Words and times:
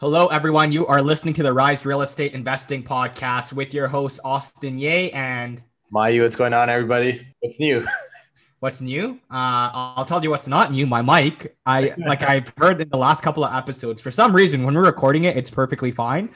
Hello, 0.00 0.28
everyone. 0.28 0.70
You 0.70 0.86
are 0.86 1.02
listening 1.02 1.34
to 1.34 1.42
the 1.42 1.52
Rise 1.52 1.84
Real 1.84 2.02
Estate 2.02 2.32
Investing 2.32 2.84
Podcast 2.84 3.52
with 3.52 3.74
your 3.74 3.88
host, 3.88 4.20
Austin 4.22 4.78
Ye 4.78 5.10
and 5.10 5.60
Mayu. 5.92 6.22
What's 6.22 6.36
going 6.36 6.54
on, 6.54 6.70
everybody? 6.70 7.26
What's 7.40 7.58
new? 7.58 7.84
what's 8.60 8.80
new? 8.80 9.18
Uh, 9.28 9.96
I'll 9.96 10.04
tell 10.04 10.22
you 10.22 10.30
what's 10.30 10.46
not 10.46 10.70
new. 10.70 10.86
My 10.86 11.02
mic. 11.02 11.56
I 11.66 11.94
like 12.06 12.22
I've 12.22 12.52
heard 12.58 12.80
in 12.80 12.88
the 12.90 12.96
last 12.96 13.24
couple 13.24 13.42
of 13.42 13.52
episodes. 13.52 14.00
For 14.00 14.12
some 14.12 14.32
reason, 14.32 14.62
when 14.62 14.72
we're 14.72 14.86
recording 14.86 15.24
it, 15.24 15.36
it's 15.36 15.50
perfectly 15.50 15.90
fine, 15.90 16.30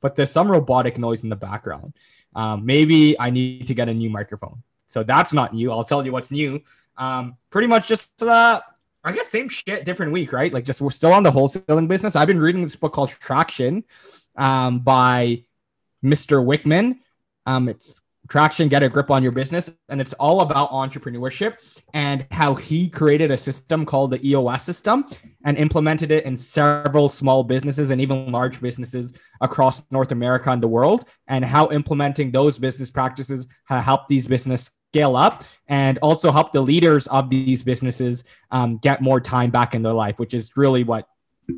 but 0.00 0.16
there's 0.16 0.32
some 0.32 0.50
robotic 0.50 0.98
noise 0.98 1.22
in 1.22 1.28
the 1.28 1.36
background. 1.36 1.94
Um, 2.34 2.66
maybe 2.66 3.16
I 3.20 3.30
need 3.30 3.68
to 3.68 3.74
get 3.74 3.88
a 3.88 3.94
new 3.94 4.10
microphone. 4.10 4.60
So 4.86 5.04
that's 5.04 5.32
not 5.32 5.54
new. 5.54 5.70
I'll 5.70 5.84
tell 5.84 6.04
you 6.04 6.10
what's 6.10 6.32
new. 6.32 6.60
Um, 6.96 7.36
pretty 7.50 7.68
much 7.68 7.86
just 7.86 8.20
uh, 8.24 8.60
I 9.04 9.12
guess 9.12 9.28
same 9.28 9.50
shit, 9.50 9.84
different 9.84 10.12
week, 10.12 10.32
right? 10.32 10.52
Like 10.52 10.64
just 10.64 10.80
we're 10.80 10.90
still 10.90 11.12
on 11.12 11.22
the 11.22 11.30
wholesaling 11.30 11.88
business. 11.88 12.16
I've 12.16 12.26
been 12.26 12.40
reading 12.40 12.62
this 12.62 12.74
book 12.74 12.94
called 12.94 13.10
Traction 13.10 13.84
um, 14.36 14.80
by 14.80 15.44
Mr. 16.02 16.42
Wickman. 16.42 16.98
Um, 17.44 17.68
it's 17.68 18.00
Traction, 18.28 18.70
Get 18.70 18.82
a 18.82 18.88
Grip 18.88 19.10
on 19.10 19.22
Your 19.22 19.32
Business. 19.32 19.74
And 19.90 20.00
it's 20.00 20.14
all 20.14 20.40
about 20.40 20.70
entrepreneurship 20.70 21.58
and 21.92 22.26
how 22.30 22.54
he 22.54 22.88
created 22.88 23.30
a 23.30 23.36
system 23.36 23.84
called 23.84 24.10
the 24.10 24.26
EOS 24.26 24.62
system 24.62 25.04
and 25.44 25.58
implemented 25.58 26.10
it 26.10 26.24
in 26.24 26.34
several 26.34 27.10
small 27.10 27.44
businesses 27.44 27.90
and 27.90 28.00
even 28.00 28.32
large 28.32 28.58
businesses 28.62 29.12
across 29.42 29.82
North 29.90 30.12
America 30.12 30.50
and 30.50 30.62
the 30.62 30.68
world, 30.68 31.04
and 31.28 31.44
how 31.44 31.70
implementing 31.70 32.30
those 32.30 32.58
business 32.58 32.90
practices 32.90 33.46
have 33.66 33.84
helped 33.84 34.08
these 34.08 34.26
business 34.26 34.70
scale 34.94 35.16
up 35.16 35.42
and 35.66 35.98
also 36.02 36.30
help 36.30 36.52
the 36.52 36.60
leaders 36.60 37.08
of 37.08 37.28
these 37.28 37.64
businesses 37.64 38.22
um, 38.52 38.76
get 38.78 39.02
more 39.02 39.20
time 39.20 39.50
back 39.50 39.74
in 39.74 39.82
their 39.82 39.92
life, 39.92 40.20
which 40.20 40.34
is 40.34 40.56
really 40.56 40.84
what 40.84 41.08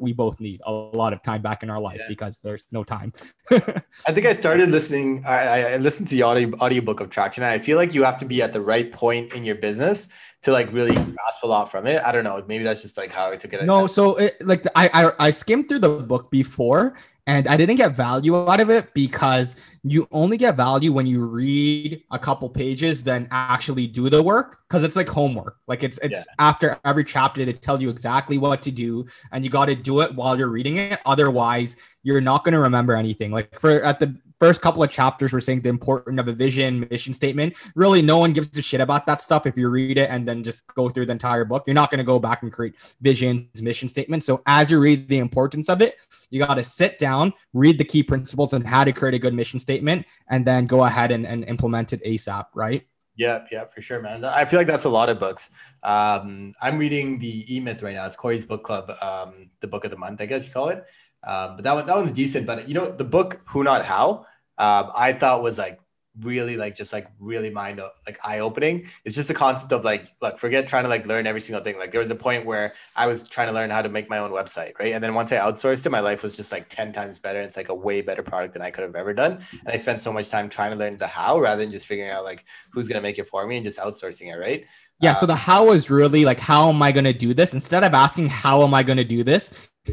we 0.01 0.12
both 0.12 0.41
need 0.41 0.61
a 0.67 0.73
lot 0.73 1.12
of 1.12 1.23
time 1.23 1.42
back 1.42 1.62
in 1.62 1.69
our 1.70 1.81
life 1.81 1.98
yeah. 2.01 2.07
because 2.09 2.41
there's 2.42 2.67
no 2.73 2.83
time. 2.83 3.12
I 3.53 4.11
think 4.12 4.27
I 4.27 4.33
started 4.33 4.70
listening. 4.70 5.23
I, 5.27 5.75
I 5.75 5.77
listened 5.77 6.09
to 6.09 6.14
the 6.14 6.23
audio 6.23 6.51
audiobook 6.61 7.01
of 7.01 7.11
Traction. 7.11 7.45
I 7.45 7.59
feel 7.59 7.77
like 7.77 7.95
you 7.95 8.03
have 8.05 8.17
to 8.17 8.25
be 8.25 8.42
at 8.42 8.53
the 8.55 8.61
right 8.61 8.91
point 8.91 9.34
in 9.34 9.45
your 9.45 9.57
business 9.57 10.09
to 10.42 10.51
like 10.51 10.73
really 10.73 10.95
grasp 10.95 11.42
a 11.45 11.47
lot 11.47 11.70
from 11.70 11.87
it. 11.87 12.03
I 12.03 12.11
don't 12.11 12.25
know. 12.25 12.42
Maybe 12.48 12.64
that's 12.64 12.83
just 12.83 12.97
like 12.97 13.11
how 13.12 13.31
I 13.31 13.37
took 13.37 13.53
it. 13.53 13.62
No, 13.64 13.87
so 13.87 14.17
it, 14.17 14.34
like 14.41 14.64
I, 14.75 14.91
I 14.92 15.27
I 15.27 15.31
skimmed 15.31 15.69
through 15.69 15.81
the 15.81 15.91
book 15.91 16.31
before 16.31 16.97
and 17.27 17.48
I 17.48 17.56
didn't 17.56 17.77
get 17.77 17.92
value 17.92 18.36
out 18.36 18.60
of 18.60 18.70
it 18.70 18.94
because 18.94 19.56
you 19.82 20.06
only 20.12 20.36
get 20.36 20.56
value 20.56 20.92
when 20.92 21.06
you 21.06 21.24
read 21.24 22.02
a 22.12 22.18
couple 22.18 22.48
pages, 22.48 23.02
then 23.02 23.27
actually 23.33 23.88
do 23.88 24.08
the 24.08 24.22
work 24.22 24.60
because 24.68 24.84
it's 24.84 24.94
like 24.94 25.08
homework. 25.08 25.56
Like 25.66 25.83
it's 25.83 25.98
it's 26.02 26.14
yeah. 26.14 26.34
after 26.38 26.78
every 26.84 27.05
chapter 27.05 27.44
they 27.44 27.52
tell 27.52 27.83
you 27.83 27.91
exactly 27.91 28.38
what 28.38 28.62
to 28.62 28.70
do, 28.70 29.06
and 29.33 29.44
you 29.44 29.50
got 29.50 29.66
to 29.66 29.74
do 29.74 30.00
it 30.00 30.14
while 30.14 30.38
you're 30.38 30.48
reading 30.48 30.78
it. 30.78 31.00
Otherwise, 31.05 31.77
you're 32.05 32.20
not 32.20 32.44
going 32.44 32.52
to 32.52 32.60
remember 32.60 32.94
anything. 32.94 33.33
Like 33.33 33.58
for 33.58 33.83
at 33.83 33.98
the 33.98 34.16
first 34.39 34.61
couple 34.61 34.83
of 34.83 34.91
chapters 34.91 35.33
we're 35.33 35.41
saying 35.41 35.61
the 35.61 35.69
importance 35.69 36.19
of 36.20 36.29
a 36.29 36.33
vision 36.33 36.87
mission 36.91 37.12
statement 37.12 37.55
really 37.75 38.03
no 38.03 38.19
one 38.19 38.33
gives 38.33 38.56
a 38.59 38.62
shit 38.62 38.81
about 38.81 39.06
that 39.06 39.20
stuff 39.20 39.47
if 39.47 39.57
you 39.57 39.69
read 39.69 39.98
it 39.98 40.11
and 40.11 40.27
then 40.29 40.42
just 40.42 40.67
go 40.74 40.89
through 40.89 41.07
the 41.07 41.13
entire 41.13 41.45
book 41.45 41.64
you're 41.67 41.74
not 41.74 41.91
going 41.91 41.98
to 41.98 42.05
go 42.05 42.19
back 42.19 42.42
and 42.42 42.52
create 42.52 42.75
visions 43.01 43.63
mission 43.63 43.89
statements 43.89 44.27
so 44.27 44.42
as 44.46 44.70
you 44.70 44.79
read 44.79 45.08
the 45.08 45.19
importance 45.19 45.69
of 45.69 45.80
it 45.80 45.96
you 46.30 46.45
got 46.45 46.55
to 46.55 46.64
sit 46.64 46.98
down 46.98 47.33
read 47.52 47.79
the 47.79 47.85
key 47.85 48.02
principles 48.02 48.52
and 48.52 48.67
how 48.67 48.85
to 48.85 48.92
create 48.92 49.14
a 49.14 49.19
good 49.19 49.35
mission 49.35 49.58
statement 49.58 50.05
and 50.29 50.45
then 50.45 50.67
go 50.67 50.85
ahead 50.85 51.11
and, 51.11 51.27
and 51.27 51.45
implement 51.45 51.92
it 51.92 52.02
asap 52.05 52.46
right 52.55 52.86
yeah, 53.19 53.46
yeah, 53.51 53.64
for 53.64 53.80
sure, 53.80 54.02
man. 54.02 54.25
I 54.27 54.45
feel 54.45 54.61
like 54.61 54.67
that's 54.67 54.85
a 54.85 54.91
lot 54.91 55.08
of 55.08 55.19
books. 55.19 55.51
Um, 55.83 56.52
I'm 56.61 56.77
reading 56.77 57.19
the 57.19 57.57
E 57.57 57.61
Myth 57.61 57.83
right 57.83 57.95
now. 57.95 58.07
It's 58.07 58.14
Corey's 58.14 58.45
book 58.45 58.63
club, 58.63 58.91
um, 59.02 59.51
the 59.61 59.67
book 59.67 59.86
of 59.86 59.91
the 59.91 59.96
month, 59.96 60.20
I 60.20 60.27
guess 60.27 60.46
you 60.46 60.52
call 60.52 60.69
it. 60.69 60.85
Um, 61.27 61.57
but 61.57 61.64
that 61.64 61.75
one 61.75 61.87
that 61.87 61.97
one's 61.97 62.13
decent. 62.13 62.47
But 62.47 62.69
you 62.69 62.75
know, 62.75 62.91
the 62.91 63.05
book 63.05 63.41
Who 63.48 63.64
Not 63.64 63.85
How, 63.85 64.27
um, 64.59 64.91
I 64.97 65.13
thought 65.13 65.42
was 65.42 65.59
like 65.59 65.81
really 66.20 66.57
like 66.57 66.75
just 66.75 66.92
like 66.92 67.09
really 67.19 67.51
mind 67.51 67.81
like 68.07 68.19
eye 68.25 68.39
opening. 68.39 68.87
It's 69.05 69.14
just 69.14 69.31
a 69.31 69.35
concept 69.35 69.73
of 69.73 69.85
like 69.85 70.09
look, 70.23 70.39
forget 70.39 70.67
trying 70.69 70.85
to 70.85 70.89
like 70.89 71.07
learn 71.07 71.27
every 71.27 71.41
single 71.41 71.63
thing. 71.63 71.79
Like 71.79 71.91
there 71.92 72.01
was 72.01 72.11
a 72.11 72.14
point 72.14 72.47
where 72.47 72.75
I 72.95 73.07
was 73.07 73.29
trying 73.29 73.48
to 73.48 73.53
learn 73.53 73.70
how 73.70 73.83
to 73.83 73.89
make 73.89 74.09
my 74.09 74.19
own 74.19 74.31
website, 74.31 74.73
right? 74.79 74.92
And 74.92 75.03
then 75.03 75.14
once 75.14 75.33
I 75.33 75.37
outsourced 75.37 75.85
it, 75.85 75.91
my 75.91 76.01
life 76.01 76.23
was 76.23 76.35
just 76.35 76.53
like 76.53 76.69
10 76.69 76.92
times 76.92 77.19
better. 77.19 77.41
It's 77.41 77.57
like 77.57 77.69
a 77.69 77.75
way 77.75 78.01
better 78.01 78.23
product 78.23 78.55
than 78.55 78.63
I 78.63 78.70
could 78.70 78.83
have 78.83 78.95
ever 78.95 79.13
done. 79.13 79.33
And 79.33 79.69
I 79.69 79.77
spent 79.77 80.03
so 80.03 80.13
much 80.13 80.31
time 80.31 80.48
trying 80.48 80.73
to 80.73 80.77
learn 80.77 80.98
the 80.98 81.07
how 81.07 81.39
rather 81.39 81.63
than 81.63 81.73
just 81.73 81.87
figuring 81.87 82.11
out 82.11 82.25
like 82.25 82.45
who's 82.70 82.89
gonna 82.89 83.03
make 83.03 83.19
it 83.19 83.29
for 83.29 83.47
me 83.47 83.57
and 83.57 83.64
just 83.64 83.79
outsourcing 83.79 84.33
it, 84.33 84.39
right? 84.39 84.64
Yeah, 85.01 85.12
so 85.12 85.27
the 85.27 85.34
um, 85.34 85.39
how 85.39 85.73
is 85.73 85.90
really 85.90 86.24
like 86.24 86.40
how 86.40 86.70
am 86.70 86.83
I 86.83 86.90
going 86.90 87.05
to 87.05 87.12
do 87.12 87.34
this? 87.34 87.52
Instead 87.52 87.84
of 87.84 87.92
asking 87.92 88.29
how 88.29 88.62
am 88.62 88.73
I 88.73 88.83
going 88.83 88.96
to 88.96 89.05
do 89.05 89.23
this, 89.23 89.51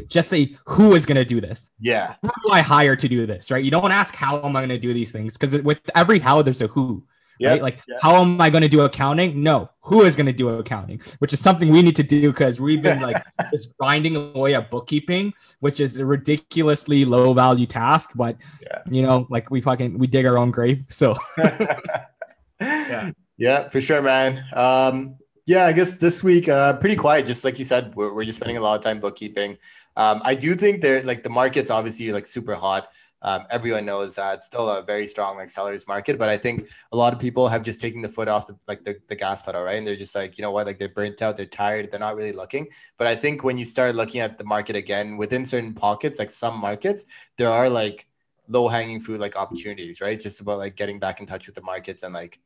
just 0.08 0.28
say 0.28 0.56
who 0.66 0.94
is 0.94 1.04
going 1.04 1.16
to 1.16 1.24
do 1.24 1.40
this. 1.40 1.70
Yeah. 1.78 2.14
Who 2.22 2.30
do 2.44 2.50
I 2.50 2.60
hire 2.60 2.96
to 2.96 3.08
do 3.08 3.26
this? 3.26 3.50
Right. 3.50 3.64
You 3.64 3.70
don't 3.70 3.92
ask 3.92 4.14
how 4.14 4.42
am 4.42 4.56
I 4.56 4.60
going 4.60 4.70
to 4.70 4.78
do 4.78 4.94
these 4.94 5.12
things 5.12 5.36
because 5.36 5.60
with 5.62 5.78
every 5.94 6.18
how 6.18 6.42
there's 6.42 6.62
a 6.62 6.68
who. 6.68 7.04
Yep. 7.40 7.50
Right? 7.50 7.62
Like 7.62 7.82
yep. 7.88 7.98
how 8.00 8.14
am 8.22 8.40
I 8.40 8.48
going 8.48 8.62
to 8.62 8.68
do 8.68 8.82
accounting? 8.82 9.42
No, 9.42 9.68
who 9.80 10.02
is 10.02 10.14
going 10.14 10.26
to 10.26 10.32
do 10.32 10.48
accounting? 10.50 11.02
Which 11.18 11.32
is 11.32 11.40
something 11.40 11.68
we 11.68 11.82
need 11.82 11.96
to 11.96 12.04
do 12.04 12.30
because 12.30 12.60
we've 12.60 12.80
been 12.80 13.00
like 13.00 13.22
just 13.50 13.76
grinding 13.76 14.16
away 14.16 14.54
at 14.54 14.70
bookkeeping, 14.70 15.34
which 15.58 15.80
is 15.80 15.98
a 15.98 16.06
ridiculously 16.06 17.04
low 17.04 17.34
value 17.34 17.66
task. 17.66 18.10
But 18.14 18.36
yeah. 18.62 18.82
you 18.88 19.02
know, 19.02 19.26
like 19.30 19.50
we 19.50 19.60
fucking 19.60 19.98
we 19.98 20.06
dig 20.06 20.26
our 20.26 20.38
own 20.38 20.52
grave. 20.52 20.84
So 20.88 21.16
yeah. 22.60 23.10
Yeah, 23.36 23.68
for 23.68 23.80
sure, 23.80 24.02
man. 24.02 24.44
Um, 24.52 25.16
yeah, 25.46 25.66
I 25.66 25.72
guess 25.72 25.94
this 25.94 26.22
week, 26.22 26.48
uh, 26.48 26.74
pretty 26.74 26.96
quiet. 26.96 27.26
Just 27.26 27.44
like 27.44 27.58
you 27.58 27.64
said, 27.64 27.94
we're, 27.94 28.14
we're 28.14 28.24
just 28.24 28.36
spending 28.36 28.56
a 28.56 28.60
lot 28.60 28.78
of 28.78 28.82
time 28.84 29.00
bookkeeping. 29.00 29.58
Um, 29.96 30.22
I 30.24 30.34
do 30.34 30.54
think 30.54 30.80
there, 30.80 31.02
like 31.02 31.22
the 31.22 31.30
market's 31.30 31.70
obviously 31.70 32.12
like 32.12 32.26
super 32.26 32.54
hot. 32.54 32.88
Um, 33.22 33.46
everyone 33.50 33.86
knows 33.86 34.16
that 34.16 34.38
it's 34.38 34.46
still 34.46 34.68
a 34.68 34.82
very 34.82 35.06
strong 35.06 35.36
like 35.36 35.48
sellers 35.48 35.88
market, 35.88 36.18
but 36.18 36.28
I 36.28 36.36
think 36.36 36.68
a 36.92 36.96
lot 36.96 37.14
of 37.14 37.18
people 37.18 37.48
have 37.48 37.62
just 37.62 37.80
taken 37.80 38.02
the 38.02 38.08
foot 38.08 38.28
off 38.28 38.46
the 38.46 38.56
like 38.68 38.84
the, 38.84 38.96
the 39.08 39.16
gas 39.16 39.40
pedal, 39.40 39.62
right? 39.62 39.78
And 39.78 39.86
they're 39.86 39.96
just 39.96 40.14
like, 40.14 40.36
you 40.36 40.42
know 40.42 40.50
what, 40.50 40.66
like 40.66 40.78
they're 40.78 40.90
burnt 40.90 41.22
out, 41.22 41.36
they're 41.36 41.46
tired, 41.46 41.90
they're 41.90 42.00
not 42.00 42.16
really 42.16 42.32
looking. 42.32 42.68
But 42.98 43.06
I 43.06 43.14
think 43.14 43.42
when 43.42 43.56
you 43.56 43.64
start 43.64 43.94
looking 43.94 44.20
at 44.20 44.36
the 44.36 44.44
market 44.44 44.76
again 44.76 45.16
within 45.16 45.46
certain 45.46 45.72
pockets, 45.72 46.18
like 46.18 46.30
some 46.30 46.60
markets, 46.60 47.06
there 47.38 47.48
are 47.48 47.70
like 47.70 48.06
low 48.46 48.68
hanging 48.68 49.00
fruit 49.00 49.20
like 49.20 49.36
opportunities, 49.36 50.02
right? 50.02 50.12
It's 50.12 50.24
just 50.24 50.40
about 50.42 50.58
like 50.58 50.76
getting 50.76 50.98
back 50.98 51.18
in 51.20 51.26
touch 51.26 51.46
with 51.46 51.54
the 51.54 51.62
markets 51.62 52.02
and 52.02 52.12
like 52.12 52.38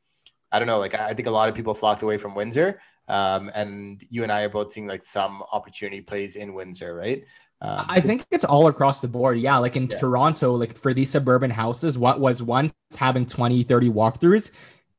I 0.51 0.59
don't 0.59 0.67
know, 0.67 0.79
like 0.79 0.95
I 0.95 1.13
think 1.13 1.27
a 1.27 1.31
lot 1.31 1.49
of 1.49 1.55
people 1.55 1.73
flocked 1.73 2.01
away 2.01 2.17
from 2.17 2.35
Windsor. 2.35 2.81
Um, 3.07 3.49
and 3.55 4.01
you 4.09 4.23
and 4.23 4.31
I 4.31 4.43
are 4.43 4.49
both 4.49 4.71
seeing 4.71 4.87
like 4.87 5.01
some 5.01 5.43
opportunity 5.51 5.99
plays 5.99 6.35
in 6.35 6.53
Windsor, 6.53 6.93
right? 6.93 7.23
Um, 7.61 7.85
I 7.89 7.99
think 7.99 8.25
it's 8.31 8.45
all 8.45 8.67
across 8.67 9.01
the 9.01 9.07
board. 9.07 9.39
Yeah. 9.39 9.57
Like 9.57 9.75
in 9.75 9.87
yeah. 9.87 9.97
Toronto, 9.97 10.53
like 10.53 10.77
for 10.77 10.93
these 10.93 11.09
suburban 11.09 11.51
houses, 11.51 11.97
what 11.97 12.19
was 12.19 12.41
once 12.41 12.71
having 12.97 13.25
20, 13.25 13.63
30 13.63 13.89
walkthroughs 13.89 14.51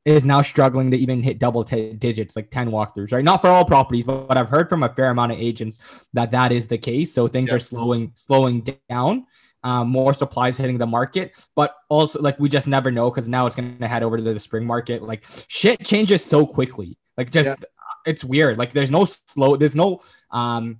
is 0.03 0.25
now 0.25 0.41
struggling 0.41 0.91
to 0.91 0.97
even 0.97 1.23
hit 1.23 1.39
double 1.39 1.63
t- 1.63 1.93
digits, 1.93 2.35
like 2.35 2.49
10 2.51 2.69
walkthroughs, 2.69 3.11
right? 3.11 3.23
Not 3.23 3.41
for 3.41 3.47
all 3.47 3.65
properties, 3.65 4.03
but, 4.03 4.27
but 4.27 4.37
I've 4.37 4.49
heard 4.49 4.69
from 4.69 4.83
a 4.83 4.89
fair 4.89 5.09
amount 5.09 5.31
of 5.31 5.39
agents 5.39 5.79
that 6.13 6.31
that 6.31 6.51
is 6.51 6.67
the 6.67 6.77
case. 6.77 7.13
So 7.13 7.27
things 7.27 7.49
yeah. 7.49 7.55
are 7.55 7.59
slowing, 7.59 8.11
slowing 8.15 8.67
down 8.89 9.25
um, 9.63 9.89
more 9.89 10.13
supplies 10.13 10.57
hitting 10.57 10.77
the 10.77 10.87
market, 10.87 11.45
but 11.55 11.75
also 11.89 12.21
like 12.21 12.39
we 12.39 12.49
just 12.49 12.67
never 12.67 12.91
know 12.91 13.09
because 13.09 13.27
now 13.27 13.45
it's 13.45 13.55
going 13.55 13.77
to 13.77 13.87
head 13.87 14.03
over 14.03 14.17
to 14.17 14.23
the 14.23 14.39
spring 14.39 14.65
market. 14.65 15.03
Like 15.03 15.25
shit 15.47 15.85
changes 15.85 16.23
so 16.23 16.45
quickly. 16.45 16.97
Like 17.17 17.31
just 17.31 17.59
yeah. 17.59 17.65
it's 18.05 18.23
weird. 18.23 18.57
Like 18.57 18.73
there's 18.73 18.91
no 18.91 19.05
slow. 19.05 19.55
There's 19.55 19.75
no 19.75 20.01
um 20.31 20.79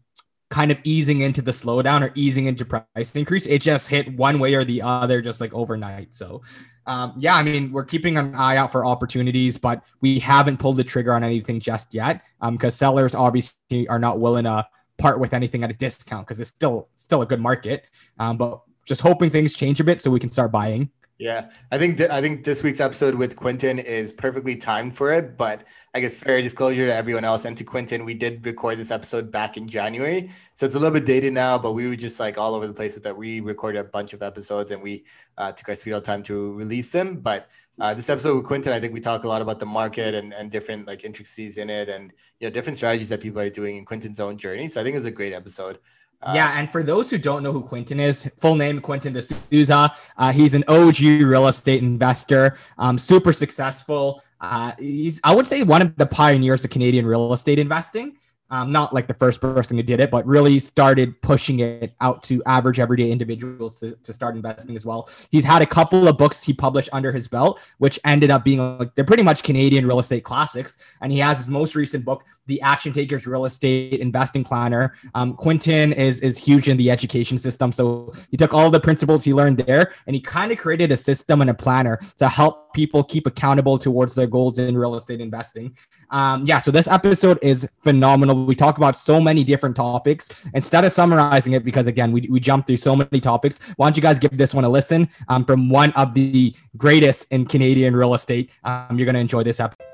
kind 0.49 0.71
of 0.71 0.77
easing 0.83 1.21
into 1.21 1.41
the 1.41 1.51
slowdown 1.51 2.01
or 2.01 2.11
easing 2.15 2.45
into 2.45 2.65
price 2.65 3.15
increase. 3.15 3.45
It 3.45 3.61
just 3.61 3.87
hit 3.87 4.13
one 4.17 4.39
way 4.39 4.53
or 4.53 4.63
the 4.63 4.81
other, 4.81 5.21
just 5.21 5.41
like 5.41 5.53
overnight. 5.53 6.13
So. 6.13 6.41
Um, 6.87 7.13
yeah, 7.19 7.35
I 7.35 7.43
mean, 7.43 7.71
we're 7.71 7.85
keeping 7.85 8.17
an 8.17 8.33
eye 8.33 8.57
out 8.57 8.71
for 8.71 8.83
opportunities, 8.83 9.55
but 9.55 9.83
we 10.01 10.17
haven't 10.17 10.57
pulled 10.57 10.77
the 10.77 10.83
trigger 10.83 11.13
on 11.13 11.23
anything 11.23 11.59
just 11.59 11.93
yet 11.93 12.23
because 12.41 12.73
um, 12.73 12.77
sellers 12.77 13.13
obviously 13.13 13.87
are 13.87 13.99
not 13.99 14.19
willing 14.19 14.45
to 14.45 14.65
part 14.97 15.19
with 15.19 15.33
anything 15.33 15.63
at 15.63 15.71
a 15.71 15.73
discount 15.73 16.25
because 16.25 16.39
it's 16.39 16.49
still 16.49 16.89
still 16.95 17.21
a 17.21 17.25
good 17.25 17.39
market. 17.39 17.85
Um, 18.19 18.37
but 18.37 18.61
just 18.85 19.01
hoping 19.01 19.29
things 19.29 19.53
change 19.53 19.79
a 19.79 19.83
bit 19.83 20.01
so 20.01 20.11
we 20.11 20.19
can 20.19 20.29
start 20.29 20.51
buying. 20.51 20.89
Yeah, 21.21 21.51
I 21.71 21.77
think 21.77 21.97
th- 21.97 22.09
I 22.09 22.19
think 22.19 22.43
this 22.43 22.63
week's 22.63 22.79
episode 22.79 23.13
with 23.13 23.35
Quentin 23.35 23.77
is 23.77 24.11
perfectly 24.11 24.55
timed 24.55 24.97
for 24.97 25.13
it. 25.13 25.37
But 25.37 25.65
I 25.93 25.99
guess 25.99 26.15
fair 26.15 26.41
disclosure 26.41 26.87
to 26.87 26.95
everyone 26.95 27.23
else 27.23 27.45
and 27.45 27.55
to 27.57 27.63
Quentin, 27.63 28.05
we 28.05 28.15
did 28.15 28.43
record 28.43 28.79
this 28.79 28.89
episode 28.89 29.31
back 29.31 29.55
in 29.55 29.67
January, 29.67 30.31
so 30.55 30.65
it's 30.65 30.73
a 30.73 30.79
little 30.79 30.95
bit 30.95 31.05
dated 31.05 31.33
now. 31.33 31.59
But 31.59 31.73
we 31.73 31.87
were 31.87 31.95
just 31.95 32.19
like 32.19 32.39
all 32.39 32.55
over 32.55 32.65
the 32.65 32.73
place 32.73 32.95
with 32.95 33.03
that. 33.03 33.15
We 33.15 33.39
recorded 33.39 33.77
a 33.77 33.83
bunch 33.83 34.13
of 34.13 34.23
episodes 34.23 34.71
and 34.71 34.81
we 34.81 35.05
uh, 35.37 35.51
took 35.51 35.69
our 35.69 35.75
sweet 35.75 35.93
old 35.93 36.05
time 36.05 36.23
to 36.23 36.53
release 36.55 36.91
them. 36.91 37.17
But 37.17 37.49
uh, 37.79 37.93
this 37.93 38.09
episode 38.09 38.37
with 38.37 38.45
Quentin, 38.45 38.73
I 38.73 38.79
think 38.79 38.91
we 38.91 38.99
talk 38.99 39.23
a 39.23 39.27
lot 39.27 39.43
about 39.43 39.59
the 39.59 39.67
market 39.67 40.15
and, 40.15 40.33
and 40.33 40.49
different 40.49 40.87
like 40.87 41.03
intricacies 41.03 41.59
in 41.59 41.69
it 41.69 41.87
and 41.87 42.13
you 42.39 42.47
know 42.47 42.51
different 42.51 42.77
strategies 42.77 43.09
that 43.09 43.21
people 43.21 43.41
are 43.41 43.49
doing 43.51 43.77
in 43.77 43.85
Quentin's 43.85 44.19
own 44.19 44.39
journey. 44.39 44.67
So 44.69 44.81
I 44.81 44.83
think 44.83 44.97
it's 44.97 45.05
a 45.05 45.11
great 45.11 45.33
episode. 45.33 45.77
Uh, 46.23 46.33
yeah, 46.35 46.59
and 46.59 46.71
for 46.71 46.83
those 46.83 47.09
who 47.09 47.17
don't 47.17 47.41
know 47.41 47.51
who 47.51 47.61
Quentin 47.61 47.99
is, 47.99 48.29
full 48.37 48.55
name 48.55 48.79
Quentin 48.79 49.13
D'Souza. 49.13 49.91
Uh, 50.17 50.31
he's 50.31 50.53
an 50.53 50.63
OG 50.67 50.99
real 50.99 51.47
estate 51.47 51.81
investor, 51.81 52.57
um, 52.77 52.97
super 52.97 53.33
successful. 53.33 54.23
Uh, 54.39 54.73
he's, 54.77 55.19
I 55.23 55.33
would 55.33 55.47
say, 55.47 55.63
one 55.63 55.81
of 55.81 55.95
the 55.95 56.05
pioneers 56.05 56.63
of 56.63 56.71
Canadian 56.71 57.05
real 57.05 57.33
estate 57.33 57.59
investing 57.59 58.17
um, 58.51 58.71
not 58.71 58.93
like 58.93 59.07
the 59.07 59.13
first 59.13 59.41
person 59.41 59.77
who 59.77 59.83
did 59.83 59.99
it, 59.99 60.11
but 60.11 60.25
really 60.25 60.59
started 60.59 61.19
pushing 61.21 61.59
it 61.59 61.93
out 62.01 62.21
to 62.23 62.43
average 62.45 62.79
everyday 62.79 63.09
individuals 63.09 63.79
to, 63.79 63.95
to 64.03 64.13
start 64.13 64.35
investing 64.35 64.75
as 64.75 64.85
well. 64.85 65.09
He's 65.31 65.45
had 65.45 65.61
a 65.61 65.65
couple 65.65 66.07
of 66.07 66.17
books 66.17 66.43
he 66.43 66.53
published 66.53 66.89
under 66.91 67.11
his 67.11 67.27
belt, 67.27 67.59
which 67.79 67.99
ended 68.05 68.29
up 68.29 68.43
being 68.43 68.77
like 68.77 68.93
they're 68.93 69.05
pretty 69.05 69.23
much 69.23 69.41
Canadian 69.41 69.87
real 69.87 69.99
estate 69.99 70.23
classics. 70.23 70.77
And 71.01 71.11
he 71.11 71.19
has 71.19 71.37
his 71.37 71.49
most 71.49 71.75
recent 71.75 72.03
book, 72.03 72.23
The 72.45 72.61
Action 72.61 72.91
Takers 72.91 73.25
Real 73.25 73.45
Estate 73.45 74.01
Investing 74.01 74.43
Planner. 74.43 74.95
Um, 75.15 75.33
Quentin 75.33 75.93
is 75.93 76.19
is 76.19 76.37
huge 76.37 76.67
in 76.67 76.77
the 76.77 76.91
education 76.91 77.37
system, 77.37 77.71
so 77.71 78.13
he 78.29 78.37
took 78.37 78.53
all 78.53 78.69
the 78.69 78.79
principles 78.79 79.23
he 79.23 79.33
learned 79.33 79.57
there, 79.57 79.93
and 80.07 80.15
he 80.15 80.21
kind 80.21 80.51
of 80.51 80.57
created 80.57 80.91
a 80.91 80.97
system 80.97 81.39
and 81.41 81.49
a 81.49 81.53
planner 81.53 81.99
to 82.17 82.27
help 82.27 82.60
people 82.73 83.03
keep 83.03 83.27
accountable 83.27 83.77
towards 83.77 84.15
their 84.15 84.27
goals 84.27 84.59
in 84.59 84.77
real 84.77 84.95
estate 84.95 85.21
investing. 85.21 85.75
Um, 86.09 86.45
yeah, 86.45 86.59
so 86.59 86.71
this 86.71 86.87
episode 86.87 87.39
is 87.41 87.67
phenomenal. 87.83 88.45
We 88.45 88.55
talk 88.55 88.77
about 88.77 88.95
so 88.95 89.19
many 89.19 89.43
different 89.43 89.75
topics. 89.75 90.29
Instead 90.53 90.85
of 90.85 90.91
summarizing 90.91 91.53
it, 91.53 91.63
because 91.63 91.87
again, 91.87 92.11
we, 92.11 92.27
we 92.29 92.39
jumped 92.39 92.67
through 92.67 92.77
so 92.77 92.95
many 92.95 93.19
topics, 93.19 93.59
why 93.75 93.87
don't 93.87 93.95
you 93.95 94.01
guys 94.01 94.19
give 94.19 94.37
this 94.37 94.53
one 94.53 94.63
a 94.63 94.69
listen 94.69 95.09
um, 95.29 95.45
from 95.45 95.69
one 95.69 95.91
of 95.93 96.13
the 96.13 96.55
greatest 96.77 97.31
in 97.31 97.45
Canadian 97.45 97.95
real 97.95 98.13
estate? 98.13 98.51
Um, 98.63 98.97
you're 98.97 99.05
going 99.05 99.15
to 99.15 99.21
enjoy 99.21 99.43
this 99.43 99.59
episode. 99.59 99.85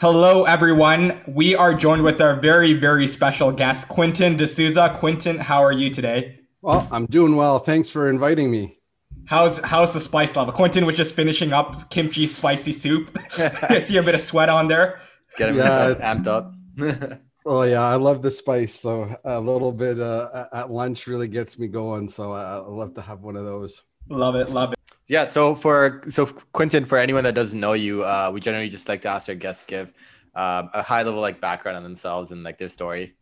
Hello, 0.00 0.44
everyone. 0.44 1.20
We 1.26 1.54
are 1.54 1.74
joined 1.74 2.02
with 2.02 2.22
our 2.22 2.40
very, 2.40 2.72
very 2.72 3.06
special 3.06 3.52
guest, 3.52 3.86
Quentin 3.88 4.34
D'Souza. 4.34 4.96
Quentin, 4.96 5.36
how 5.36 5.62
are 5.62 5.72
you 5.72 5.90
today? 5.90 6.39
Well, 6.62 6.86
I'm 6.90 7.06
doing 7.06 7.36
well. 7.36 7.58
Thanks 7.58 7.88
for 7.88 8.10
inviting 8.10 8.50
me. 8.50 8.78
How's 9.26 9.58
how's 9.60 9.92
the 9.92 10.00
spice 10.00 10.36
level? 10.36 10.52
Quentin 10.52 10.84
was 10.84 10.96
just 10.96 11.14
finishing 11.14 11.52
up 11.52 11.88
kimchi 11.90 12.26
spicy 12.26 12.72
soup. 12.72 13.16
I 13.68 13.78
see 13.78 13.96
a 13.96 14.02
bit 14.02 14.14
of 14.14 14.20
sweat 14.20 14.48
on 14.48 14.68
there. 14.68 15.00
Get 15.36 15.50
him 15.50 15.56
yeah. 15.56 15.94
amped 15.94 16.26
up. 16.26 16.52
oh 17.46 17.62
yeah, 17.62 17.82
I 17.82 17.94
love 17.94 18.22
the 18.22 18.30
spice. 18.30 18.74
So 18.74 19.14
a 19.24 19.40
little 19.40 19.72
bit 19.72 20.00
uh, 20.00 20.46
at 20.52 20.70
lunch 20.70 21.06
really 21.06 21.28
gets 21.28 21.58
me 21.58 21.68
going. 21.68 22.08
So 22.08 22.32
I, 22.32 22.56
I 22.56 22.56
love 22.58 22.94
to 22.94 23.02
have 23.02 23.20
one 23.20 23.36
of 23.36 23.44
those. 23.44 23.82
Love 24.08 24.34
it, 24.34 24.50
love 24.50 24.72
it. 24.72 24.78
Yeah. 25.06 25.28
So 25.28 25.54
for 25.54 26.02
so 26.10 26.26
Quentin, 26.26 26.84
for 26.84 26.98
anyone 26.98 27.24
that 27.24 27.34
doesn't 27.34 27.58
know 27.58 27.72
you, 27.72 28.04
uh, 28.04 28.30
we 28.32 28.40
generally 28.40 28.68
just 28.68 28.88
like 28.88 29.02
to 29.02 29.08
ask 29.08 29.28
our 29.28 29.34
guests 29.34 29.64
give 29.64 29.94
um, 30.34 30.70
a 30.74 30.82
high 30.82 31.02
level 31.04 31.20
like 31.20 31.40
background 31.40 31.76
on 31.76 31.82
themselves 31.84 32.32
and 32.32 32.42
like 32.42 32.58
their 32.58 32.68
story. 32.68 33.14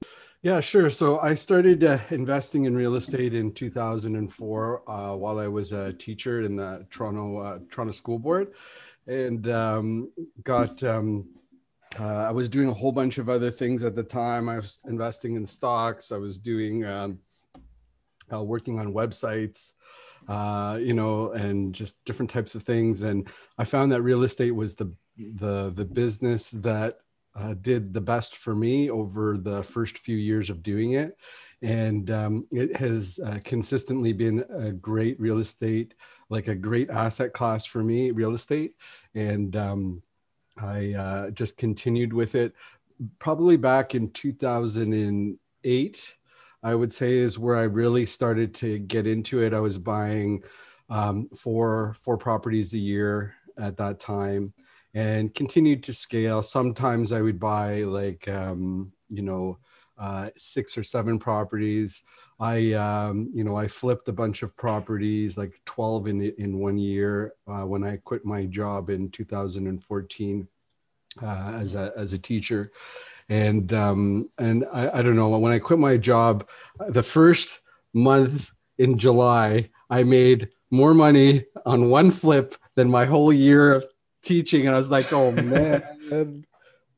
Yeah, 0.43 0.61
sure. 0.61 0.89
So 0.89 1.19
I 1.19 1.35
started 1.35 1.83
uh, 1.83 1.99
investing 2.11 2.67
in 2.67 2.77
real 2.77 2.95
estate 2.95 3.35
in 3.35 3.53
2004 3.53 4.89
uh, 4.89 5.17
while 5.17 5.41
I 5.41 5.49
was 5.49 5.73
a 5.73 5.93
teacher 5.93 6.43
in 6.43 6.55
the 6.55 6.87
Toronto 6.91 7.39
uh, 7.39 7.59
Toronto 7.69 7.93
School 7.93 8.19
Board, 8.19 8.53
and 9.07 9.49
um, 9.49 10.13
got. 10.45 10.83
Um, 10.83 11.29
uh, 11.99 12.05
I 12.29 12.31
was 12.31 12.51
doing 12.51 12.69
a 12.69 12.73
whole 12.73 12.93
bunch 12.93 13.17
of 13.17 13.31
other 13.31 13.51
things 13.51 13.83
at 13.83 13.97
the 13.97 14.03
time. 14.03 14.49
I 14.49 14.57
was 14.57 14.81
investing 14.87 15.37
in 15.37 15.47
stocks. 15.47 16.13
I 16.13 16.19
was 16.19 16.39
doing 16.39 16.85
um, 16.85 17.19
uh, 18.31 18.45
working 18.45 18.79
on 18.79 18.93
websites, 18.93 19.73
uh, 20.29 20.79
you 20.79 20.93
know, 20.93 21.33
and 21.33 21.75
just 21.75 22.05
different 22.05 22.31
types 22.31 22.55
of 22.55 22.63
things. 22.63 23.03
And 23.03 23.27
I 23.57 23.65
found 23.65 23.91
that 23.93 24.03
real 24.03 24.23
estate 24.23 24.51
was 24.51 24.75
the 24.75 24.93
the 25.17 25.73
the 25.75 25.85
business 25.85 26.51
that 26.51 26.99
uh, 27.39 27.55
did 27.61 27.93
the 27.93 28.01
best 28.01 28.37
for 28.37 28.55
me 28.55 28.91
over 28.91 29.39
the 29.39 29.63
first 29.63 29.99
few 29.99 30.17
years 30.17 30.51
of 30.51 30.63
doing 30.63 30.93
it. 30.93 31.17
And 31.63 32.11
um, 32.11 32.47
it 32.51 32.77
has 32.77 33.19
uh, 33.25 33.39
consistently 33.45 34.13
been 34.13 34.45
a 34.51 34.73
great 34.73 35.19
real 35.21 35.39
estate, 35.39 35.95
like 36.31 36.49
a 36.49 36.55
great 36.55 36.91
asset 36.91 37.33
class 37.33 37.65
for 37.65 37.83
me, 37.83 38.11
real 38.11 38.35
estate. 38.35 38.75
And 39.15 39.57
um, 39.57 40.03
I 40.57 40.95
uh, 40.95 41.31
just 41.31 41.57
continued 41.57 42.13
with 42.13 42.35
it. 42.35 42.55
Probably 43.19 43.57
back 43.57 43.95
in 43.95 44.11
2008, 44.11 46.15
I 46.63 46.75
would 46.75 46.93
say, 46.93 47.19
is 47.19 47.39
where 47.39 47.57
I 47.57 47.63
really 47.63 48.07
started 48.07 48.55
to 48.57 48.79
get 48.81 49.07
into 49.07 49.43
it. 49.43 49.55
I 49.55 49.61
was 49.61 49.79
buying 49.79 50.43
um, 50.91 51.29
four 51.37 51.95
four 52.01 52.17
properties 52.17 52.73
a 52.73 52.79
year 52.79 53.35
at 53.59 53.77
that 53.77 54.01
time 54.01 54.55
and 54.99 55.33
continued 55.33 55.81
to 55.85 55.95
scale. 55.95 56.43
Sometimes 56.43 57.13
I 57.13 57.21
would 57.21 57.39
buy 57.39 57.85
like, 57.85 58.27
um, 58.27 58.91
you 59.09 59.23
know, 59.23 59.57
uh, 59.97 60.31
six 60.37 60.77
or 60.77 60.83
seven 60.83 61.21
properties. 61.21 62.03
I, 62.41 62.73
um, 62.73 63.31
you 63.33 63.45
know, 63.45 63.55
I 63.55 63.69
flipped 63.69 64.09
a 64.09 64.13
bunch 64.13 64.43
of 64.43 64.57
properties, 64.57 65.39
like 65.39 65.53
12 65.67 66.09
in, 66.09 66.23
in 66.39 66.59
one 66.59 66.79
year 66.79 67.35
uh, 67.47 67.65
when 67.65 67.85
I 67.85 67.99
quit 67.99 68.25
my 68.25 68.47
job 68.47 68.91
in 68.91 69.09
2014 69.11 70.49
uh, 71.23 71.27
as, 71.55 71.77
a, 71.77 71.93
as 71.97 72.13
a 72.13 72.19
teacher. 72.19 72.73
And, 73.29 73.73
um, 73.73 74.29
and 74.39 74.65
I, 74.73 74.99
I 74.99 75.03
don't 75.03 75.15
know, 75.15 75.29
when 75.29 75.53
I 75.53 75.61
quit 75.61 75.79
my 75.79 75.97
job, 75.97 76.49
the 76.89 77.05
first 77.05 77.61
month 77.95 78.51
in 78.79 78.99
July, 78.99 79.71
I 79.91 80.03
made 80.03 80.49
more 80.73 80.93
money 80.93 81.45
on 81.65 81.89
one 81.89 82.11
flip 82.11 82.57
than 82.75 82.91
my 82.91 83.05
whole 83.05 83.33
year 83.33 83.73
of 83.73 83.85
teaching 84.23 84.67
and 84.67 84.75
I 84.75 84.79
was 84.79 84.91
like, 84.91 85.13
oh 85.13 85.31
man, 85.33 85.83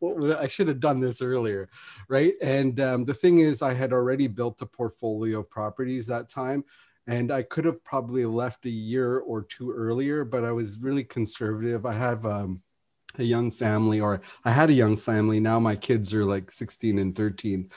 I 0.02 0.46
should 0.48 0.68
have 0.68 0.80
done 0.80 1.00
this 1.00 1.20
earlier, 1.22 1.68
right? 2.08 2.34
And 2.40 2.80
um, 2.80 3.04
the 3.04 3.14
thing 3.14 3.40
is, 3.40 3.62
I 3.62 3.74
had 3.74 3.92
already 3.92 4.26
built 4.26 4.62
a 4.62 4.66
portfolio 4.66 5.40
of 5.40 5.50
properties 5.50 6.06
that 6.06 6.28
time, 6.28 6.64
and 7.06 7.30
I 7.30 7.42
could 7.42 7.64
have 7.64 7.82
probably 7.84 8.24
left 8.24 8.64
a 8.66 8.70
year 8.70 9.18
or 9.18 9.42
two 9.42 9.72
earlier, 9.72 10.24
but 10.24 10.44
I 10.44 10.52
was 10.52 10.78
really 10.78 11.04
conservative. 11.04 11.84
I 11.84 11.92
have 11.92 12.24
um, 12.24 12.62
a 13.18 13.24
young 13.24 13.50
family, 13.50 14.00
or 14.00 14.20
I 14.44 14.52
had 14.52 14.70
a 14.70 14.74
young 14.74 14.96
family. 14.96 15.40
Now 15.40 15.58
my 15.58 15.76
kids 15.76 16.14
are 16.14 16.24
like 16.24 16.50
16 16.50 16.98
and 16.98 17.14
13, 17.14 17.70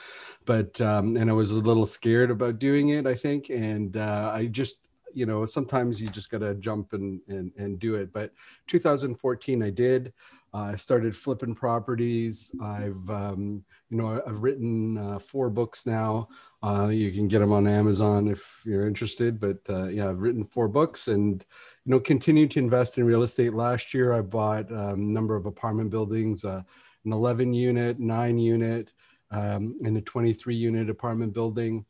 but 0.44 0.80
um, 0.80 1.16
and 1.16 1.28
I 1.28 1.34
was 1.34 1.52
a 1.52 1.56
little 1.56 1.86
scared 1.86 2.30
about 2.30 2.58
doing 2.58 2.90
it, 2.90 3.06
I 3.06 3.14
think, 3.14 3.50
and 3.50 3.96
uh, 3.96 4.32
I 4.34 4.46
just 4.46 4.83
you 5.14 5.26
know 5.26 5.46
sometimes 5.46 6.00
you 6.00 6.08
just 6.08 6.30
got 6.30 6.38
to 6.38 6.54
jump 6.56 6.92
and, 6.92 7.20
and 7.28 7.52
and 7.56 7.78
do 7.78 7.94
it. 7.94 8.12
But 8.12 8.32
2014 8.66 9.62
i 9.62 9.70
did. 9.70 10.12
Uh, 10.52 10.70
i 10.72 10.76
started 10.76 11.16
flipping 11.16 11.54
properties. 11.54 12.54
I've 12.62 13.08
um, 13.10 13.64
you 13.90 13.96
know 13.96 14.22
i've 14.26 14.42
written 14.42 14.98
uh, 14.98 15.18
four 15.18 15.50
books 15.50 15.86
now. 15.86 16.28
Uh, 16.62 16.88
you 16.88 17.12
can 17.12 17.28
get 17.28 17.40
them 17.40 17.52
on 17.52 17.66
amazon 17.66 18.26
if 18.26 18.62
you're 18.64 18.86
interested 18.86 19.38
but 19.38 19.58
uh, 19.68 19.88
yeah 19.88 20.08
i've 20.08 20.22
written 20.22 20.44
four 20.44 20.66
books 20.66 21.08
and 21.08 21.44
you 21.84 21.90
know 21.90 22.00
continue 22.00 22.48
to 22.48 22.58
invest 22.58 22.96
in 22.96 23.04
real 23.04 23.22
estate. 23.22 23.52
Last 23.52 23.92
year 23.92 24.12
i 24.12 24.20
bought 24.20 24.70
a 24.70 24.92
um, 24.92 25.12
number 25.12 25.36
of 25.36 25.46
apartment 25.46 25.90
buildings 25.90 26.44
uh, 26.44 26.62
an 27.04 27.12
11 27.12 27.52
unit 27.52 27.98
9 27.98 28.38
unit 28.38 28.92
um, 29.30 29.78
and 29.84 29.96
a 29.96 30.00
23 30.00 30.54
unit 30.54 30.88
apartment 30.88 31.34
building 31.34 31.84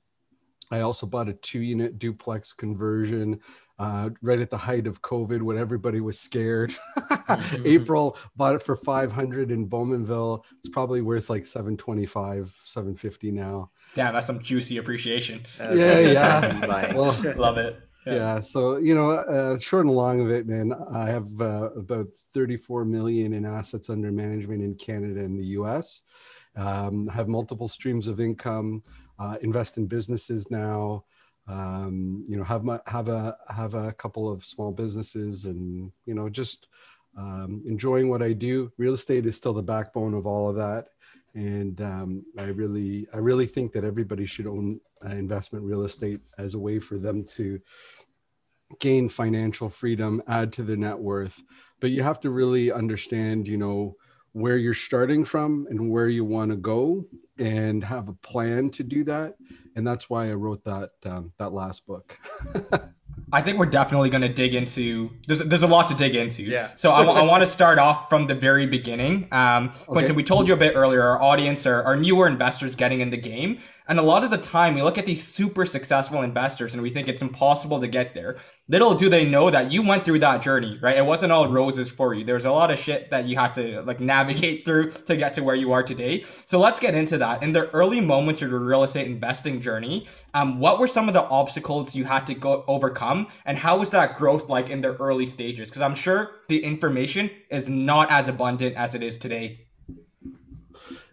I 0.75 0.81
also 0.81 1.07
bought 1.07 1.29
a 1.29 1.35
two 1.35 1.61
unit 1.61 2.01
duplex 2.01 2.53
conversion 2.53 3.39
uh, 3.79 4.11
right 4.23 4.41
at 4.41 4.51
the 4.51 4.59
height 4.59 4.89
of 4.89 5.03
COVID 5.03 5.41
when 5.41 5.57
everybody 5.57 6.01
was 6.01 6.19
scared. 6.19 6.75
mm-hmm. 6.99 7.63
April 7.65 8.19
bought 8.35 8.57
it 8.57 8.63
for 8.63 8.75
500 8.75 9.53
in 9.53 9.69
Bowmanville. 9.69 10.43
It's 10.59 10.69
probably 10.69 11.01
worth 11.01 11.31
like 11.31 11.47
725, 11.47 12.61
750 12.65 13.31
now. 13.31 13.71
Damn, 13.95 14.15
that's 14.15 14.27
some 14.27 14.43
juicy 14.43 14.79
appreciation. 14.79 15.45
yeah, 15.61 16.01
yeah. 16.01 16.67
well, 16.95 17.15
Love 17.37 17.59
it. 17.59 17.81
Yeah. 18.05 18.15
yeah. 18.15 18.41
So, 18.41 18.79
you 18.79 18.97
know, 18.97 19.13
uh, 19.13 19.57
short 19.61 19.87
and 19.87 19.95
long 19.95 20.21
of 20.21 20.31
it, 20.31 20.49
man, 20.49 20.75
I 20.93 21.07
have 21.07 21.29
uh, 21.41 21.71
about 21.77 22.09
34 22.17 22.85
million 22.85 23.33
in 23.33 23.47
assets 23.47 23.91
under 23.91 24.11
management 24.11 24.61
in 24.61 24.75
Canada 24.75 25.21
and 25.21 25.39
the 25.39 25.47
US. 25.61 26.03
Um, 26.57 27.07
have 27.09 27.29
multiple 27.29 27.69
streams 27.69 28.09
of 28.09 28.19
income 28.19 28.83
uh, 29.19 29.37
invest 29.43 29.77
in 29.79 29.87
businesses 29.87 30.51
now. 30.51 31.05
Um, 31.47 32.25
you 32.27 32.37
know, 32.37 32.45
have 32.45 32.65
my, 32.65 32.81
have 32.87 33.09
a 33.09 33.37
have 33.49 33.75
a 33.75 33.93
couple 33.93 34.31
of 34.31 34.45
small 34.45 34.73
businesses, 34.73 35.45
and 35.45 35.93
you 36.07 36.15
know, 36.15 36.29
just 36.29 36.69
um, 37.17 37.63
enjoying 37.67 38.09
what 38.09 38.23
I 38.23 38.33
do. 38.33 38.73
Real 38.79 38.95
estate 38.95 39.27
is 39.27 39.37
still 39.37 39.53
the 39.53 39.63
backbone 39.63 40.15
of 40.15 40.27
all 40.27 40.49
of 40.49 40.57
that, 40.57 40.89
and 41.35 41.81
um, 41.83 42.25
I 42.39 42.45
really 42.45 43.07
I 43.13 43.19
really 43.19 43.47
think 43.47 43.73
that 43.73 43.85
everybody 43.85 44.25
should 44.27 44.47
own 44.47 44.81
uh, 45.05 45.11
investment 45.11 45.65
real 45.65 45.85
estate 45.85 46.21
as 46.39 46.55
a 46.55 46.59
way 46.59 46.79
for 46.79 46.99
them 46.99 47.25
to 47.37 47.61
gain 48.81 49.09
financial 49.09 49.69
freedom, 49.69 50.23
add 50.27 50.53
to 50.55 50.63
their 50.63 50.77
net 50.77 50.99
worth. 50.99 51.43
But 51.81 51.91
you 51.91 52.03
have 52.03 52.21
to 52.21 52.31
really 52.31 52.73
understand, 52.73 53.47
you 53.47 53.57
know, 53.57 53.97
where 54.35 54.57
you're 54.57 54.75
starting 54.75 55.25
from 55.25 55.67
and 55.71 55.91
where 55.91 56.09
you 56.09 56.25
want 56.25 56.51
to 56.51 56.57
go 56.57 57.05
and 57.39 57.83
have 57.83 58.09
a 58.09 58.13
plan 58.13 58.69
to 58.71 58.83
do 58.83 59.03
that 59.03 59.35
and 59.75 59.87
that's 59.87 60.11
why 60.11 60.29
i 60.29 60.33
wrote 60.33 60.63
that 60.65 60.91
um, 61.07 61.33
that 61.39 61.53
last 61.53 61.87
book 61.87 62.19
I 63.33 63.43
think 63.43 63.59
we're 63.59 63.67
definitely 63.67 64.11
going 64.11 64.23
to 64.23 64.29
dig 64.29 64.55
into. 64.55 65.11
There's, 65.27 65.41
there's 65.41 65.63
a 65.63 65.69
lot 65.69 65.89
to 65.89 65.95
dig 65.95 66.15
into. 66.15 66.43
Yeah. 66.43 66.71
So 66.77 66.93
I, 66.93 67.03
I 67.03 67.23
want 67.23 67.43
to 67.43 67.47
start 67.47 67.79
off 67.79 68.09
from 68.09 68.27
the 68.27 68.35
very 68.35 68.67
beginning. 68.67 69.29
Um, 69.33 69.71
Quentin, 69.71 70.13
okay. 70.13 70.13
we 70.13 70.23
told 70.23 70.47
you 70.47 70.55
a 70.55 70.57
bit 70.57 70.75
earlier. 70.77 71.03
Our 71.03 71.21
audience 71.21 71.67
are, 71.67 71.83
are 71.83 71.97
newer 71.97 72.29
investors 72.29 72.75
getting 72.75 73.01
in 73.01 73.11
the 73.11 73.17
game, 73.17 73.59
and 73.89 73.99
a 73.99 74.03
lot 74.03 74.25
of 74.25 74.31
the 74.31 74.39
time 74.39 74.75
we 74.75 74.83
look 74.83 74.99
at 74.99 75.07
these 75.07 75.23
super 75.23 75.67
successful 75.67 76.23
investors 76.23 76.75
and 76.75 76.83
we 76.83 76.91
think 76.91 77.09
it's 77.09 77.23
impossible 77.23 77.81
to 77.81 77.89
get 77.89 78.15
there 78.15 78.37
little 78.69 78.95
do 78.95 79.11
they 79.11 79.27
know 79.27 79.51
that 79.51 79.71
you 79.71 79.83
went 79.83 80.05
through 80.05 80.19
that 80.19 80.43
journey, 80.43 80.79
right? 80.81 80.97
It 80.97 81.05
wasn't 81.05 81.33
all 81.33 81.49
roses 81.49 81.89
for 81.89 82.15
you. 82.15 82.25
There's 82.25 82.47
a 82.47 82.51
lot 82.51 82.71
of 82.71 82.79
shit 82.79 83.11
that 83.11 83.27
you 83.27 83.37
had 83.37 83.55
to 83.55 83.83
like 83.83 84.01
navigate 84.01 84.65
through 84.67 84.93
to 84.93 85.17
get 85.17 85.35
to 85.35 85.43
where 85.43 85.55
you 85.55 85.73
are 85.73 85.83
today. 85.83 86.25
So 86.47 86.59
let's 86.59 86.81
get 86.81 86.95
into 86.95 87.19
that. 87.19 87.43
In 87.43 87.53
the 87.53 87.71
early 87.71 88.01
moments 88.01 88.41
of 88.41 88.51
your 88.51 88.61
real 88.61 88.83
estate 88.83 89.07
investing 89.07 89.61
journey, 89.61 90.07
um, 90.33 90.61
what 90.61 90.79
were 90.79 90.87
some 90.87 91.09
of 91.09 91.15
the 91.15 91.25
obstacles 91.25 91.95
you 91.95 92.05
had 92.05 92.27
to 92.27 92.35
go 92.35 92.65
overcome, 92.67 93.29
and 93.45 93.59
how 93.59 93.79
was 93.79 93.91
that 93.91 94.17
growth 94.17 94.49
like 94.49 94.71
in 94.71 94.81
the 94.81 94.97
early 94.97 95.27
stages? 95.27 95.69
Because 95.69 95.83
I'm 95.83 95.95
sure 95.95 96.31
the 96.49 96.65
information 96.65 97.31
is 97.51 97.69
not 97.69 98.11
as 98.11 98.29
abundant 98.29 98.77
as 98.77 98.95
it 98.95 99.03
is 99.03 99.19
today. 99.19 99.67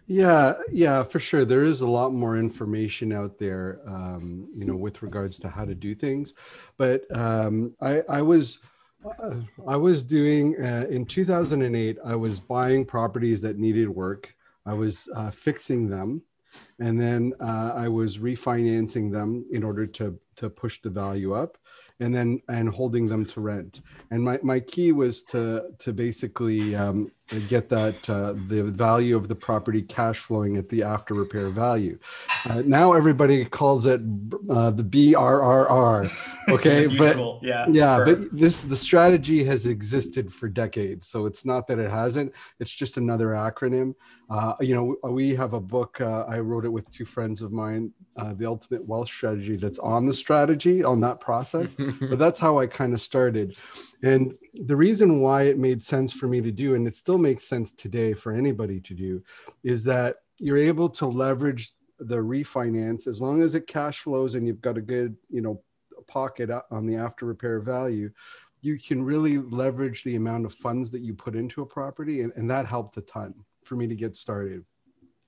Yeah, 0.06 0.54
yeah, 0.70 1.02
for 1.04 1.20
sure. 1.20 1.44
There 1.44 1.64
is 1.64 1.80
a 1.80 1.88
lot 1.88 2.12
more 2.12 2.36
information 2.36 3.12
out 3.12 3.38
there, 3.38 3.80
um, 3.86 4.48
you 4.54 4.64
know, 4.64 4.76
with 4.76 5.02
regards 5.02 5.38
to 5.40 5.48
how 5.48 5.64
to 5.64 5.74
do 5.74 5.94
things. 5.94 6.34
But 6.76 7.04
um, 7.16 7.74
I, 7.80 8.02
I 8.08 8.22
was, 8.22 8.58
uh, 9.04 9.36
I 9.66 9.76
was 9.76 10.02
doing 10.02 10.56
uh, 10.62 10.86
in 10.90 11.06
2008. 11.06 11.98
I 12.04 12.14
was 12.16 12.40
buying 12.40 12.84
properties 12.84 13.40
that 13.42 13.58
needed 13.58 13.88
work. 13.88 14.34
I 14.66 14.74
was 14.74 15.08
uh, 15.14 15.30
fixing 15.30 15.88
them, 15.88 16.22
and 16.78 17.00
then 17.00 17.32
uh, 17.40 17.72
I 17.74 17.88
was 17.88 18.18
refinancing 18.18 19.10
them 19.10 19.44
in 19.52 19.62
order 19.62 19.86
to 19.86 20.18
to 20.36 20.48
push 20.50 20.80
the 20.80 20.90
value 20.90 21.34
up 21.34 21.58
and 22.00 22.14
then 22.14 22.40
and 22.48 22.68
holding 22.68 23.06
them 23.06 23.24
to 23.26 23.40
rent 23.40 23.80
and 24.10 24.22
my, 24.22 24.38
my 24.42 24.58
key 24.58 24.92
was 24.92 25.22
to 25.24 25.62
to 25.78 25.92
basically 25.92 26.74
um, 26.74 27.10
get 27.40 27.68
that 27.68 28.08
uh, 28.08 28.34
the 28.46 28.62
value 28.62 29.16
of 29.16 29.28
the 29.28 29.34
property 29.34 29.82
cash 29.82 30.18
flowing 30.18 30.56
at 30.56 30.68
the 30.68 30.82
after 30.82 31.14
repair 31.14 31.50
value. 31.50 31.98
Uh, 32.44 32.62
now 32.64 32.92
everybody 32.92 33.44
calls 33.44 33.86
it 33.86 34.00
uh, 34.50 34.70
the 34.70 34.84
brrr 34.84 36.10
okay? 36.48 36.86
But 36.86 37.16
yeah 37.42 37.66
yeah 37.68 37.96
sure. 37.96 38.04
but 38.04 38.36
this 38.38 38.62
the 38.62 38.76
strategy 38.76 39.44
has 39.44 39.66
existed 39.66 40.32
for 40.32 40.48
decades 40.48 41.06
so 41.06 41.26
it's 41.26 41.44
not 41.44 41.66
that 41.68 41.78
it 41.78 41.90
hasn't 41.90 42.32
it's 42.60 42.70
just 42.70 42.96
another 42.96 43.28
acronym. 43.28 43.94
Uh, 44.30 44.54
you 44.60 44.74
know 44.74 45.10
we 45.10 45.34
have 45.34 45.52
a 45.52 45.60
book 45.60 46.00
uh, 46.00 46.24
i 46.28 46.38
wrote 46.38 46.64
it 46.64 46.72
with 46.72 46.90
two 46.90 47.04
friends 47.04 47.42
of 47.42 47.52
mine 47.52 47.92
uh, 48.16 48.34
the 48.34 48.46
ultimate 48.46 48.84
wealth 48.86 49.08
strategy 49.08 49.56
that's 49.56 49.78
on 49.78 50.06
the 50.06 50.12
strategy 50.14 50.84
on 50.84 51.00
that 51.00 51.20
process 51.20 51.74
but 52.00 52.18
that's 52.18 52.38
how 52.38 52.58
i 52.58 52.66
kind 52.66 52.92
of 52.94 53.00
started. 53.00 53.54
And 54.02 54.34
the 54.54 54.76
reason 54.76 55.20
why 55.20 55.42
it 55.42 55.58
made 55.58 55.82
sense 55.82 56.12
for 56.12 56.26
me 56.26 56.40
to 56.40 56.50
do 56.50 56.74
and 56.74 56.86
it 56.86 56.96
still 56.96 57.18
makes 57.18 57.44
sense 57.44 57.72
today 57.72 58.14
for 58.14 58.32
anybody 58.32 58.80
to 58.80 58.94
do 58.94 59.22
is 59.62 59.84
that 59.84 60.16
you're 60.38 60.58
able 60.58 60.88
to 60.88 61.06
leverage 61.06 61.72
the 61.98 62.16
refinance 62.16 63.06
as 63.06 63.20
long 63.20 63.42
as 63.42 63.54
it 63.54 63.66
cash 63.66 64.00
flows 64.00 64.34
and 64.34 64.46
you've 64.46 64.60
got 64.60 64.78
a 64.78 64.80
good 64.80 65.14
you 65.30 65.40
know 65.40 65.62
pocket 66.08 66.50
on 66.70 66.86
the 66.86 66.96
after 66.96 67.26
repair 67.26 67.60
value 67.60 68.10
you 68.60 68.78
can 68.78 69.02
really 69.02 69.38
leverage 69.38 70.02
the 70.02 70.16
amount 70.16 70.44
of 70.44 70.52
funds 70.52 70.90
that 70.90 71.00
you 71.00 71.14
put 71.14 71.36
into 71.36 71.62
a 71.62 71.66
property 71.66 72.22
and, 72.22 72.32
and 72.34 72.50
that 72.50 72.66
helped 72.66 72.96
a 72.96 73.00
ton 73.02 73.34
for 73.62 73.76
me 73.76 73.86
to 73.86 73.94
get 73.94 74.16
started 74.16 74.64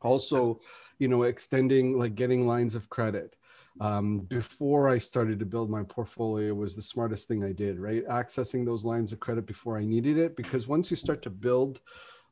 also 0.04 0.60
you 0.98 1.08
know 1.08 1.22
extending 1.24 1.98
like 1.98 2.14
getting 2.14 2.46
lines 2.46 2.74
of 2.74 2.88
credit. 2.88 3.36
Um, 3.80 4.20
before 4.20 4.88
i 4.88 4.98
started 4.98 5.40
to 5.40 5.44
build 5.44 5.68
my 5.68 5.82
portfolio 5.82 6.54
was 6.54 6.76
the 6.76 6.82
smartest 6.82 7.26
thing 7.26 7.42
i 7.42 7.50
did 7.50 7.80
right? 7.80 8.06
Accessing 8.06 8.64
those 8.64 8.84
lines 8.84 9.12
of 9.12 9.18
credit 9.18 9.46
before 9.46 9.76
i 9.76 9.84
needed 9.84 10.16
it 10.16 10.36
because 10.36 10.68
once 10.68 10.92
you 10.92 10.96
start 10.96 11.22
to 11.22 11.30
build 11.30 11.80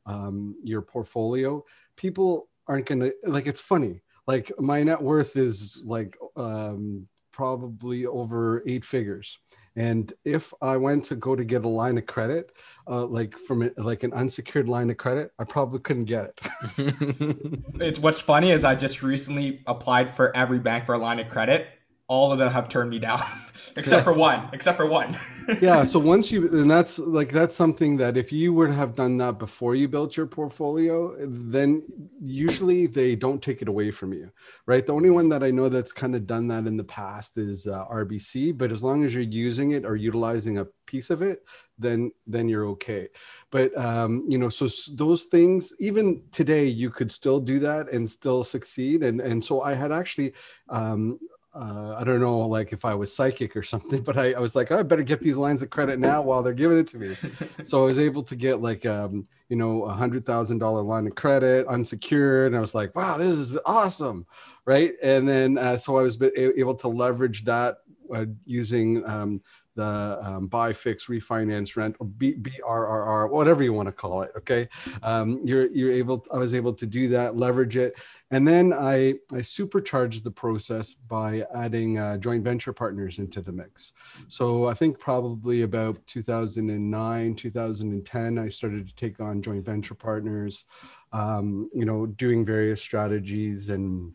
um, 0.05 0.55
your 0.63 0.81
portfolio 0.81 1.61
people 1.97 2.47
aren't 2.67 2.85
gonna 2.85 3.11
like 3.23 3.45
it's 3.45 3.59
funny 3.59 4.01
like 4.25 4.53
my 4.57 4.83
net 4.83 5.01
worth 5.01 5.35
is 5.35 5.83
like 5.85 6.17
um, 6.37 7.07
probably 7.31 8.05
over 8.05 8.63
eight 8.65 8.85
figures 8.85 9.37
and 9.75 10.13
if 10.23 10.53
I 10.61 10.77
went 10.77 11.05
to 11.05 11.15
go 11.15 11.35
to 11.35 11.43
get 11.43 11.65
a 11.65 11.69
line 11.69 11.97
of 11.97 12.05
credit, 12.05 12.51
uh, 12.87 13.05
like 13.05 13.37
from 13.37 13.69
like 13.77 14.03
an 14.03 14.13
unsecured 14.13 14.69
line 14.69 14.89
of 14.89 14.97
credit, 14.97 15.31
I 15.39 15.45
probably 15.45 15.79
couldn't 15.79 16.05
get 16.05 16.25
it. 16.25 16.41
it's 17.81 17.99
what's 17.99 18.19
funny 18.19 18.51
is 18.51 18.63
I 18.63 18.75
just 18.75 19.01
recently 19.01 19.61
applied 19.65 20.15
for 20.15 20.35
every 20.35 20.59
bank 20.59 20.85
for 20.85 20.93
a 20.93 20.99
line 20.99 21.19
of 21.19 21.29
credit 21.29 21.67
all 22.07 22.31
of 22.31 22.39
them 22.39 22.51
have 22.51 22.67
turned 22.67 22.89
me 22.89 22.99
down 22.99 23.19
except 23.77 24.03
for 24.03 24.13
one 24.13 24.49
except 24.53 24.77
for 24.77 24.85
one. 24.85 25.17
Yeah 25.61 25.83
so 25.83 25.99
once 25.99 26.31
you 26.31 26.47
and 26.49 26.71
that's 26.71 26.99
like 26.99 27.29
that's 27.29 27.55
something 27.55 27.97
that 27.97 28.15
if 28.15 28.31
you 28.31 28.53
were 28.53 28.67
to 28.67 28.73
have 28.73 28.95
done 28.95 29.17
that 29.17 29.39
before 29.39 29.75
you 29.75 29.89
built 29.89 30.15
your 30.15 30.25
portfolio 30.25 31.15
then 31.19 31.83
usually 32.21 32.87
they 32.87 33.15
don't 33.15 33.41
take 33.41 33.61
it 33.61 33.67
away 33.67 33.91
from 33.91 34.13
you 34.13 34.31
right? 34.65 34.85
The 34.85 34.93
only 34.93 35.09
one 35.09 35.27
that 35.29 35.43
i 35.43 35.51
know 35.51 35.67
that's 35.69 35.91
kind 35.91 36.15
of 36.15 36.27
done 36.27 36.47
that 36.47 36.65
in 36.65 36.77
the 36.77 36.83
past 36.83 37.37
is 37.37 37.67
uh, 37.67 37.85
rbc 37.91 38.57
but 38.57 38.71
as 38.71 38.81
long 38.81 39.03
as 39.03 39.13
you're 39.13 39.23
using 39.23 39.71
it 39.71 39.83
or 39.85 39.95
utilizing 39.97 40.59
a 40.59 40.67
piece 40.85 41.09
of 41.09 41.21
it 41.21 41.43
then 41.79 42.11
then 42.27 42.47
you're 42.47 42.67
okay. 42.67 43.09
But 43.51 43.77
um 43.77 44.25
you 44.27 44.37
know 44.37 44.49
so 44.49 44.67
those 44.95 45.25
things 45.25 45.73
even 45.79 46.21
today 46.31 46.65
you 46.65 46.89
could 46.89 47.11
still 47.11 47.39
do 47.39 47.59
that 47.59 47.91
and 47.91 48.09
still 48.09 48.43
succeed. 48.43 49.03
And 49.03 49.19
and 49.19 49.43
so 49.43 49.61
i 49.61 49.73
had 49.73 49.91
actually 49.91 50.33
um 50.69 51.19
uh, 51.55 51.95
I 51.99 52.03
don't 52.03 52.19
know, 52.19 52.39
like 52.39 52.73
if 52.73 52.83
I 52.83 52.95
was 52.95 53.15
psychic 53.15 53.55
or 53.55 53.63
something, 53.63 54.01
but 54.01 54.17
I, 54.17 54.33
I 54.33 54.39
was 54.39 54.55
like, 54.55 54.71
oh, 54.71 54.79
I 54.79 54.83
better 54.83 55.03
get 55.03 55.21
these 55.21 55.37
lines 55.37 55.61
of 55.61 55.69
credit 55.69 55.99
now 55.99 56.21
while 56.21 56.41
they're 56.41 56.53
giving 56.53 56.79
it 56.79 56.87
to 56.87 56.97
me. 56.97 57.15
so 57.63 57.83
I 57.83 57.85
was 57.85 57.99
able 57.99 58.23
to 58.23 58.35
get 58.35 58.61
like, 58.61 58.85
um, 58.85 59.27
you 59.49 59.55
know, 59.55 59.83
a 59.83 59.93
hundred 59.93 60.25
thousand 60.25 60.57
dollar 60.57 60.81
line 60.81 61.05
of 61.05 61.15
credit 61.15 61.67
unsecured. 61.67 62.47
And 62.47 62.57
I 62.57 62.59
was 62.59 62.73
like, 62.73 62.95
wow, 62.95 63.17
this 63.17 63.37
is 63.37 63.57
awesome. 63.65 64.25
Right. 64.65 64.93
And 65.03 65.27
then, 65.27 65.57
uh, 65.57 65.77
so 65.77 65.97
I 65.97 66.01
was 66.01 66.19
able 66.21 66.75
to 66.75 66.87
leverage 66.87 67.43
that 67.45 67.77
uh, 68.13 68.25
using, 68.45 69.07
um, 69.07 69.41
the 69.75 70.19
um, 70.21 70.47
buy, 70.47 70.73
fix, 70.73 71.07
refinance, 71.07 71.75
rent, 71.75 71.95
or 71.99 72.05
B, 72.05 72.35
BRRR, 72.35 73.29
whatever 73.29 73.63
you 73.63 73.73
want 73.73 73.87
to 73.87 73.91
call 73.91 74.21
it. 74.21 74.31
Okay, 74.37 74.67
um, 75.01 75.39
you're 75.43 75.71
you're 75.71 75.91
able. 75.91 76.25
I 76.31 76.37
was 76.37 76.53
able 76.53 76.73
to 76.73 76.85
do 76.85 77.07
that, 77.09 77.37
leverage 77.37 77.77
it, 77.77 77.99
and 78.31 78.47
then 78.47 78.73
I 78.73 79.15
I 79.31 79.41
supercharged 79.41 80.23
the 80.23 80.31
process 80.31 80.93
by 80.93 81.45
adding 81.55 81.97
uh, 81.97 82.17
joint 82.17 82.43
venture 82.43 82.73
partners 82.73 83.19
into 83.19 83.41
the 83.41 83.51
mix. 83.51 83.93
So 84.27 84.67
I 84.67 84.73
think 84.73 84.99
probably 84.99 85.63
about 85.63 86.05
2009, 86.07 87.35
2010, 87.35 88.37
I 88.37 88.47
started 88.47 88.87
to 88.87 88.95
take 88.95 89.19
on 89.19 89.41
joint 89.41 89.65
venture 89.65 89.95
partners. 89.95 90.65
Um, 91.11 91.69
you 91.75 91.85
know, 91.85 92.07
doing 92.07 92.43
various 92.43 92.81
strategies 92.81 93.69
and 93.69 94.13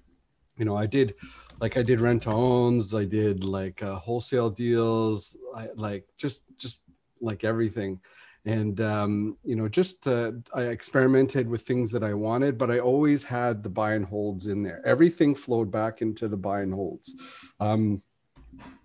you 0.58 0.64
know, 0.64 0.76
I 0.76 0.86
did 0.86 1.14
like 1.60 1.76
I 1.76 1.82
did 1.82 2.00
rent 2.00 2.26
owns, 2.26 2.94
I 2.94 3.04
did 3.04 3.44
like 3.44 3.82
uh, 3.82 3.96
wholesale 3.96 4.50
deals, 4.50 5.36
I, 5.56 5.68
like 5.74 6.06
just 6.16 6.44
just 6.56 6.82
like 7.20 7.44
everything, 7.44 8.00
and 8.44 8.80
um, 8.80 9.36
you 9.44 9.56
know, 9.56 9.68
just 9.68 10.06
uh, 10.06 10.32
I 10.54 10.62
experimented 10.62 11.48
with 11.48 11.62
things 11.62 11.90
that 11.92 12.04
I 12.04 12.14
wanted, 12.14 12.58
but 12.58 12.70
I 12.70 12.78
always 12.78 13.24
had 13.24 13.62
the 13.62 13.68
buy 13.68 13.94
and 13.94 14.04
holds 14.04 14.46
in 14.46 14.62
there. 14.62 14.82
Everything 14.86 15.34
flowed 15.34 15.70
back 15.70 16.00
into 16.02 16.28
the 16.28 16.36
buy 16.36 16.60
and 16.60 16.72
holds. 16.72 17.14
Um, 17.60 18.02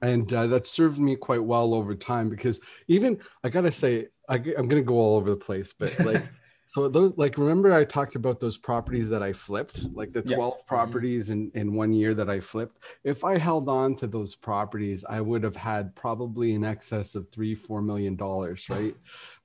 and 0.02 0.32
uh, 0.34 0.48
that 0.48 0.68
served 0.68 1.00
me 1.00 1.16
quite 1.16 1.44
well 1.44 1.74
over 1.74 1.96
time 1.96 2.30
because 2.30 2.60
even 2.88 3.20
I 3.44 3.50
gotta 3.50 3.72
say 3.72 4.08
I, 4.28 4.36
am 4.36 4.68
gonna 4.68 4.82
go 4.82 4.96
all 4.96 5.16
over 5.16 5.30
the 5.30 5.36
place, 5.36 5.74
but 5.78 5.98
like 6.00 6.24
So 6.74 6.90
those 6.90 7.14
like 7.18 7.38
remember 7.38 7.72
I 7.72 7.84
talked 7.84 8.16
about 8.16 8.40
those 8.40 8.58
properties 8.58 9.08
that 9.10 9.22
I 9.22 9.32
flipped, 9.32 9.84
like 9.94 10.12
the 10.12 10.24
12 10.24 10.30
yeah. 10.30 10.40
Mm-hmm. 10.40 10.68
properties 10.68 11.30
in, 11.30 11.52
in 11.54 11.76
one 11.76 11.94
year 11.94 12.16
that 12.16 12.32
I 12.32 12.40
flipped. 12.40 12.78
If 13.04 13.24
I 13.24 13.38
held 13.38 13.70
on 13.70 13.96
to 13.98 14.08
those 14.08 14.34
properties, 14.34 15.06
I 15.08 15.22
would 15.22 15.44
have 15.44 15.56
had 15.56 15.96
probably 15.96 16.56
in 16.56 16.64
excess 16.64 17.14
of 17.14 17.30
three, 17.30 17.54
four 17.54 17.84
million 17.84 18.16
dollars, 18.16 18.68
right? 18.72 18.96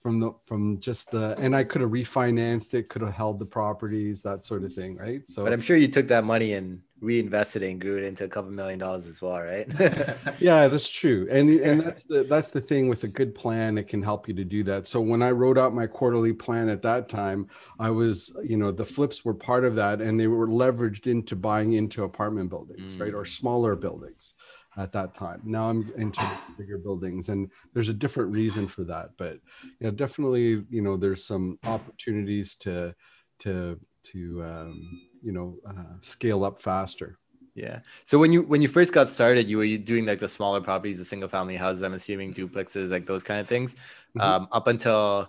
From 0.00 0.20
the 0.20 0.32
from 0.47 0.80
just 0.80 1.11
the 1.11 1.37
and 1.38 1.54
I 1.54 1.64
could 1.64 1.82
have 1.82 1.90
refinanced 1.90 2.73
it, 2.73 2.88
could 2.88 3.02
have 3.02 3.12
held 3.12 3.38
the 3.40 3.44
properties, 3.44 4.23
that 4.23 4.47
sort 4.47 4.64
of 4.64 4.73
thing, 4.73 4.97
right? 4.97 5.28
So 5.28 5.44
but 5.44 5.52
I'm 5.52 5.61
sure 5.61 5.76
you 5.76 5.88
took 5.88 6.08
that 6.08 6.25
money 6.25 6.54
and 6.54 6.80
reinvested 7.00 7.62
and 7.62 7.80
grew 7.80 7.96
it 7.96 8.04
into 8.04 8.24
a 8.24 8.28
couple 8.28 8.50
million 8.50 8.78
dollars 8.78 9.06
as 9.06 9.20
well, 9.22 9.40
right? 9.40 9.66
yeah, 10.40 10.68
that's 10.68 10.88
true. 10.88 11.28
And 11.30 11.48
and 11.48 11.80
that's 11.80 12.04
the 12.04 12.24
that's 12.24 12.50
the 12.50 12.60
thing 12.60 12.88
with 12.88 13.04
a 13.04 13.08
good 13.08 13.34
plan, 13.34 13.78
it 13.78 13.88
can 13.88 14.02
help 14.02 14.28
you 14.28 14.34
to 14.34 14.44
do 14.44 14.62
that. 14.64 14.86
So 14.86 15.00
when 15.00 15.22
I 15.22 15.30
wrote 15.30 15.58
out 15.58 15.74
my 15.74 15.86
quarterly 15.86 16.32
plan 16.32 16.68
at 16.68 16.82
that 16.82 17.08
time, 17.08 17.48
I 17.78 17.90
was, 17.90 18.36
you 18.44 18.56
know, 18.56 18.70
the 18.70 18.84
flips 18.84 19.24
were 19.24 19.34
part 19.34 19.64
of 19.64 19.74
that 19.76 20.00
and 20.00 20.18
they 20.18 20.26
were 20.26 20.48
leveraged 20.48 21.06
into 21.06 21.36
buying 21.36 21.72
into 21.74 22.04
apartment 22.04 22.50
buildings, 22.50 22.96
mm. 22.96 23.00
right? 23.00 23.14
Or 23.14 23.24
mm. 23.24 23.28
smaller 23.28 23.76
buildings 23.76 24.34
at 24.76 24.92
that 24.92 25.14
time. 25.14 25.40
Now 25.44 25.68
I'm 25.68 25.92
into 25.96 26.20
bigger 26.56 26.78
buildings 26.78 27.28
and 27.28 27.50
there's 27.74 27.88
a 27.88 27.94
different 27.94 28.32
reason 28.32 28.68
for 28.68 28.84
that, 28.84 29.10
but 29.18 29.34
you 29.62 29.86
know, 29.86 29.90
definitely, 29.90 30.64
you 30.70 30.82
know, 30.82 30.96
there's 30.96 31.24
some 31.24 31.58
opportunities 31.64 32.54
to 32.56 32.94
to 33.40 33.78
to 34.04 34.42
um, 34.42 35.07
you 35.22 35.32
know 35.32 35.56
uh, 35.68 35.96
scale 36.00 36.44
up 36.44 36.60
faster. 36.60 37.18
Yeah. 37.54 37.80
So 38.04 38.18
when 38.18 38.30
you 38.30 38.42
when 38.42 38.62
you 38.62 38.68
first 38.68 38.92
got 38.92 39.08
started 39.08 39.48
you 39.48 39.58
were 39.58 39.66
doing 39.78 40.06
like 40.06 40.20
the 40.20 40.28
smaller 40.28 40.60
properties 40.60 40.98
the 40.98 41.04
single 41.04 41.28
family 41.28 41.56
houses 41.56 41.82
i'm 41.82 41.94
assuming 41.94 42.32
duplexes 42.32 42.88
like 42.88 43.04
those 43.04 43.25
kind 43.25 43.40
of 43.40 43.48
things. 43.48 43.75
Mm-hmm. 43.75 44.20
um, 44.20 44.48
up 44.52 44.68
until 44.68 45.28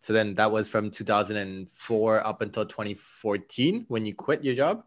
so 0.00 0.12
then 0.12 0.34
that 0.34 0.50
was 0.50 0.68
from 0.68 0.90
2004 0.90 2.26
up 2.26 2.42
until 2.42 2.64
2014 2.64 3.86
when 3.88 4.04
you 4.06 4.14
quit 4.14 4.44
your 4.44 4.54
job. 4.54 4.84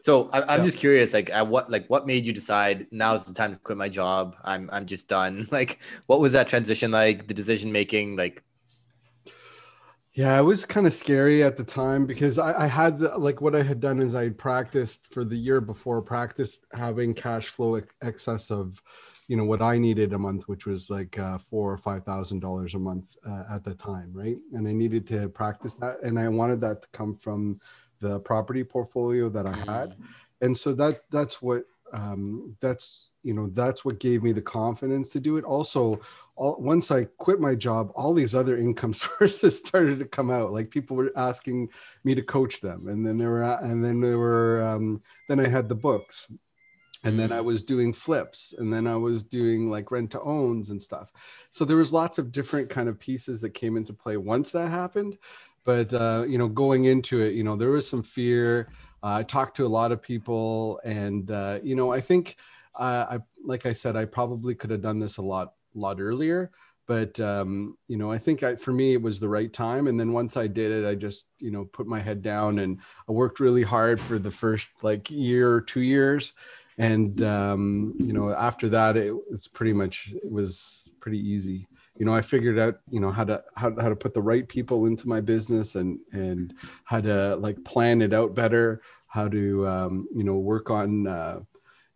So 0.00 0.28
I, 0.32 0.54
am 0.54 0.60
yeah. 0.60 0.64
just 0.64 0.78
curious 0.78 1.14
like 1.14 1.30
at 1.30 1.46
what 1.46 1.70
like 1.70 1.86
what 1.88 2.06
made 2.06 2.26
you 2.26 2.32
decide 2.32 2.86
now 2.90 3.14
is 3.14 3.24
the 3.24 3.34
time 3.34 3.52
to 3.52 3.58
quit 3.58 3.78
my 3.78 3.88
job? 3.88 4.36
I'm 4.44 4.68
i'm 4.72 4.86
just 4.86 5.08
done. 5.08 5.48
Like 5.52 5.80
what 6.06 6.20
was 6.20 6.32
that 6.32 6.48
transition 6.48 6.90
like 6.90 7.26
the 7.26 7.34
decision 7.34 7.72
making 7.72 8.16
like 8.16 8.44
yeah, 10.16 10.38
it 10.38 10.42
was 10.42 10.64
kind 10.64 10.86
of 10.86 10.94
scary 10.94 11.44
at 11.44 11.58
the 11.58 11.62
time 11.62 12.06
because 12.06 12.38
I, 12.38 12.64
I 12.64 12.66
had 12.66 13.00
like 13.00 13.42
what 13.42 13.54
I 13.54 13.62
had 13.62 13.80
done 13.80 14.00
is 14.00 14.14
I 14.14 14.30
practiced 14.30 15.12
for 15.12 15.26
the 15.26 15.36
year 15.36 15.60
before 15.60 16.00
practiced 16.00 16.64
having 16.72 17.12
cash 17.12 17.48
flow 17.48 17.82
excess 18.00 18.50
of, 18.50 18.82
you 19.28 19.36
know, 19.36 19.44
what 19.44 19.60
I 19.60 19.76
needed 19.76 20.14
a 20.14 20.18
month, 20.18 20.48
which 20.48 20.64
was 20.64 20.88
like 20.88 21.18
uh, 21.18 21.36
four 21.36 21.70
or 21.70 21.76
five 21.76 22.04
thousand 22.04 22.40
dollars 22.40 22.72
a 22.74 22.78
month 22.78 23.14
uh, 23.28 23.42
at 23.50 23.62
the 23.62 23.74
time, 23.74 24.10
right? 24.14 24.38
And 24.54 24.66
I 24.66 24.72
needed 24.72 25.06
to 25.08 25.28
practice 25.28 25.74
that, 25.74 25.98
and 26.02 26.18
I 26.18 26.28
wanted 26.28 26.62
that 26.62 26.80
to 26.80 26.88
come 26.92 27.14
from 27.14 27.60
the 28.00 28.18
property 28.20 28.64
portfolio 28.64 29.28
that 29.28 29.44
I 29.44 29.54
had, 29.54 29.90
mm. 29.90 30.04
and 30.40 30.56
so 30.56 30.72
that 30.74 31.02
that's 31.10 31.42
what 31.42 31.64
um, 31.92 32.56
that's 32.60 33.12
you 33.22 33.34
know 33.34 33.48
that's 33.48 33.84
what 33.84 34.00
gave 34.00 34.22
me 34.22 34.32
the 34.32 34.40
confidence 34.40 35.10
to 35.10 35.20
do 35.20 35.36
it. 35.36 35.44
Also, 35.44 36.00
all, 36.36 36.56
once 36.60 36.90
I 36.90 37.04
quit 37.18 37.40
my 37.40 37.54
job, 37.54 37.90
all 37.94 38.14
these 38.14 38.34
other 38.34 38.56
income 38.56 38.92
sources 38.92 39.58
started 39.58 39.98
to 39.98 40.04
come 40.04 40.30
out. 40.30 40.52
Like 40.52 40.70
people 40.70 40.96
were 40.96 41.10
asking 41.16 41.70
me 42.04 42.14
to 42.14 42.22
coach 42.22 42.60
them, 42.60 42.88
and 42.88 43.06
then 43.06 43.18
there 43.18 43.30
were, 43.30 43.42
and 43.42 43.84
then 43.84 44.00
there 44.00 44.18
were, 44.18 44.62
um, 44.62 45.02
then 45.28 45.40
I 45.40 45.48
had 45.48 45.68
the 45.68 45.74
books, 45.74 46.30
and 47.04 47.18
then 47.18 47.32
I 47.32 47.40
was 47.40 47.62
doing 47.62 47.92
flips, 47.92 48.54
and 48.56 48.72
then 48.72 48.86
I 48.86 48.96
was 48.96 49.24
doing 49.24 49.70
like 49.70 49.90
rent 49.90 50.10
to 50.12 50.20
owns 50.20 50.70
and 50.70 50.80
stuff. 50.80 51.12
So 51.50 51.64
there 51.64 51.76
was 51.76 51.92
lots 51.92 52.18
of 52.18 52.32
different 52.32 52.68
kind 52.68 52.88
of 52.88 52.98
pieces 53.00 53.40
that 53.40 53.50
came 53.50 53.76
into 53.76 53.92
play 53.92 54.16
once 54.16 54.50
that 54.52 54.68
happened. 54.68 55.18
But 55.64 55.92
uh, 55.92 56.24
you 56.28 56.38
know, 56.38 56.48
going 56.48 56.84
into 56.84 57.22
it, 57.22 57.34
you 57.34 57.42
know, 57.42 57.56
there 57.56 57.70
was 57.70 57.88
some 57.88 58.02
fear. 58.02 58.68
Uh, 59.02 59.16
I 59.16 59.22
talked 59.24 59.56
to 59.56 59.66
a 59.66 59.68
lot 59.68 59.90
of 59.90 60.02
people, 60.02 60.80
and 60.84 61.30
uh, 61.30 61.58
you 61.62 61.74
know, 61.74 61.92
I 61.92 62.00
think. 62.00 62.36
Uh, 62.78 63.06
I 63.08 63.18
like 63.42 63.64
I 63.64 63.72
said, 63.72 63.96
I 63.96 64.04
probably 64.04 64.54
could 64.54 64.68
have 64.68 64.82
done 64.82 65.00
this 65.00 65.16
a 65.16 65.22
lot 65.22 65.54
lot 65.78 66.00
earlier 66.00 66.50
but 66.86 67.18
um, 67.20 67.76
you 67.88 67.96
know 67.96 68.10
i 68.10 68.18
think 68.18 68.42
I, 68.42 68.54
for 68.54 68.72
me 68.72 68.94
it 68.94 69.02
was 69.02 69.20
the 69.20 69.28
right 69.28 69.52
time. 69.52 69.86
And 69.88 69.98
then 69.98 70.12
once 70.12 70.36
i 70.36 70.46
did 70.46 70.72
it 70.72 70.88
i 70.88 70.94
just 70.94 71.26
you 71.38 71.50
know 71.50 71.64
put 71.64 71.86
my 71.86 72.00
head 72.00 72.22
down 72.22 72.60
and 72.60 72.78
i 73.08 73.12
worked 73.12 73.40
really 73.40 73.62
hard 73.62 74.00
for 74.00 74.18
the 74.18 74.30
first 74.30 74.68
like 74.82 75.10
year 75.10 75.52
or 75.52 75.60
two 75.60 75.82
years. 75.82 76.32
And 76.78 77.22
um, 77.22 77.94
you 77.98 78.12
know 78.12 78.30
after 78.30 78.68
that 78.70 78.96
it, 78.96 79.14
it's 79.30 79.48
pretty 79.48 79.72
much 79.72 80.12
it 80.14 80.30
was 80.30 80.88
pretty 81.00 81.18
easy. 81.18 81.66
You 81.98 82.04
know 82.04 82.14
i 82.14 82.20
figured 82.20 82.58
out 82.58 82.80
you 82.90 83.00
know 83.00 83.10
how 83.10 83.24
to 83.24 83.42
how, 83.56 83.74
how 83.80 83.88
to 83.88 83.96
put 83.96 84.12
the 84.12 84.22
right 84.22 84.46
people 84.46 84.86
into 84.86 85.08
my 85.08 85.20
business 85.20 85.74
and 85.74 85.98
and 86.12 86.54
how 86.84 87.00
to 87.00 87.36
like 87.36 87.64
plan 87.64 88.02
it 88.02 88.12
out 88.12 88.34
better 88.34 88.82
how 89.06 89.28
to 89.28 89.66
um, 89.66 90.06
you 90.14 90.22
know 90.22 90.34
work 90.34 90.70
on 90.70 91.06
uh, 91.06 91.40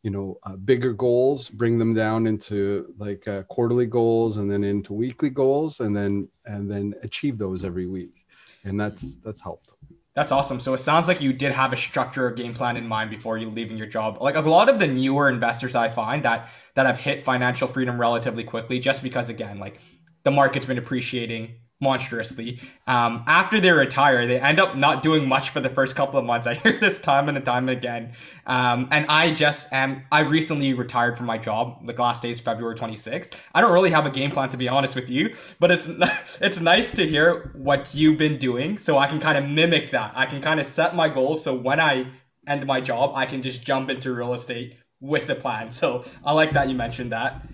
you 0.03 0.11
know 0.11 0.39
uh, 0.45 0.57
bigger 0.57 0.93
goals 0.93 1.49
bring 1.51 1.79
them 1.79 1.95
down 1.95 2.27
into 2.27 2.95
like 2.99 3.27
uh, 3.29 3.43
quarterly 3.45 3.87
goals 3.87 4.39
and 4.39 4.51
then 4.51 4.65
into 4.65 4.93
weekly 4.93 5.31
goals 5.31 5.81
and 5.81 5.95
then 5.97 6.29
and 6.47 6.71
then 6.71 6.95
achieve 7.03 7.39
those 7.39 7.65
every 7.65 7.87
week. 7.87 8.27
And 8.65 8.79
that's 8.79 9.17
that's 9.17 9.41
helped. 9.41 9.73
That's 10.15 10.33
awesome. 10.33 10.59
So 10.59 10.75
it 10.75 10.79
sounds 10.79 11.07
like 11.07 11.21
you 11.21 11.33
did 11.33 11.53
have 11.53 11.73
a 11.73 11.77
structure 11.77 12.27
or 12.27 12.31
game 12.33 12.53
plan 12.53 12.77
in 12.77 12.87
mind 12.87 13.11
before 13.11 13.39
you 13.39 13.49
leaving 13.49 13.79
your 13.79 13.87
job. 13.87 14.19
Like 14.21 14.35
a 14.35 14.41
lot 14.41 14.69
of 14.69 14.79
the 14.79 14.87
newer 14.87 15.29
investors 15.29 15.75
i 15.75 15.89
find 15.89 16.25
that 16.25 16.49
that 16.75 16.87
have 16.87 16.99
hit 16.99 17.25
financial 17.25 17.69
freedom 17.69 18.01
relatively 18.01 18.45
quickly 18.45 18.79
just 18.79 19.03
because 19.03 19.29
again 19.29 19.59
like 19.59 19.81
the 20.23 20.31
market's 20.31 20.67
been 20.67 20.79
appreciating 20.79 21.55
monstrously. 21.81 22.61
Um, 22.87 23.25
after 23.27 23.59
they 23.59 23.71
retire, 23.71 24.27
they 24.27 24.39
end 24.39 24.61
up 24.61 24.77
not 24.77 25.03
doing 25.03 25.27
much 25.27 25.51
for 25.51 25.61
the 25.61 25.71
first 25.71 25.97
couple 25.97 26.19
of 26.19 26.27
months. 26.27 26.47
I 26.47 26.55
hear 26.55 26.79
this 26.79 26.99
time 26.99 27.29
and 27.29 27.45
time 27.45 27.69
again. 27.69 28.13
Um, 28.47 28.89
and 28.91 29.07
I 29.09 29.33
just 29.33 29.73
am, 29.73 30.05
I 30.13 30.21
recently 30.21 30.75
retired 30.75 31.17
from 31.17 31.27
my 31.27 31.39
job. 31.39 31.87
The 31.87 31.93
last 31.95 32.23
day 32.23 32.31
is 32.31 32.41
February 32.41 32.77
26th. 32.77 33.35
I 33.55 33.61
don't 33.61 33.73
really 33.73 33.91
have 33.91 34.07
a 34.07 34.11
game 34.11 34.31
plan 34.31 34.49
to 34.51 34.57
be 34.57 34.69
honest 34.69 34.95
with 34.95 35.09
you, 35.09 35.35
but 35.59 35.71
it's, 35.71 35.89
it's 36.41 36.61
nice 36.61 36.93
to 36.93 37.07
hear 37.07 37.53
what 37.55 37.95
you've 37.95 38.19
been 38.19 38.39
doing 38.39 38.77
so 38.79 38.99
I 38.99 39.07
can 39.07 39.21
kind 39.21 39.39
of 39.39 39.49
mimic 39.49 39.91
that. 39.91 40.13
I 40.15 40.27
can 40.27 40.41
kind 40.43 40.61
of 40.61 40.67
set 40.67 40.95
my 40.95 41.09
goals. 41.09 41.43
So 41.43 41.55
when 41.55 41.81
I 41.81 42.07
end 42.47 42.67
my 42.67 42.81
job, 42.81 43.13
I 43.15 43.27
can 43.27 43.43
just 43.43 43.63
jump 43.63 43.89
into 43.91 44.13
real 44.13 44.35
estate 44.35 44.77
with 45.01 45.27
the 45.27 45.35
plan. 45.35 45.71
So 45.71 46.05
I 46.25 46.33
like 46.33 46.53
that 46.53 46.69
you 46.69 46.75
mentioned 46.75 47.13
that. 47.13 47.47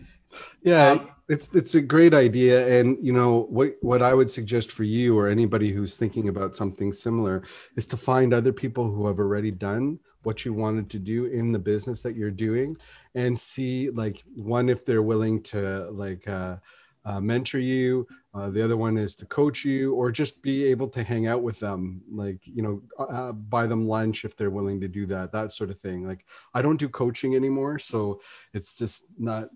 Yeah. 0.63 0.91
Um, 0.93 1.11
it's 1.29 1.53
it's 1.55 1.75
a 1.75 1.81
great 1.81 2.15
idea. 2.15 2.81
And 2.81 2.99
you 3.05 3.13
know 3.13 3.47
what 3.51 3.75
what 3.81 4.03
i 4.03 4.15
would 4.15 4.31
suggest 4.31 4.73
for 4.73 4.85
you 4.85 5.19
or 5.19 5.29
anybody 5.29 5.71
who's 5.73 5.97
thinking 5.97 6.29
about 6.29 6.57
something 6.57 6.93
similar 6.93 7.43
is 7.77 7.87
to 7.89 7.97
find 7.97 8.33
other 8.33 8.53
people 8.53 8.91
who 8.91 9.07
have 9.07 9.19
already 9.19 9.51
done 9.51 9.99
what 10.23 10.45
you 10.45 10.53
wanted 10.53 10.91
to 10.91 10.99
do 10.99 11.27
in 11.27 11.53
the 11.53 11.59
business 11.59 12.03
that 12.03 12.17
you're 12.17 12.33
doing 12.33 12.77
and 13.15 13.39
see 13.39 13.91
like 13.91 14.23
one 14.35 14.69
if 14.69 14.85
they're 14.85 15.03
willing 15.03 15.41
to 15.41 15.89
like 15.91 16.27
uh, 16.29 16.57
uh, 17.05 17.21
mentor 17.21 17.61
you 17.61 18.07
uh, 18.35 18.51
the 18.51 18.63
other 18.63 18.77
one 18.77 18.99
is 18.99 19.15
to 19.15 19.25
coach 19.27 19.65
you 19.65 19.95
or 19.95 20.11
just 20.11 20.43
be 20.43 20.65
able 20.65 20.89
to 20.89 21.05
hang 21.05 21.29
out 21.29 21.43
with 21.43 21.61
them 21.61 22.03
like 22.11 22.41
you 22.45 22.63
know 22.63 22.83
uh, 22.99 23.33
buy 23.33 23.67
them 23.67 23.87
lunch 23.87 24.25
if 24.25 24.37
they're 24.37 24.51
willing 24.51 24.81
to 24.81 24.89
do 24.89 25.07
that 25.07 25.31
that 25.33 25.53
sort 25.53 25.71
of 25.71 25.79
thing. 25.81 26.07
Like 26.07 26.25
i 26.55 26.63
don't 26.63 26.79
do 26.79 26.89
coaching 26.89 27.35
anymore 27.37 27.79
so 27.79 28.21
it's 28.53 28.75
just 28.75 29.19
not 29.19 29.49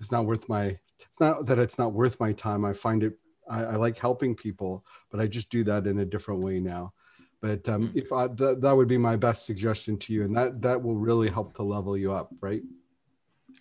it's 0.00 0.12
not 0.12 0.26
worth 0.26 0.48
my 0.48 0.76
it's 1.00 1.20
not 1.20 1.46
that 1.46 1.58
it's 1.58 1.78
not 1.78 1.92
worth 1.92 2.20
my 2.20 2.32
time. 2.32 2.64
I 2.64 2.72
find 2.72 3.02
it, 3.02 3.18
I, 3.48 3.64
I 3.64 3.76
like 3.76 3.98
helping 3.98 4.34
people, 4.34 4.84
but 5.10 5.20
I 5.20 5.26
just 5.26 5.50
do 5.50 5.64
that 5.64 5.86
in 5.86 5.98
a 5.98 6.04
different 6.04 6.42
way 6.42 6.60
now. 6.60 6.92
But 7.40 7.68
um, 7.68 7.88
mm-hmm. 7.88 7.98
if 7.98 8.12
I, 8.12 8.28
th- 8.28 8.58
that 8.60 8.76
would 8.76 8.88
be 8.88 8.98
my 8.98 9.16
best 9.16 9.46
suggestion 9.46 9.98
to 9.98 10.12
you, 10.12 10.24
and 10.24 10.36
that 10.36 10.62
that 10.62 10.82
will 10.82 10.96
really 10.96 11.28
help 11.28 11.54
to 11.56 11.62
level 11.62 11.96
you 11.96 12.12
up, 12.12 12.30
right? 12.40 12.62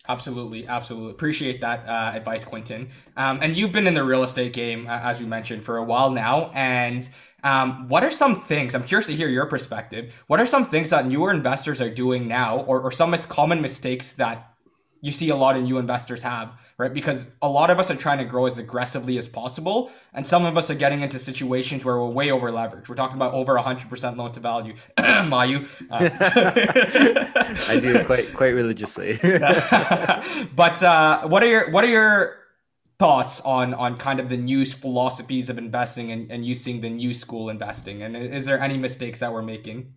Absolutely, 0.08 0.67
absolutely. 0.67 1.12
Appreciate 1.12 1.62
that 1.62 1.88
uh, 1.88 2.12
advice, 2.15 2.45
Quentin. 2.45 2.89
Um, 3.17 3.39
and 3.41 3.56
you've 3.56 3.71
been 3.71 3.88
in 3.88 3.93
the 3.93 4.04
real 4.04 4.24
estate 4.24 4.54
game, 4.54 4.88
uh, 4.88 5.00
as 5.04 5.19
we 5.19 5.26
mentioned, 5.26 5.63
for 5.63 5.78
a 5.78 5.84
while 5.84 6.12
now. 6.12 6.52
And 6.54 7.08
um, 7.43 7.88
what 7.89 8.04
are 8.04 8.12
some 8.12 8.39
things? 8.39 8.76
I'm 8.76 8.84
curious 8.84 9.08
to 9.08 9.15
hear 9.15 9.30
your 9.30 9.45
perspective. 9.48 10.13
What 10.28 10.39
are 10.39 10.45
some 10.45 10.65
things 10.65 10.89
that 10.91 11.08
newer 11.08 11.32
investors 11.32 11.82
are 11.82 11.89
doing 11.89 12.28
now, 12.28 12.60
or, 12.62 12.82
or 12.82 12.91
some 12.91 13.15
common 13.30 13.62
mistakes 13.62 14.12
that 14.13 14.54
you 15.05 15.11
see 15.11 15.29
a 15.29 15.35
lot 15.35 15.55
of 15.55 15.61
new 15.61 15.77
investors 15.77 16.23
have, 16.23 16.59
right? 16.79 16.91
Because 16.91 17.27
a 17.43 17.47
lot 17.47 17.69
of 17.69 17.77
us 17.77 17.91
are 17.91 17.95
trying 17.95 18.17
to 18.17 18.25
grow 18.25 18.47
as 18.47 18.57
aggressively 18.57 19.19
as 19.19 19.27
possible, 19.27 19.91
and 20.15 20.25
some 20.25 20.47
of 20.47 20.57
us 20.57 20.71
are 20.71 20.75
getting 20.75 21.01
into 21.01 21.19
situations 21.19 21.85
where 21.85 21.99
we're 21.99 22.09
way 22.09 22.31
over 22.31 22.51
leveraged. 22.51 22.89
We're 22.89 22.95
talking 22.95 23.15
about 23.15 23.35
over 23.35 23.53
100% 23.53 24.17
loan 24.17 24.31
to 24.31 24.39
value. 24.39 24.73
Mayu, 24.97 25.69
uh, 25.91 26.09
I 27.69 27.79
do 27.79 28.03
quite 28.05 28.33
quite 28.33 28.55
religiously. 28.55 29.19
but 30.55 30.81
uh, 30.81 31.27
what 31.27 31.43
are 31.43 31.47
your 31.47 31.69
what 31.69 31.83
are 31.83 31.89
your 31.89 32.37
thoughts 32.97 33.41
on 33.41 33.75
on 33.75 33.97
kind 33.97 34.19
of 34.19 34.29
the 34.29 34.37
new 34.37 34.65
philosophies 34.65 35.51
of 35.51 35.59
investing 35.59 36.11
and, 36.11 36.31
and 36.31 36.43
you 36.43 36.55
seeing 36.55 36.81
the 36.81 36.89
new 36.89 37.13
school 37.13 37.51
investing? 37.51 38.01
And 38.01 38.17
is 38.17 38.47
there 38.47 38.59
any 38.59 38.79
mistakes 38.79 39.19
that 39.19 39.31
we're 39.31 39.43
making? 39.43 39.93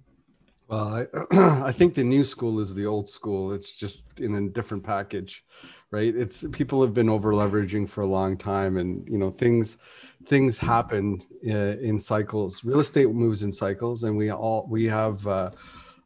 Well, 0.68 1.06
I, 1.32 1.62
I 1.66 1.72
think 1.72 1.94
the 1.94 2.04
new 2.04 2.24
school 2.24 2.60
is 2.60 2.74
the 2.74 2.86
old 2.86 3.08
school. 3.08 3.52
It's 3.52 3.72
just 3.72 4.20
in 4.20 4.34
a 4.34 4.48
different 4.48 4.84
package, 4.84 5.44
right? 5.90 6.14
It's 6.14 6.44
people 6.52 6.82
have 6.82 6.92
been 6.92 7.08
over 7.08 7.32
leveraging 7.32 7.88
for 7.88 8.02
a 8.02 8.06
long 8.06 8.36
time, 8.36 8.76
and 8.76 9.08
you 9.08 9.18
know 9.18 9.30
things 9.30 9.78
things 10.26 10.58
happen 10.58 11.22
uh, 11.48 11.78
in 11.78 11.98
cycles. 11.98 12.64
Real 12.64 12.80
estate 12.80 13.10
moves 13.10 13.42
in 13.42 13.50
cycles, 13.50 14.04
and 14.04 14.16
we 14.16 14.30
all 14.30 14.66
we 14.68 14.84
have 14.84 15.26
uh, 15.26 15.50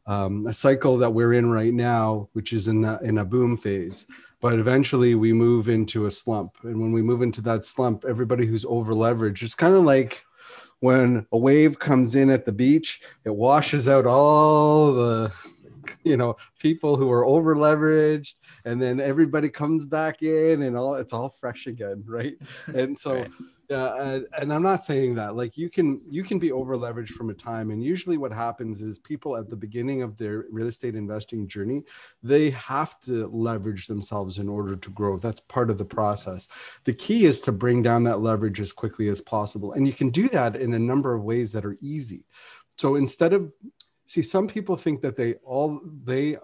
um, 0.07 0.47
a 0.47 0.53
cycle 0.53 0.97
that 0.97 1.09
we're 1.09 1.33
in 1.33 1.51
right 1.51 1.73
now, 1.73 2.29
which 2.31 2.53
is 2.53 2.69
in 2.69 2.85
a, 2.85 2.99
in 3.03 3.17
a 3.17 3.25
boom 3.25 3.57
phase. 3.57 4.05
But 4.39 4.59
eventually, 4.59 5.15
we 5.15 5.33
move 5.33 5.67
into 5.67 6.05
a 6.05 6.11
slump, 6.11 6.55
and 6.63 6.79
when 6.79 6.93
we 6.93 7.01
move 7.01 7.21
into 7.21 7.41
that 7.41 7.65
slump, 7.65 8.05
everybody 8.07 8.45
who's 8.45 8.65
over 8.65 8.93
leveraged, 8.93 9.43
it's 9.43 9.55
kind 9.55 9.73
of 9.75 9.83
like 9.83 10.23
when 10.83 11.25
a 11.31 11.37
wave 11.37 11.79
comes 11.79 12.13
in 12.13 12.29
at 12.29 12.43
the 12.43 12.51
beach, 12.51 12.99
it 13.23 13.33
washes 13.33 13.87
out 13.87 14.05
all 14.05 14.91
the 14.91 15.33
you 16.03 16.17
know 16.17 16.35
people 16.59 16.97
who 16.97 17.09
are 17.09 17.23
over 17.23 17.55
leveraged 17.55 18.33
and 18.65 18.81
then 18.81 18.99
everybody 18.99 19.47
comes 19.47 19.85
back 19.85 20.21
in 20.21 20.63
and 20.63 20.75
all 20.75 20.95
it's 20.95 21.13
all 21.13 21.29
fresh 21.29 21.67
again 21.67 22.03
right 22.05 22.35
and 22.75 22.99
so 22.99 23.15
right. 23.15 23.31
Yeah 23.73 24.01
and, 24.01 24.27
and, 24.39 24.53
i'm 24.53 24.63
not 24.63 24.83
saying 24.83 25.15
that 25.15 25.35
like 25.35 25.57
you 25.57 25.69
can 25.69 26.01
you 26.09 26.23
can 26.23 26.39
be 26.39 26.51
over 26.51 26.75
leveraged 26.77 27.11
from 27.11 27.29
a 27.29 27.33
time 27.33 27.71
and 27.71 27.83
usually 27.83 28.17
what 28.17 28.31
happens 28.31 28.81
is 28.81 28.99
people 28.99 29.35
at 29.35 29.49
the 29.49 29.55
beginning 29.55 30.01
of 30.01 30.17
their 30.17 30.45
real 30.49 30.67
estate 30.67 30.95
investing 30.95 31.47
journey 31.47 31.83
they 32.21 32.49
have 32.51 32.99
to 33.01 33.27
leverage 33.27 33.87
themselves 33.87 34.39
in 34.39 34.47
order 34.47 34.75
to 34.75 34.89
grow. 34.91 35.17
That's 35.17 35.41
part 35.41 35.69
of 35.69 35.77
the 35.77 35.85
process. 35.85 36.47
The 36.85 36.93
key 36.93 37.25
is 37.25 37.41
to 37.41 37.51
bring 37.51 37.83
down 37.83 38.03
that 38.05 38.21
leverage 38.21 38.59
as 38.59 38.71
quickly 38.71 39.09
as 39.09 39.21
possible 39.21 39.73
and 39.73 39.85
you 39.85 39.93
can 39.93 40.09
do 40.09 40.29
that 40.29 40.55
in 40.55 40.73
a 40.73 40.79
number 40.79 41.13
of 41.13 41.23
ways 41.23 41.51
that 41.51 41.65
are 41.65 41.77
easy. 41.81 42.25
So 42.77 42.95
instead 42.95 43.33
of 43.33 43.51
see 44.05 44.21
some 44.21 44.47
people 44.47 44.75
think 44.75 45.01
that 45.01 45.15
they 45.15 45.35
all 45.45 45.81
they 46.03 46.37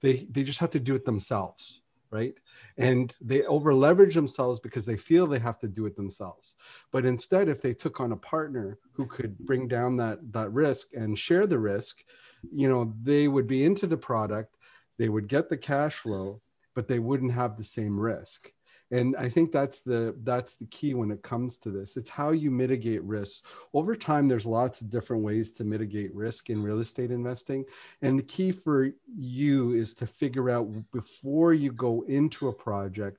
they 0.00 0.26
they 0.30 0.42
just 0.42 0.60
have 0.60 0.70
to 0.70 0.80
do 0.80 0.94
it 0.94 1.04
themselves 1.04 1.82
right 2.10 2.34
and 2.76 3.14
they 3.20 3.44
over 3.44 3.72
leverage 3.72 4.14
themselves 4.14 4.58
because 4.58 4.84
they 4.84 4.96
feel 4.96 5.26
they 5.26 5.38
have 5.38 5.60
to 5.60 5.68
do 5.68 5.86
it 5.86 5.94
themselves. 5.94 6.56
But 6.90 7.04
instead 7.04 7.48
if 7.48 7.62
they 7.62 7.72
took 7.72 8.00
on 8.00 8.12
a 8.12 8.16
partner 8.16 8.78
who 8.92 9.06
could 9.06 9.38
bring 9.38 9.68
down 9.68 9.96
that 9.98 10.32
that 10.32 10.52
risk 10.52 10.88
and 10.94 11.18
share 11.18 11.46
the 11.46 11.58
risk 11.58 12.04
you 12.52 12.68
know 12.68 12.92
they 13.02 13.28
would 13.28 13.46
be 13.46 13.64
into 13.64 13.86
the 13.86 13.96
product 13.96 14.56
they 14.98 15.08
would 15.08 15.28
get 15.28 15.48
the 15.48 15.56
cash 15.56 15.94
flow 15.96 16.40
but 16.74 16.88
they 16.88 16.98
wouldn't 16.98 17.32
have 17.32 17.56
the 17.56 17.64
same 17.64 17.98
risk 17.98 18.52
and 18.90 19.16
i 19.16 19.28
think 19.28 19.50
that's 19.50 19.80
the 19.80 20.14
that's 20.22 20.56
the 20.56 20.66
key 20.66 20.94
when 20.94 21.10
it 21.10 21.22
comes 21.22 21.56
to 21.56 21.70
this 21.70 21.96
it's 21.96 22.10
how 22.10 22.30
you 22.30 22.50
mitigate 22.50 23.02
risks 23.02 23.42
over 23.72 23.96
time 23.96 24.28
there's 24.28 24.46
lots 24.46 24.80
of 24.80 24.90
different 24.90 25.22
ways 25.22 25.52
to 25.52 25.64
mitigate 25.64 26.14
risk 26.14 26.50
in 26.50 26.62
real 26.62 26.80
estate 26.80 27.10
investing 27.10 27.64
and 28.02 28.18
the 28.18 28.22
key 28.24 28.52
for 28.52 28.90
you 29.16 29.72
is 29.72 29.94
to 29.94 30.06
figure 30.06 30.50
out 30.50 30.68
before 30.92 31.54
you 31.54 31.72
go 31.72 32.02
into 32.08 32.48
a 32.48 32.52
project 32.52 33.18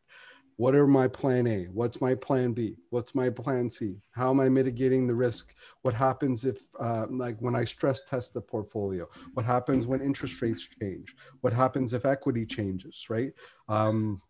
what 0.58 0.74
are 0.74 0.88
my 0.88 1.08
plan 1.08 1.48
A? 1.48 1.66
What's 1.66 2.00
my 2.00 2.16
plan 2.16 2.54
B? 2.54 2.78
What's 2.90 3.14
my 3.14 3.30
plan 3.30 3.70
C? 3.70 3.98
How 4.12 4.30
am 4.30 4.40
I 4.40 4.48
mitigating 4.48 5.06
the 5.06 5.14
risk? 5.14 5.54
What 5.82 5.94
happens 5.94 6.46
if, 6.46 6.70
uh, 6.80 7.08
like, 7.10 7.38
when 7.40 7.56
I 7.56 7.66
stress 7.66 8.06
test 8.06 8.34
the 8.34 8.42
portfolio? 8.42 9.08
What 9.34 9.46
happens 9.46 9.86
when 9.86 10.02
interest 10.02 10.42
rates 10.42 10.68
change? 10.80 11.14
What 11.42 11.52
happens 11.52 11.94
if 11.94 12.06
equity 12.06 12.46
changes, 12.46 13.08
right? 13.10 13.34
Um, 13.68 14.22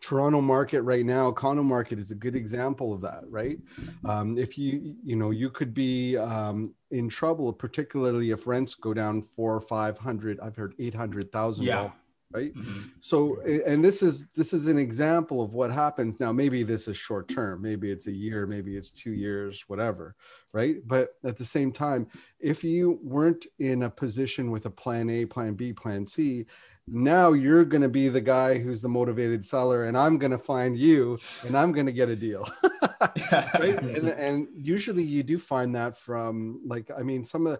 Toronto 0.00 0.40
market 0.40 0.82
right 0.82 1.04
now, 1.04 1.32
condo 1.32 1.64
market 1.64 1.98
is 1.98 2.12
a 2.12 2.14
good 2.14 2.36
example 2.36 2.92
of 2.92 3.00
that, 3.00 3.22
right? 3.28 3.58
Um, 4.04 4.38
if 4.38 4.56
you, 4.56 4.94
you 5.02 5.16
know, 5.16 5.32
you 5.32 5.50
could 5.50 5.74
be 5.74 6.16
um, 6.16 6.72
in 6.92 7.08
trouble, 7.08 7.52
particularly 7.52 8.30
if 8.30 8.46
rents 8.46 8.76
go 8.76 8.94
down 8.94 9.20
four 9.22 9.52
or 9.52 9.60
five 9.60 9.98
hundred. 9.98 10.38
I've 10.38 10.54
heard 10.54 10.74
eight 10.78 10.94
hundred 10.94 11.32
thousand. 11.32 11.64
Yeah. 11.64 11.90
Right. 12.32 12.54
Mm-hmm. 12.54 12.82
So, 13.00 13.40
and 13.42 13.84
this 13.84 14.04
is 14.04 14.28
this 14.28 14.52
is 14.52 14.68
an 14.68 14.78
example 14.78 15.42
of 15.42 15.52
what 15.52 15.72
happens 15.72 16.20
now. 16.20 16.30
Maybe 16.30 16.62
this 16.62 16.86
is 16.86 16.96
short 16.96 17.26
term. 17.26 17.60
Maybe 17.60 17.90
it's 17.90 18.06
a 18.06 18.12
year. 18.12 18.46
Maybe 18.46 18.76
it's 18.76 18.92
two 18.92 19.10
years. 19.10 19.64
Whatever. 19.66 20.14
Right. 20.52 20.76
But 20.86 21.16
at 21.24 21.36
the 21.36 21.44
same 21.44 21.72
time, 21.72 22.06
if 22.38 22.62
you 22.62 23.00
weren't 23.02 23.46
in 23.58 23.82
a 23.82 23.90
position 23.90 24.52
with 24.52 24.66
a 24.66 24.70
plan 24.70 25.10
A, 25.10 25.26
plan 25.26 25.54
B, 25.54 25.72
plan 25.72 26.06
C, 26.06 26.46
now 26.92 27.32
you're 27.32 27.64
going 27.64 27.82
to 27.82 27.88
be 27.88 28.08
the 28.08 28.20
guy 28.20 28.58
who's 28.58 28.82
the 28.82 28.88
motivated 28.88 29.44
seller 29.44 29.84
and 29.84 29.96
i'm 29.96 30.18
going 30.18 30.32
to 30.32 30.38
find 30.38 30.76
you 30.76 31.18
and 31.46 31.56
i'm 31.56 31.72
going 31.72 31.86
to 31.86 31.92
get 31.92 32.08
a 32.08 32.16
deal 32.16 32.46
right 33.32 33.82
and, 33.82 34.08
and 34.08 34.48
usually 34.54 35.02
you 35.02 35.22
do 35.22 35.38
find 35.38 35.74
that 35.74 35.96
from 35.96 36.60
like 36.66 36.90
i 36.98 37.02
mean 37.02 37.24
some 37.24 37.46
of 37.46 37.58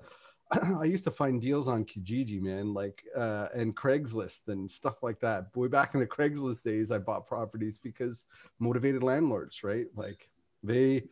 I 0.80 0.84
used 0.84 1.04
to 1.04 1.12
find 1.12 1.40
deals 1.40 1.68
on 1.68 1.84
Kijiji, 1.84 2.42
man, 2.42 2.74
like 2.74 3.04
uh, 3.16 3.46
and 3.54 3.76
Craigslist 3.76 4.48
and 4.48 4.68
stuff 4.68 5.02
like 5.02 5.20
that. 5.20 5.52
Boy, 5.52 5.68
back 5.68 5.94
in 5.94 6.00
the 6.00 6.06
Craigslist 6.06 6.64
days, 6.64 6.90
I 6.90 6.98
bought 6.98 7.26
properties 7.26 7.78
because 7.78 8.26
motivated 8.58 9.04
landlords, 9.04 9.62
right? 9.62 9.86
Like 9.94 10.28
they 10.64 11.04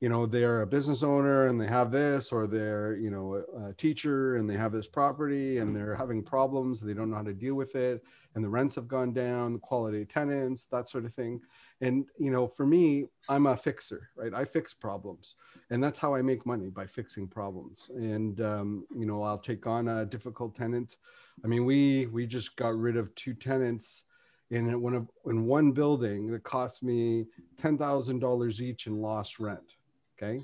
you 0.00 0.08
know 0.08 0.26
they're 0.26 0.62
a 0.62 0.66
business 0.66 1.02
owner 1.02 1.46
and 1.46 1.60
they 1.60 1.66
have 1.66 1.90
this 1.90 2.32
or 2.32 2.46
they're 2.46 2.96
you 2.96 3.10
know 3.10 3.42
a, 3.56 3.68
a, 3.68 3.72
teacher 3.74 4.36
and 4.36 4.48
they 4.48 4.56
have 4.56 4.72
this 4.72 4.88
property 4.88 5.58
and 5.58 5.74
they're 5.74 5.94
having 5.94 6.22
problems 6.22 6.80
they 6.80 6.94
don't 6.94 7.10
know 7.10 7.16
how 7.16 7.22
to 7.22 7.32
deal 7.32 7.54
with 7.54 7.74
it 7.76 8.02
and 8.34 8.44
the 8.44 8.48
rents 8.48 8.74
have 8.74 8.88
gone 8.88 9.12
down 9.12 9.52
the 9.52 9.58
quality 9.58 10.02
of 10.02 10.08
tenants 10.08 10.64
that 10.66 10.88
sort 10.88 11.04
of 11.04 11.14
thing. 11.14 11.40
And 11.80 12.06
you 12.18 12.30
know 12.30 12.46
for 12.46 12.66
me 12.66 13.06
i'm 13.28 13.46
a 13.46 13.56
fixer 13.56 14.10
right? 14.16 14.34
I 14.34 14.44
fix 14.44 14.74
problems 14.74 15.36
and 15.70 15.82
that's 15.82 15.98
how 15.98 16.14
i 16.14 16.22
make 16.22 16.44
money 16.44 16.70
by 16.70 16.86
fixing 16.86 17.28
problems. 17.28 17.90
And 17.94 18.40
um, 18.40 18.86
you 18.94 19.06
know 19.06 19.22
i'll 19.22 19.38
take 19.38 19.66
on 19.66 19.88
a 19.88 20.04
difficult 20.04 20.54
tenant. 20.54 20.96
I 21.44 21.46
mean 21.46 21.64
we 21.64 22.06
we 22.06 22.26
just 22.26 22.56
got 22.56 22.76
rid 22.76 22.96
of 22.96 23.14
two 23.14 23.34
tenants 23.34 24.02
in 24.50 24.80
one 24.80 24.94
of 24.94 25.08
in 25.26 25.46
one 25.46 25.72
building 25.72 26.30
that 26.32 26.42
cost 26.42 26.82
me 26.82 27.26
ten 27.56 27.78
thousand 27.78 28.18
dollars 28.18 28.60
each 28.60 28.86
in 28.86 29.00
lost 29.00 29.40
rent 29.40 29.76
Okay. 30.16 30.42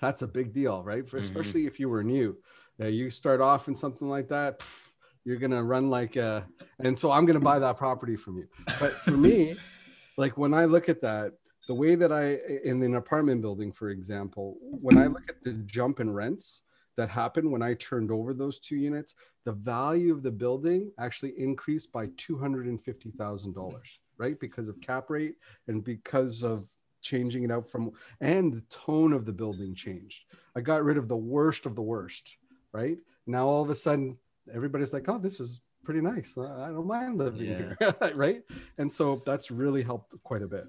That's 0.00 0.22
a 0.22 0.28
big 0.28 0.52
deal, 0.52 0.82
right? 0.82 1.08
For, 1.08 1.16
mm-hmm. 1.16 1.24
especially 1.24 1.66
if 1.66 1.80
you 1.80 1.88
were 1.88 2.04
new. 2.04 2.36
You 2.78 3.08
start 3.08 3.40
off 3.40 3.68
in 3.68 3.74
something 3.74 4.08
like 4.08 4.28
that, 4.28 4.58
pff, 4.58 4.88
you're 5.24 5.38
going 5.38 5.50
to 5.50 5.62
run 5.62 5.88
like 5.88 6.16
a, 6.16 6.46
and 6.78 6.98
so 6.98 7.10
I'm 7.10 7.24
going 7.24 7.38
to 7.38 7.44
buy 7.44 7.58
that 7.58 7.78
property 7.78 8.16
from 8.16 8.36
you. 8.36 8.46
But 8.78 8.92
for 8.92 9.12
me, 9.12 9.56
like 10.18 10.36
when 10.36 10.52
I 10.52 10.66
look 10.66 10.88
at 10.88 11.00
that, 11.00 11.32
the 11.68 11.74
way 11.74 11.94
that 11.94 12.12
I, 12.12 12.38
in 12.68 12.82
an 12.82 12.94
apartment 12.94 13.40
building, 13.40 13.72
for 13.72 13.90
example, 13.90 14.56
when 14.60 14.98
I 14.98 15.06
look 15.06 15.28
at 15.28 15.42
the 15.42 15.54
jump 15.64 16.00
in 16.00 16.12
rents, 16.12 16.60
that 16.96 17.10
happened 17.10 17.50
when 17.50 17.62
I 17.62 17.74
turned 17.74 18.10
over 18.10 18.34
those 18.34 18.58
two 18.58 18.76
units, 18.76 19.14
the 19.44 19.52
value 19.52 20.12
of 20.12 20.22
the 20.22 20.30
building 20.30 20.90
actually 20.98 21.34
increased 21.38 21.92
by 21.92 22.06
$250,000, 22.08 23.74
right? 24.18 24.40
Because 24.40 24.68
of 24.68 24.80
cap 24.80 25.10
rate 25.10 25.34
and 25.68 25.84
because 25.84 26.42
of 26.42 26.70
changing 27.10 27.42
it 27.44 27.50
out 27.50 27.66
from 27.68 27.92
and 28.20 28.52
the 28.52 28.64
tone 28.84 29.12
of 29.12 29.24
the 29.24 29.32
building 29.32 29.74
changed. 29.74 30.24
I 30.56 30.60
got 30.60 30.84
rid 30.84 30.98
of 30.98 31.06
the 31.08 31.16
worst 31.16 31.66
of 31.66 31.74
the 31.74 31.82
worst 31.82 32.36
right? 32.76 32.98
Now 33.26 33.46
all 33.46 33.62
of 33.62 33.70
a 33.70 33.74
sudden 33.74 34.16
everybody's 34.54 34.92
like 34.92 35.08
oh 35.08 35.18
this 35.18 35.40
is 35.40 35.60
pretty 35.84 36.00
nice. 36.00 36.36
I 36.36 36.68
don't 36.68 36.86
mind 36.86 37.18
living 37.18 37.48
yeah. 37.48 37.68
here 37.78 38.12
right? 38.14 38.42
And 38.78 38.90
so 38.90 39.22
that's 39.24 39.50
really 39.50 39.82
helped 39.82 40.14
quite 40.22 40.42
a 40.42 40.48
bit. 40.48 40.66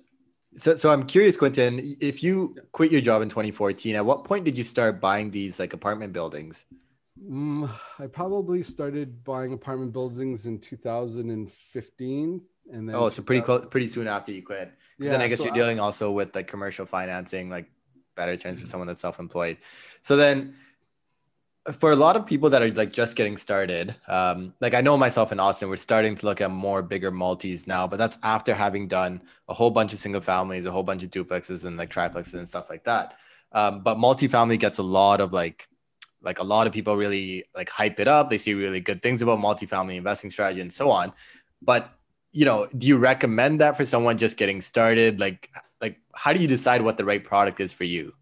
So, 0.60 0.78
so 0.78 0.89
i'm 0.89 1.04
curious 1.04 1.36
quentin 1.36 1.97
if 2.00 2.23
you 2.23 2.56
quit 2.71 2.89
your 2.89 3.02
job 3.02 3.21
in 3.21 3.28
2014 3.30 3.97
at 3.97 4.06
what 4.06 4.23
point 4.23 4.45
did 4.45 4.58
you 4.58 4.63
start 4.63 5.02
buying 5.02 5.30
these 5.30 5.60
like 5.60 5.73
apartment 5.73 6.13
buildings? 6.13 6.65
Mm, 7.21 7.69
i 8.00 8.08
probably 8.08 8.63
started 8.63 9.23
buying 9.23 9.52
apartment 9.54 9.91
buildings 9.91 10.45
in 10.45 10.58
2015 10.60 12.41
and 12.71 12.88
then 12.88 12.95
oh, 12.95 13.10
so 13.10 13.21
pretty 13.21 13.41
close, 13.41 13.65
pretty 13.69 13.88
soon 13.88 14.08
after 14.08 14.32
you 14.32 14.41
quit. 14.41 14.71
Yeah, 14.99 15.12
then 15.12 15.21
I 15.21 15.27
guess 15.27 15.39
so 15.39 15.45
you're 15.45 15.53
dealing 15.53 15.80
I, 15.80 15.84
also 15.84 16.12
with 16.12 16.36
like 16.36 16.47
commercial 16.47 16.86
financing, 16.86 17.49
like 17.49 17.69
better 18.15 18.36
terms 18.36 18.60
for 18.60 18.65
someone 18.65 18.88
that's 18.88 19.01
self-employed. 19.01 19.58
So 20.03 20.15
then, 20.17 20.56
for 21.73 21.91
a 21.91 21.95
lot 21.95 22.15
of 22.15 22.25
people 22.25 22.49
that 22.49 22.62
are 22.62 22.71
like 22.71 22.93
just 22.93 23.15
getting 23.15 23.38
started, 23.38 23.95
um, 24.08 24.53
like 24.62 24.73
I 24.73 24.82
know 24.82 24.97
myself 24.97 25.32
in 25.32 25.39
Austin, 25.39 25.69
we're 25.69 25.77
starting 25.77 26.15
to 26.15 26.25
look 26.25 26.41
at 26.41 26.51
more 26.51 26.82
bigger 26.82 27.12
multis 27.12 27.67
now, 27.67 27.88
but 27.88 27.97
that's 27.97 28.17
after 28.23 28.53
having 28.53 28.88
done 28.88 29.21
a 29.47 29.53
whole 29.53 29.71
bunch 29.71 29.93
of 29.93 29.99
single 29.99 30.21
families, 30.21 30.65
a 30.65 30.71
whole 30.71 30.84
bunch 30.84 31.03
of 31.03 31.12
duplexes 31.12 31.65
and 31.65 31.77
like 31.77 31.89
triplexes 31.89 32.36
and 32.36 32.47
stuff 32.47 32.69
like 32.69 32.84
that. 32.86 33.15
Um, 33.51 33.82
but 33.82 33.97
multifamily 33.97 34.60
gets 34.60 34.77
a 34.77 34.84
lot 34.84 35.21
of 35.21 35.34
like 35.34 35.67
like 36.21 36.39
a 36.39 36.43
lot 36.43 36.67
of 36.67 36.73
people 36.73 36.97
really 36.97 37.45
like 37.56 37.69
hype 37.69 37.99
it 37.99 38.08
up. 38.08 38.30
They 38.30 38.38
see 38.38 38.53
really 38.53 38.80
good 38.80 39.01
things 39.01 39.21
about 39.21 39.39
multifamily 39.39 39.97
investing 39.97 40.32
strategy 40.32 40.62
and 40.62 40.73
so 40.73 40.89
on. 40.89 41.13
But 41.62 41.96
you 42.32 42.46
know, 42.46 42.68
do 42.78 42.88
you 42.88 42.98
recommend 42.98 43.62
that 43.62 43.78
for 43.78 43.86
someone 43.86 44.18
just 44.18 44.38
getting 44.38 44.62
started? 44.62 45.20
Like, 45.20 45.50
like 45.82 46.00
how 46.13 46.34
do 46.34 46.40
you 46.40 46.48
decide 46.48 46.82
what 46.82 46.98
the 46.98 47.06
right 47.06 47.24
product 47.24 47.60
is 47.60 47.72
for 47.72 47.84
you? 47.84 48.13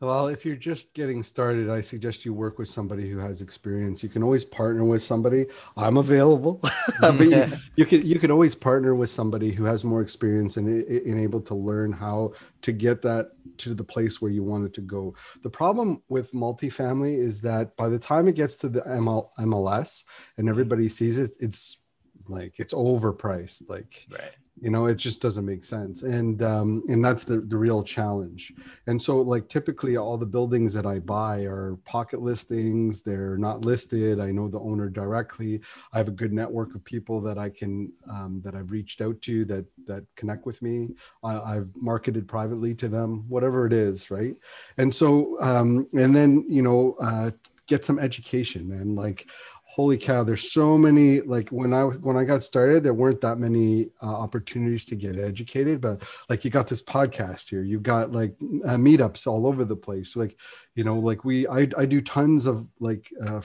Well, 0.00 0.26
if 0.26 0.44
you're 0.44 0.56
just 0.56 0.92
getting 0.92 1.22
started, 1.22 1.70
I 1.70 1.80
suggest 1.80 2.24
you 2.24 2.34
work 2.34 2.58
with 2.58 2.68
somebody 2.68 3.08
who 3.08 3.18
has 3.18 3.40
experience. 3.40 4.02
You 4.02 4.08
can 4.08 4.22
always 4.22 4.44
partner 4.44 4.84
with 4.84 5.02
somebody. 5.02 5.46
I'm 5.76 5.96
available, 5.96 6.60
but 7.00 7.20
you, 7.20 7.46
you, 7.76 7.86
can 7.86 8.04
you 8.04 8.18
can 8.18 8.30
always 8.30 8.54
partner 8.54 8.94
with 8.94 9.08
somebody 9.08 9.50
who 9.50 9.64
has 9.64 9.84
more 9.84 10.02
experience 10.02 10.56
and, 10.56 10.68
and 10.68 11.18
able 11.18 11.40
to 11.42 11.54
learn 11.54 11.92
how 11.92 12.32
to 12.62 12.72
get 12.72 13.02
that 13.02 13.30
to 13.58 13.72
the 13.72 13.84
place 13.84 14.20
where 14.20 14.30
you 14.30 14.42
want 14.42 14.66
it 14.66 14.74
to 14.74 14.80
go. 14.80 15.14
The 15.42 15.50
problem 15.50 16.02
with 16.10 16.32
multifamily 16.32 17.16
is 17.16 17.40
that 17.42 17.76
by 17.76 17.88
the 17.88 17.98
time 17.98 18.28
it 18.28 18.34
gets 18.34 18.56
to 18.56 18.68
the 18.68 18.80
ML, 18.82 19.28
MLS 19.38 20.02
and 20.36 20.48
everybody 20.48 20.88
sees 20.88 21.18
it, 21.18 21.30
it's 21.40 21.83
like 22.28 22.54
it's 22.58 22.74
overpriced 22.74 23.68
like 23.68 24.06
right. 24.10 24.36
you 24.60 24.70
know 24.70 24.86
it 24.86 24.96
just 24.96 25.20
doesn't 25.20 25.44
make 25.44 25.64
sense. 25.64 26.02
And 26.02 26.42
um 26.42 26.82
and 26.88 27.04
that's 27.04 27.24
the 27.24 27.40
the 27.40 27.56
real 27.56 27.82
challenge. 27.82 28.52
And 28.86 29.00
so 29.00 29.20
like 29.20 29.48
typically 29.48 29.96
all 29.96 30.16
the 30.16 30.26
buildings 30.26 30.72
that 30.72 30.86
i 30.86 30.98
buy 30.98 31.40
are 31.44 31.76
pocket 31.84 32.22
listings. 32.22 33.02
They're 33.02 33.38
not 33.38 33.64
listed. 33.64 34.20
I 34.20 34.30
know 34.30 34.48
the 34.48 34.60
owner 34.60 34.88
directly. 34.88 35.60
I 35.92 35.98
have 35.98 36.08
a 36.08 36.12
good 36.12 36.32
network 36.32 36.74
of 36.74 36.84
people 36.84 37.20
that 37.22 37.38
i 37.38 37.48
can 37.48 37.92
um, 38.10 38.40
that 38.44 38.54
i've 38.54 38.70
reached 38.70 39.00
out 39.00 39.20
to 39.22 39.44
that 39.46 39.66
that 39.86 40.04
connect 40.16 40.46
with 40.46 40.60
me. 40.62 40.90
I, 41.22 41.54
have 41.54 41.68
marketed 41.76 42.26
privately 42.26 42.74
to 42.76 42.88
them 42.88 43.24
whatever 43.28 43.66
it 43.66 43.72
is 43.72 44.10
right? 44.10 44.36
And 44.78 44.94
so 44.94 45.36
um 45.40 45.86
and 45.92 46.14
then 46.14 46.44
you 46.48 46.62
know 46.62 46.96
uh 47.00 47.30
get 47.66 47.84
some 47.84 47.98
education 47.98 48.72
and 48.72 48.96
like 48.96 49.28
holy 49.74 49.98
cow 49.98 50.22
there's 50.22 50.52
so 50.52 50.78
many 50.78 51.20
like 51.22 51.48
when 51.48 51.74
i 51.74 51.82
when 51.82 52.16
i 52.16 52.22
got 52.22 52.44
started 52.44 52.84
there 52.84 52.94
weren't 52.94 53.20
that 53.20 53.38
many 53.38 53.88
uh, 54.04 54.06
opportunities 54.06 54.84
to 54.84 54.94
get 54.94 55.18
educated 55.18 55.80
but 55.80 56.00
like 56.28 56.44
you 56.44 56.50
got 56.50 56.68
this 56.68 56.80
podcast 56.80 57.50
here 57.50 57.64
you've 57.64 57.82
got 57.82 58.12
like 58.12 58.36
uh, 58.66 58.76
meetups 58.76 59.26
all 59.26 59.48
over 59.48 59.64
the 59.64 59.74
place 59.74 60.14
like 60.14 60.38
you 60.76 60.84
know 60.84 60.96
like 60.96 61.24
we 61.24 61.48
i, 61.48 61.68
I 61.76 61.86
do 61.86 62.00
tons 62.00 62.46
of 62.46 62.68
like 62.78 63.12
uh, 63.26 63.40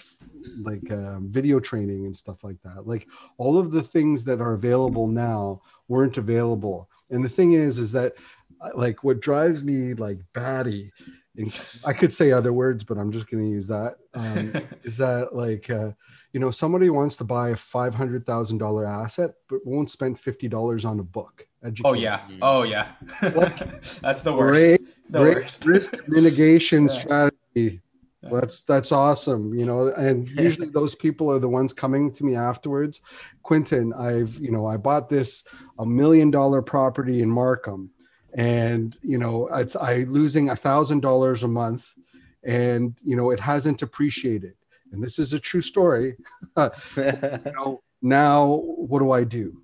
like 0.60 0.92
uh, 0.92 1.20
video 1.22 1.60
training 1.60 2.06
and 2.06 2.16
stuff 2.16 2.44
like 2.44 2.62
that 2.64 2.86
like 2.86 3.08
all 3.40 3.58
of 3.58 3.72
the 3.72 3.82
things 3.82 4.24
that 4.26 4.40
are 4.40 4.54
available 4.54 5.08
now 5.08 5.64
weren't 5.88 6.18
available 6.18 6.92
and 7.10 7.26
the 7.26 7.30
thing 7.30 7.54
is 7.54 7.80
is 7.80 7.92
that 7.94 8.14
uh, 8.62 8.70
like 8.76 9.04
what 9.04 9.20
drives 9.20 9.64
me 9.64 9.96
like 9.96 10.20
batty 10.34 10.92
and 11.38 11.66
I 11.86 11.94
could 11.94 12.12
say 12.12 12.32
other 12.32 12.52
words, 12.52 12.84
but 12.84 12.98
I'm 12.98 13.12
just 13.14 13.30
going 13.30 13.44
to 13.44 13.50
use 13.50 13.68
that. 13.68 13.96
Um, 14.14 14.54
is 14.84 14.98
that 14.98 15.34
like, 15.34 15.70
uh, 15.70 15.92
you 16.34 16.40
know, 16.40 16.52
somebody 16.52 16.90
wants 16.90 17.16
to 17.18 17.24
buy 17.24 17.50
a 17.50 17.56
five 17.56 17.96
hundred 17.96 18.26
thousand 18.26 18.60
dollar 18.60 18.86
asset, 18.86 19.32
but 19.48 19.66
won't 19.66 19.90
spend 19.90 20.20
fifty 20.20 20.48
dollars 20.48 20.86
on 20.86 21.00
a 21.00 21.04
book. 21.04 21.48
Oh 21.84 21.94
yeah, 21.94 22.22
oh 22.42 22.64
yeah, 22.64 22.90
that's 23.22 24.22
the 24.22 24.34
worst. 24.34 24.54
Great, 24.54 25.12
the 25.12 25.20
great 25.20 25.36
worst. 25.38 25.66
risk 25.66 26.08
mitigation 26.08 26.84
yeah. 26.84 26.88
strategy. 26.88 27.82
That's 28.22 28.64
that's 28.64 28.92
awesome, 28.92 29.54
you 29.58 29.66
know. 29.66 29.88
And 29.94 30.28
usually 30.40 30.70
those 30.70 30.96
people 30.96 31.32
are 31.32 31.40
the 31.40 31.50
ones 31.50 31.74
coming 31.74 32.12
to 32.14 32.24
me 32.24 32.36
afterwards. 32.36 33.02
Quentin, 33.44 33.94
I've 33.94 34.38
you 34.40 34.52
know 34.52 34.68
I 34.68 34.78
bought 34.78 35.10
this 35.10 35.46
a 35.80 35.86
million 35.86 36.32
dollar 36.32 36.62
property 36.62 37.22
in 37.22 37.30
Markham 37.30 37.92
and 38.34 38.98
you 39.02 39.18
know 39.18 39.48
it's 39.48 39.76
i 39.76 39.98
losing 40.08 40.50
a 40.50 40.56
thousand 40.56 41.00
dollars 41.00 41.44
a 41.44 41.48
month 41.48 41.96
and 42.44 42.96
you 43.04 43.16
know 43.16 43.32
it 43.32 43.40
hasn't 43.40 43.82
appreciated 43.82 44.54
and 44.92 45.04
this 45.04 45.20
is 45.20 45.34
a 45.34 45.40
true 45.40 45.62
story. 45.62 46.16
You 46.58 47.52
know, 47.56 47.82
now 48.02 48.62
what 48.64 49.00
do 49.00 49.12
i 49.12 49.24
do? 49.24 49.62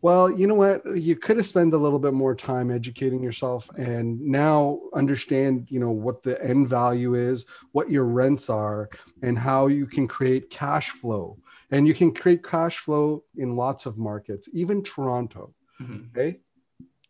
Well 0.00 0.30
you 0.30 0.46
know 0.46 0.54
what? 0.54 0.82
You 0.96 1.16
could 1.16 1.36
have 1.36 1.46
spent 1.46 1.72
a 1.72 1.78
little 1.78 1.98
bit 1.98 2.12
more 2.12 2.34
time 2.34 2.70
educating 2.70 3.22
yourself 3.22 3.68
and 3.76 4.20
now 4.20 4.80
understand 4.94 5.66
you 5.70 5.80
know 5.80 5.90
what 5.90 6.22
the 6.22 6.42
end 6.42 6.68
value 6.68 7.14
is 7.14 7.46
what 7.72 7.90
your 7.90 8.04
rents 8.04 8.48
are 8.48 8.88
and 9.22 9.38
how 9.38 9.66
you 9.66 9.86
can 9.86 10.06
create 10.06 10.50
cash 10.50 10.90
flow. 10.90 11.38
And 11.70 11.86
you 11.86 11.94
can 11.94 12.12
create 12.14 12.44
cash 12.44 12.78
flow 12.78 13.24
in 13.36 13.56
lots 13.56 13.86
of 13.86 13.98
markets 13.98 14.48
even 14.52 14.82
toronto. 14.82 15.54
Mm-hmm. 15.80 16.18
okay? 16.18 16.40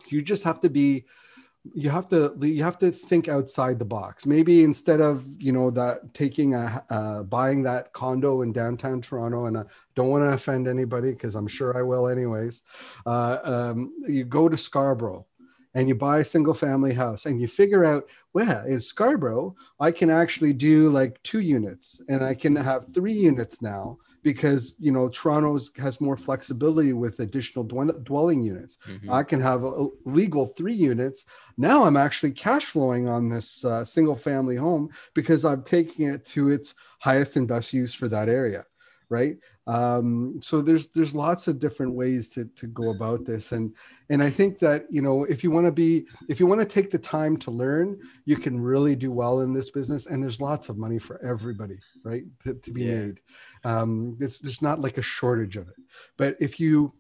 You 0.09 0.23
just 0.23 0.45
have 0.45 0.61
to 0.61 0.71
be 0.71 1.05
you 1.75 1.91
have 1.91 2.09
to 2.09 2.35
you 2.41 2.63
have 2.63 2.79
to 2.79 2.91
think 2.91 3.29
outside 3.29 3.79
the 3.79 3.85
box. 3.85 4.27
Maybe 4.27 4.65
instead 4.65 5.01
of 5.01 5.27
you 5.39 5.53
know 5.53 5.71
that 5.71 6.15
taking 6.15 6.55
a 6.55 6.85
uh, 6.91 7.23
buying 7.25 7.63
that 7.65 7.93
condo 7.93 8.43
in 8.43 8.53
downtown 8.53 9.01
toronto 9.01 9.47
and 9.47 9.59
i 9.59 9.65
don't 9.95 10.09
want 10.09 10.23
to 10.25 10.29
offend 10.29 10.69
anybody 10.69 11.11
because 11.11 11.35
i'm 11.35 11.49
sure 11.49 11.77
i 11.77 11.83
will 11.83 12.09
anyways 12.09 12.63
uh, 13.07 13.39
um, 13.45 13.93
you 14.07 14.25
go 14.25 14.49
to 14.49 14.57
scarborough 14.57 15.27
and 15.75 15.89
you 15.89 15.95
buy 15.95 16.19
a 16.19 16.25
single 16.25 16.55
family 16.55 16.95
house 16.95 17.27
and 17.27 17.41
you 17.41 17.49
figure 17.49 17.85
out 17.85 18.05
well 18.33 18.65
in 18.67 18.81
scarborough 18.81 19.55
i 19.81 19.91
can 19.91 20.11
actually 20.11 20.53
do 20.53 20.89
like 20.91 21.21
two 21.23 21.41
units 21.41 22.01
and 22.09 22.25
i 22.25 22.35
can 22.35 22.55
have 22.55 22.93
three 22.95 23.13
units 23.13 23.61
now 23.61 23.99
because 24.23 24.75
you 24.79 24.93
know 24.93 25.09
Toronto's 25.09 25.71
has 25.77 26.01
more 26.01 26.17
flexibility 26.17 26.93
with 26.93 27.21
additional 27.21 27.65
dwelling 27.65 28.43
units. 28.43 28.79
Mm-hmm. 28.87 29.13
I 29.13 29.23
can 29.23 29.41
have 29.41 29.65
a 29.65 29.89
legal 30.05 30.47
three 30.47 30.75
units. 30.75 31.25
Now 31.57 31.85
I'm 31.85 31.97
actually 31.97 32.33
cash 32.33 32.67
flowing 32.67 33.09
on 33.09 33.29
this 33.29 33.65
uh, 33.65 33.85
single 33.85 34.17
family 34.17 34.57
home 34.57 34.91
because 35.15 35.45
I'm 35.45 35.63
taking 35.63 36.09
it 36.09 36.25
to 36.27 36.51
its 36.51 36.75
highest 37.01 37.37
and 37.37 37.47
best 37.47 37.73
use 37.73 37.95
for 37.95 38.09
that 38.09 38.29
area, 38.29 38.65
right? 39.11 39.37
Um, 39.67 40.39
so 40.41 40.61
there's 40.63 40.89
there's 40.89 41.15
lots 41.15 41.47
of 41.47 41.59
different 41.59 41.93
ways 41.93 42.31
to 42.31 42.47
to 42.57 42.67
go 42.67 42.91
about 42.91 43.25
this, 43.27 43.53
and 43.53 43.75
and 44.09 44.23
I 44.23 44.31
think 44.31 44.59
that 44.61 44.87
you 44.91 45.03
know 45.03 45.25
if 45.25 45.45
you 45.45 45.51
want 45.51 45.67
to 45.67 45.73
be 45.73 46.07
if 46.29 46.41
you 46.41 46.47
want 46.47 46.61
to 46.61 46.67
take 46.67 46.91
the 46.91 46.99
time 46.99 47.37
to 47.39 47.51
learn, 47.51 47.99
you 48.25 48.37
can 48.37 48.59
really 48.59 48.97
do 48.97 49.13
well 49.13 49.41
in 49.41 49.53
this 49.53 49.71
business, 49.71 50.07
and 50.07 50.23
there's 50.23 50.41
lots 50.41 50.71
of 50.71 50.79
money 50.79 50.99
for 50.99 51.23
everybody, 51.23 51.79
right, 52.03 52.25
to, 52.45 52.55
to 52.55 52.71
be 52.73 52.85
yeah. 52.85 52.97
made. 52.97 53.21
Um, 53.65 54.17
it's 54.21 54.39
there's 54.39 54.63
not 54.63 54.81
like 54.81 54.97
a 54.97 55.03
shortage 55.03 55.57
of 55.57 55.69
it, 55.69 55.77
but 56.17 56.37
if 56.41 56.59
you 56.59 56.93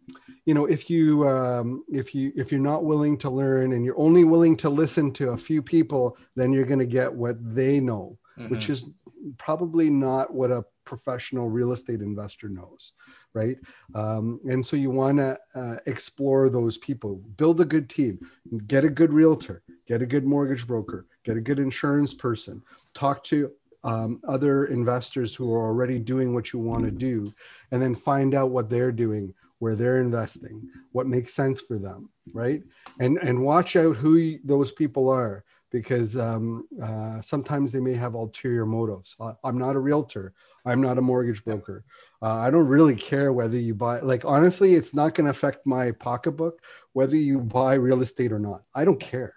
you 0.44 0.53
know 0.53 0.66
if 0.66 0.90
you 0.90 1.27
um, 1.27 1.85
if 1.88 2.14
you 2.14 2.33
if 2.37 2.53
you're 2.53 2.61
not 2.61 2.85
willing 2.85 3.16
to 3.18 3.31
learn 3.31 3.73
and 3.73 3.85
you're 3.85 3.99
only 3.99 4.25
willing 4.25 4.57
to 4.59 4.68
listen 4.68 5.11
to 5.12 5.31
a 5.31 5.38
few 5.38 5.62
people, 5.62 6.18
then 6.37 6.53
you're 6.53 6.66
going 6.66 6.79
to 6.79 6.87
get 6.87 7.12
what 7.12 7.37
they 7.55 7.81
know, 7.81 8.18
mm-hmm. 8.38 8.48
which 8.48 8.70
is 8.70 8.90
probably 9.37 9.90
not 9.90 10.33
what 10.33 10.51
a 10.51 10.64
professional 10.85 11.48
real 11.48 11.72
estate 11.72 12.01
investor 12.01 12.48
knows 12.48 12.92
right? 13.35 13.59
Um, 13.94 14.40
and 14.48 14.64
so 14.64 14.77
you 14.77 14.90
want 14.90 15.18
to 15.18 15.38
uh, 15.55 15.77
explore 15.87 16.48
those 16.48 16.79
people. 16.79 17.16
Build 17.37 17.61
a 17.61 17.64
good 17.64 17.88
team. 17.88 18.18
Get 18.66 18.85
a 18.85 18.90
good 18.90 19.12
realtor. 19.12 19.62
Get 19.87 20.03
a 20.03 20.07
good 20.07 20.24
mortgage 20.24 20.66
broker. 20.66 21.07
Get 21.24 21.37
a 21.37 21.40
good 21.40 21.59
insurance 21.59 22.14
person. 22.14 22.62
Talk 22.94 23.22
to 23.24 23.53
um, 23.85 24.20
other 24.27 24.66
investors 24.66 25.35
who 25.35 25.55
are 25.55 25.66
already 25.66 25.98
doing 25.98 26.35
what 26.35 26.53
you 26.53 26.59
want 26.59 26.85
to 26.85 26.90
do 26.90 27.33
and 27.70 27.81
then 27.81 27.94
find 27.94 28.35
out 28.35 28.51
what 28.51 28.68
they're 28.68 28.92
doing 28.92 29.33
where 29.61 29.74
they're 29.74 30.01
investing 30.01 30.68
what 30.92 31.07
makes 31.07 31.35
sense 31.35 31.61
for 31.61 31.79
them 31.79 32.09
right? 32.35 32.62
And 33.01 33.18
and 33.18 33.40
watch 33.40 33.77
out 33.77 33.96
who 33.96 34.38
those 34.44 34.72
people 34.72 35.09
are 35.09 35.44
because 35.70 36.16
um, 36.16 36.66
uh, 36.83 37.20
sometimes 37.20 37.72
they 37.72 37.81
may 37.81 37.94
have 37.94 38.14
ulterior 38.14 38.66
motives. 38.66 39.16
I'm 39.44 39.59
not 39.59 39.76
a 39.76 39.81
realtor. 39.81 40.33
I'm 40.64 40.81
not 40.81 40.98
a 40.98 41.02
mortgage 41.02 41.44
broker. 41.44 41.85
Uh, 42.22 42.37
I 42.37 42.50
don't 42.50 42.66
really 42.66 42.96
care 42.96 43.33
whether 43.33 43.59
you 43.59 43.74
buy, 43.74 44.00
like, 44.00 44.24
honestly, 44.24 44.74
it's 44.74 44.94
not 44.94 45.14
going 45.14 45.26
to 45.26 45.31
affect 45.31 45.66
my 45.66 45.92
pocketbook 45.92 46.62
whether 46.92 47.16
you 47.16 47.40
buy 47.40 47.74
real 47.74 48.02
estate 48.02 48.33
or 48.33 48.38
not. 48.38 48.62
I 48.74 48.85
don't 48.85 49.00
care. 49.00 49.35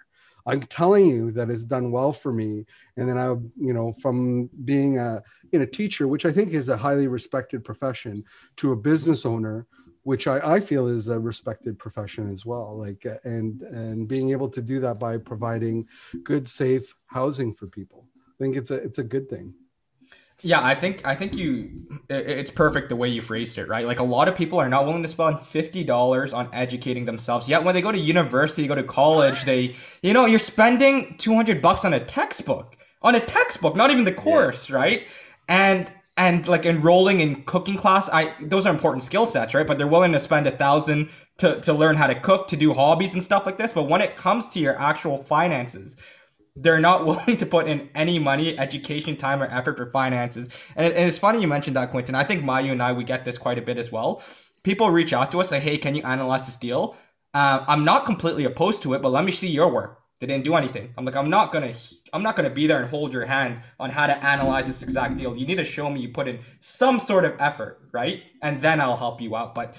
I'm 0.48 0.62
telling 0.62 1.06
you 1.08 1.32
that 1.34 1.50
it's 1.52 1.66
done 1.66 1.92
well 1.92 2.12
for 2.12 2.34
me. 2.34 2.66
And 2.98 3.08
then 3.08 3.18
I, 3.18 3.26
you 3.26 3.74
know, 3.74 3.94
from 3.94 4.50
being 4.66 4.98
a, 4.98 5.22
you 5.52 5.60
know, 5.60 5.66
teacher, 5.66 6.08
which 6.08 6.26
I 6.26 6.32
think 6.32 6.54
is 6.54 6.70
a 6.70 6.78
highly 6.78 7.08
respected 7.08 7.64
profession, 7.64 8.24
to 8.58 8.72
a 8.72 8.76
business 8.76 9.26
owner 9.26 9.68
which 10.04 10.28
I, 10.28 10.40
I 10.56 10.60
feel 10.60 10.88
is 10.88 11.08
a 11.08 11.20
respected 11.20 11.78
profession 11.78 12.32
as 12.32 12.46
well 12.46 12.78
like 12.78 13.06
uh, 13.06 13.18
and 13.24 13.62
and 13.62 14.08
being 14.08 14.32
able 14.32 14.50
to 14.50 14.62
do 14.62 14.80
that 14.80 15.00
by 15.00 15.18
providing 15.18 15.88
good 16.24 16.48
safe 16.48 16.96
housing 17.08 17.54
for 17.54 17.68
people. 17.68 18.08
I 18.18 18.44
think 18.44 18.56
it's 18.56 18.72
a 18.72 18.76
it's 18.76 19.00
a 19.00 19.04
good 19.04 19.30
thing. 19.30 19.54
Yeah 20.44 20.64
i 20.64 20.74
think 20.74 21.06
i 21.06 21.14
think 21.14 21.36
you 21.36 21.70
it's 22.10 22.50
perfect 22.50 22.90
the 22.90 22.96
way 22.96 23.08
you 23.08 23.22
phrased 23.22 23.60
it 23.60 23.68
right? 23.68 23.86
Like 23.86 24.00
a 24.00 24.04
lot 24.04 24.28
of 24.28 24.36
people 24.36 24.60
are 24.60 24.70
not 24.70 24.88
willing 24.88 25.04
to 25.04 25.08
spend 25.08 25.38
$50 25.38 26.34
on 26.34 26.50
educating 26.52 27.06
themselves. 27.06 27.48
Yet 27.48 27.64
when 27.64 27.76
they 27.76 27.82
go 27.82 27.92
to 27.92 28.00
university 28.00 28.66
go 28.68 28.74
to 28.74 28.84
college 28.84 29.44
they 29.46 29.76
you 30.02 30.14
know 30.14 30.26
you're 30.26 30.40
spending 30.40 31.16
200 31.20 31.62
bucks 31.62 31.86
on 31.86 31.94
a 31.94 32.04
textbook 32.04 32.76
on 33.04 33.14
a 33.14 33.20
textbook 33.20 33.76
not 33.76 33.92
even 33.92 34.04
the 34.04 34.14
course 34.14 34.70
yeah. 34.70 34.76
right? 34.76 35.08
And 35.48 35.94
and 36.18 36.48
like 36.48 36.66
enrolling 36.66 37.22
in 37.22 37.44
cooking 37.44 37.78
class 37.78 38.10
i 38.12 38.34
those 38.42 38.66
are 38.66 38.74
important 38.74 39.04
skill 39.04 39.26
sets 39.26 39.54
right? 39.54 39.66
But 39.66 39.78
they're 39.78 39.88
willing 39.88 40.12
to 40.12 40.20
spend 40.20 40.48
a 40.48 40.52
thousand 40.52 41.10
to, 41.38 41.60
to 41.62 41.74
learn 41.74 41.96
how 41.96 42.08
to 42.08 42.20
cook 42.20 42.48
to 42.50 42.58
do 42.58 42.74
hobbies 42.74 43.14
and 43.14 43.24
stuff 43.24 43.46
like 43.46 43.58
this. 43.58 43.72
But 43.72 43.84
when 43.84 44.02
it 44.02 44.18
comes 44.18 44.48
to 44.50 44.60
your 44.60 44.80
actual 44.80 45.18
finances 45.18 45.96
they're 46.58 46.82
not 46.82 47.06
willing 47.10 47.38
to 47.38 47.46
put 47.46 47.68
in 47.68 47.90
any 47.96 48.20
money 48.20 48.58
education 48.60 49.16
time 49.16 49.42
or 49.42 49.46
effort 49.46 49.78
for 49.78 49.90
finances. 49.90 50.50
And, 50.76 50.94
and 50.94 51.08
it's 51.08 51.20
funny 51.20 51.40
you 51.40 51.48
mentioned 51.48 51.78
that 51.78 51.92
quentin 51.92 52.16
i 52.16 52.24
think 52.24 52.44
mayu 52.44 52.72
and 52.72 52.84
i 52.84 52.92
we 52.92 53.04
get 53.04 53.26
this 53.26 53.38
quite 53.38 53.58
a 53.58 53.62
bit 53.62 53.78
as 53.78 53.92
well. 53.92 54.22
People 54.64 54.92
reach 54.92 55.14
out 55.14 55.32
to 55.32 55.40
us 55.40 55.50
say 55.50 55.60
hey 55.60 55.78
can 55.78 55.96
you 55.96 56.04
analyze 56.04 56.46
this 56.46 56.58
deal? 56.58 56.96
Uh, 57.34 57.64
i'm 57.68 57.86
not 57.86 58.06
completely 58.06 58.44
opposed 58.44 58.82
to 58.82 58.94
it 58.94 59.02
but 59.02 59.10
let 59.10 59.24
me 59.24 59.32
see 59.32 59.48
your 59.48 59.72
work 59.72 60.01
they 60.22 60.28
didn't 60.28 60.44
do 60.44 60.54
anything. 60.54 60.94
I'm 60.98 61.04
like, 61.04 61.16
I'm 61.16 61.32
not 61.32 61.52
gonna, 61.52 61.74
I'm 62.14 62.22
not 62.22 62.36
gonna 62.36 62.52
be 62.52 62.68
there 62.68 62.80
and 62.80 62.88
hold 62.88 63.12
your 63.12 63.26
hand 63.26 63.60
on 63.80 63.90
how 63.90 64.06
to 64.06 64.16
analyze 64.24 64.68
this 64.68 64.84
exact 64.84 65.18
deal. 65.18 65.36
You 65.36 65.48
need 65.48 65.56
to 65.56 65.66
show 65.66 65.90
me 65.90 66.00
you 66.00 66.10
put 66.10 66.28
in 66.28 66.40
some 66.60 67.00
sort 67.00 67.26
of 67.26 67.34
effort, 67.40 67.82
right? 67.92 68.22
And 68.44 68.62
then 68.62 68.80
I'll 68.80 68.96
help 68.96 69.20
you 69.20 69.36
out. 69.36 69.56
But 69.56 69.76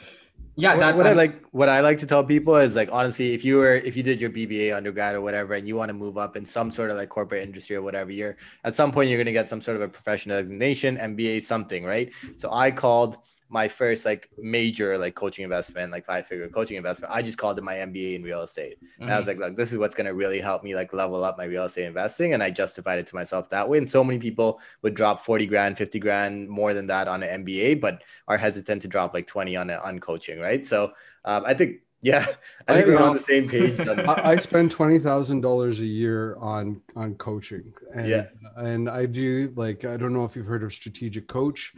yeah, 0.56 0.74
that, 0.76 0.96
what, 0.96 1.06
I 1.06 1.12
like, 1.12 1.44
what 1.52 1.68
I 1.68 1.80
like 1.80 1.98
to 2.00 2.06
tell 2.06 2.24
people 2.24 2.56
is 2.56 2.74
like, 2.74 2.90
honestly, 2.92 3.34
if 3.34 3.44
you 3.44 3.56
were, 3.56 3.76
if 3.76 3.96
you 3.96 4.02
did 4.02 4.20
your 4.20 4.30
BBA 4.30 4.76
undergrad 4.76 5.14
or 5.14 5.20
whatever, 5.20 5.54
and 5.54 5.66
you 5.66 5.76
want 5.76 5.90
to 5.90 5.94
move 5.94 6.18
up 6.18 6.36
in 6.36 6.44
some 6.44 6.72
sort 6.72 6.90
of 6.90 6.96
like 6.96 7.08
corporate 7.08 7.44
industry 7.44 7.76
or 7.76 7.82
whatever, 7.82 8.10
you're 8.10 8.36
at 8.64 8.74
some 8.74 8.90
point 8.90 9.10
you're 9.10 9.18
gonna 9.18 9.30
get 9.30 9.48
some 9.48 9.60
sort 9.60 9.76
of 9.76 9.82
a 9.82 9.88
professional 9.88 10.42
designation, 10.42 10.96
MBA, 10.96 11.42
something, 11.42 11.84
right? 11.84 12.10
So 12.36 12.52
I 12.52 12.72
called 12.72 13.16
my 13.52 13.68
first 13.68 14.06
like 14.06 14.30
major 14.38 14.96
like 14.96 15.14
coaching 15.14 15.44
investment, 15.44 15.92
like 15.92 16.06
five 16.06 16.26
figure 16.26 16.48
coaching 16.48 16.78
investment, 16.78 17.12
I 17.12 17.20
just 17.20 17.36
called 17.36 17.58
it 17.58 17.64
my 17.64 17.74
MBA 17.74 18.14
in 18.14 18.22
real 18.22 18.40
estate. 18.40 18.78
Mm-hmm. 18.82 19.02
And 19.02 19.12
I 19.12 19.18
was 19.18 19.28
mm-hmm. 19.28 19.40
like, 19.40 19.50
look, 19.50 19.58
this 19.58 19.72
is 19.72 19.78
what's 19.78 19.94
gonna 19.94 20.14
really 20.14 20.40
help 20.40 20.64
me 20.64 20.74
like 20.74 20.94
level 20.94 21.22
up 21.22 21.36
my 21.36 21.44
real 21.44 21.64
estate 21.64 21.84
investing. 21.84 22.32
And 22.32 22.42
I 22.42 22.50
justified 22.50 22.98
it 22.98 23.06
to 23.08 23.14
myself 23.14 23.50
that 23.50 23.68
way. 23.68 23.76
And 23.76 23.90
so 23.90 24.02
many 24.02 24.18
people 24.18 24.58
would 24.80 24.94
drop 24.94 25.20
40 25.20 25.44
grand, 25.46 25.76
50 25.76 25.98
grand 25.98 26.48
more 26.48 26.72
than 26.72 26.86
that 26.86 27.08
on 27.08 27.22
an 27.22 27.44
MBA, 27.44 27.78
but 27.82 28.02
are 28.26 28.38
hesitant 28.38 28.80
to 28.82 28.88
drop 28.88 29.12
like 29.12 29.26
20 29.26 29.54
on 29.54 29.68
a, 29.68 29.76
on 29.76 29.98
coaching, 30.00 30.40
right? 30.40 30.64
So 30.64 30.92
um, 31.26 31.44
I 31.44 31.52
think 31.52 31.80
yeah, 32.04 32.26
I 32.66 32.74
think 32.74 32.88
I, 32.88 32.90
we're 32.90 32.98
on 32.98 33.14
the 33.14 33.20
same 33.20 33.48
page. 33.48 33.78
I, 33.78 34.30
I 34.30 34.36
spend 34.36 34.72
twenty 34.72 34.98
thousand 34.98 35.40
dollars 35.40 35.78
a 35.78 35.86
year 35.86 36.34
on 36.40 36.80
on 36.96 37.14
coaching, 37.14 37.72
and, 37.94 38.08
yeah, 38.08 38.26
and 38.56 38.90
I 38.90 39.06
do 39.06 39.52
like 39.54 39.84
I 39.84 39.96
don't 39.96 40.12
know 40.12 40.24
if 40.24 40.34
you've 40.34 40.46
heard 40.46 40.64
of 40.64 40.74
Strategic 40.74 41.28
Coach, 41.28 41.72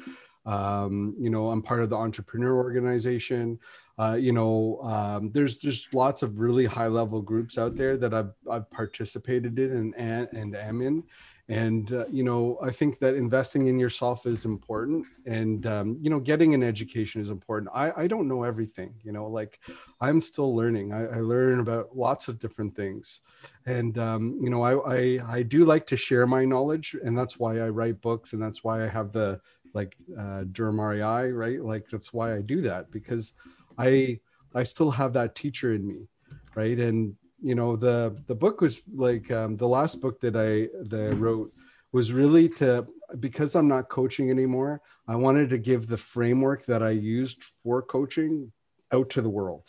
Um, 0.46 1.14
you 1.18 1.30
know, 1.30 1.50
I'm 1.50 1.62
part 1.62 1.82
of 1.82 1.90
the 1.90 1.96
entrepreneur 1.96 2.56
organization. 2.56 3.58
Uh, 3.98 4.16
you 4.18 4.32
know, 4.32 4.80
um, 4.82 5.30
there's 5.30 5.58
just 5.58 5.94
lots 5.94 6.22
of 6.22 6.40
really 6.40 6.66
high 6.66 6.88
level 6.88 7.22
groups 7.22 7.56
out 7.58 7.76
there 7.76 7.96
that 7.96 8.12
I've, 8.12 8.32
I've 8.50 8.68
participated 8.70 9.58
in 9.58 9.70
and, 9.70 9.94
and, 9.96 10.28
and 10.32 10.56
am 10.56 10.82
in. 10.82 11.04
And 11.48 11.92
uh, 11.92 12.06
you 12.10 12.24
know 12.24 12.58
i 12.62 12.70
think 12.70 12.98
that 13.00 13.14
investing 13.14 13.66
in 13.66 13.78
yourself 13.78 14.24
is 14.24 14.46
important. 14.46 15.04
And 15.26 15.66
um, 15.66 15.98
you 16.00 16.08
know 16.08 16.18
getting 16.18 16.54
an 16.54 16.62
education 16.62 17.20
is 17.20 17.28
important. 17.28 17.70
I, 17.74 17.92
I 17.96 18.06
don't 18.06 18.28
know 18.28 18.44
everything 18.44 18.94
you 19.02 19.12
know 19.12 19.26
like 19.26 19.60
i'm 20.00 20.20
still 20.20 20.56
learning. 20.56 20.94
I, 20.94 21.04
I 21.04 21.20
learn 21.20 21.60
about 21.60 21.94
lots 21.94 22.28
of 22.28 22.38
different 22.38 22.74
things. 22.74 23.20
And 23.66 23.98
um, 23.98 24.38
you 24.40 24.48
know 24.48 24.62
I, 24.62 24.94
I 24.94 25.20
i 25.36 25.42
do 25.42 25.66
like 25.66 25.86
to 25.88 25.98
share 25.98 26.26
my 26.26 26.46
knowledge 26.46 26.96
and 27.04 27.16
that's 27.16 27.38
why 27.38 27.60
i 27.60 27.68
write 27.68 28.00
books 28.00 28.32
and 28.32 28.42
that's 28.42 28.64
why 28.64 28.82
i 28.82 28.88
have 28.88 29.12
the 29.12 29.38
like 29.74 29.96
uh, 30.18 30.44
Durham 30.52 30.80
REI, 30.80 31.30
right? 31.30 31.62
Like 31.62 31.86
that's 31.90 32.12
why 32.12 32.36
I 32.36 32.40
do 32.40 32.60
that 32.62 32.90
because 32.90 33.34
I 33.76 34.20
I 34.54 34.62
still 34.62 34.90
have 34.92 35.12
that 35.14 35.34
teacher 35.34 35.74
in 35.74 35.86
me, 35.86 36.06
right? 36.54 36.78
And 36.78 37.16
you 37.42 37.54
know 37.54 37.76
the 37.76 38.16
the 38.26 38.34
book 38.34 38.60
was 38.60 38.80
like 38.94 39.30
um, 39.30 39.56
the 39.56 39.68
last 39.68 40.00
book 40.00 40.20
that 40.20 40.36
I 40.36 40.68
that 40.88 41.10
I 41.10 41.14
wrote 41.14 41.52
was 41.92 42.12
really 42.12 42.48
to 42.48 42.86
because 43.20 43.54
I'm 43.54 43.68
not 43.68 43.88
coaching 43.88 44.30
anymore. 44.30 44.80
I 45.06 45.16
wanted 45.16 45.50
to 45.50 45.58
give 45.58 45.86
the 45.86 45.96
framework 45.96 46.64
that 46.66 46.82
I 46.82 46.90
used 46.90 47.44
for 47.62 47.82
coaching 47.82 48.50
out 48.94 49.10
to 49.10 49.20
the 49.20 49.28
world 49.28 49.66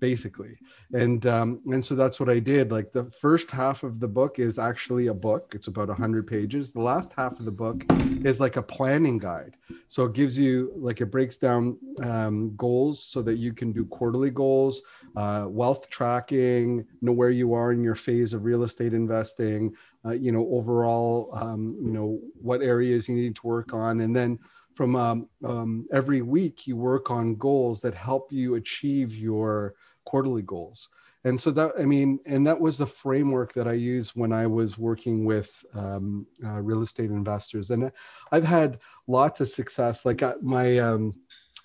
basically. 0.00 0.58
And 0.92 1.26
um, 1.26 1.60
and 1.66 1.84
so 1.84 1.94
that's 1.94 2.18
what 2.20 2.28
i 2.28 2.38
did. 2.38 2.70
Like 2.70 2.92
the 2.92 3.10
first 3.10 3.50
half 3.50 3.82
of 3.82 4.00
the 4.00 4.08
book 4.08 4.38
is 4.38 4.58
actually 4.58 5.08
a 5.08 5.14
book. 5.14 5.52
It's 5.54 5.66
about 5.66 5.88
100 5.88 6.26
pages. 6.26 6.72
The 6.72 6.80
last 6.80 7.12
half 7.14 7.38
of 7.38 7.44
the 7.44 7.58
book 7.64 7.84
is 8.24 8.40
like 8.40 8.56
a 8.56 8.62
planning 8.62 9.18
guide. 9.18 9.56
So 9.88 10.04
it 10.06 10.14
gives 10.14 10.38
you 10.38 10.72
like 10.76 11.00
it 11.00 11.06
breaks 11.06 11.36
down 11.36 11.76
um, 12.02 12.54
goals 12.56 13.02
so 13.02 13.22
that 13.22 13.38
you 13.38 13.52
can 13.52 13.72
do 13.72 13.84
quarterly 13.86 14.30
goals 14.30 14.80
uh, 15.16 15.46
wealth 15.48 15.88
tracking 15.90 16.86
know 17.00 17.12
where 17.12 17.30
you 17.30 17.54
are 17.54 17.72
in 17.72 17.82
your 17.82 17.94
phase 17.94 18.32
of 18.32 18.44
real 18.44 18.62
estate 18.62 18.94
investing 18.94 19.74
uh, 20.04 20.10
you 20.10 20.30
know 20.30 20.46
overall 20.52 21.30
um, 21.40 21.76
you 21.82 21.90
know 21.90 22.20
what 22.40 22.62
areas 22.62 23.08
you 23.08 23.16
need 23.16 23.34
to 23.34 23.46
work 23.46 23.72
on. 23.72 24.00
And 24.00 24.14
then 24.14 24.38
from 24.78 24.94
um, 24.94 25.28
um, 25.44 25.88
every 25.92 26.22
week 26.22 26.68
you 26.68 26.76
work 26.76 27.10
on 27.10 27.34
goals 27.34 27.80
that 27.80 27.94
help 27.94 28.30
you 28.30 28.54
achieve 28.54 29.12
your 29.12 29.74
quarterly 30.04 30.42
goals. 30.42 30.88
And 31.24 31.38
so 31.38 31.50
that 31.50 31.72
i 31.80 31.84
mean 31.84 32.20
and 32.26 32.46
that 32.46 32.60
was 32.60 32.78
the 32.78 32.86
framework 32.86 33.52
that 33.54 33.66
i 33.66 33.72
used 33.72 34.12
when 34.12 34.32
i 34.32 34.46
was 34.46 34.78
working 34.78 35.24
with 35.24 35.50
um, 35.74 36.28
uh, 36.46 36.60
real 36.62 36.82
estate 36.82 37.10
investors. 37.10 37.72
And 37.72 37.90
i've 38.30 38.44
had 38.44 38.78
lots 39.08 39.40
of 39.40 39.48
success. 39.48 40.06
Like 40.06 40.22
uh, 40.22 40.36
my 40.40 40.78
um, 40.78 41.12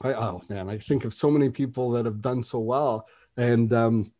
I, 0.01 0.13
oh 0.13 0.41
man 0.49 0.67
i 0.67 0.79
think 0.79 1.05
of 1.05 1.13
so 1.13 1.29
many 1.29 1.49
people 1.51 1.91
that 1.91 2.05
have 2.05 2.19
done 2.19 2.41
so 2.41 2.59
well. 2.61 3.07
And 3.37 3.71
um, 3.73 4.11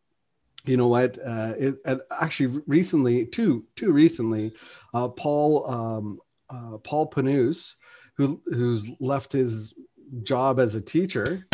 you 0.66 0.76
know 0.76 0.86
what? 0.86 1.18
Uh, 1.18 1.54
it, 1.58 1.74
actually 2.12 2.62
recently 2.68 3.26
too 3.26 3.66
too 3.74 3.90
recently 3.90 4.52
uh, 4.94 5.08
paul 5.08 5.68
um, 5.68 6.20
uh, 6.48 6.78
paul 6.78 7.10
panus 7.10 7.74
who 8.16 8.40
who's 8.46 8.88
left 9.00 9.32
his 9.32 9.74
job 10.22 10.58
as 10.58 10.74
a 10.74 10.80
teacher. 10.80 11.46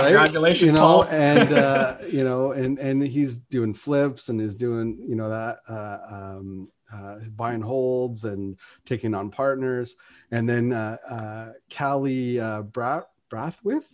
Right? 0.00 0.14
Congratulations, 0.14 0.72
you 0.72 0.78
know, 0.78 1.02
Paul. 1.02 1.04
and 1.06 1.52
uh, 1.52 1.96
you 2.10 2.24
know, 2.24 2.52
and 2.52 2.78
and 2.78 3.02
he's 3.02 3.38
doing 3.38 3.74
flips 3.74 4.28
and 4.28 4.40
is 4.40 4.54
doing 4.54 4.98
you 4.98 5.16
know 5.16 5.28
that 5.28 5.58
uh, 5.68 6.14
um, 6.14 6.68
uh, 6.92 7.16
buying 7.36 7.60
holds 7.60 8.24
and 8.24 8.58
taking 8.84 9.14
on 9.14 9.30
partners, 9.30 9.94
and 10.30 10.48
then 10.48 10.72
uh, 10.72 10.96
uh, 11.10 11.52
Callie 11.74 12.40
uh, 12.40 12.62
Bra- 12.62 13.04
Brathwaite 13.30 13.84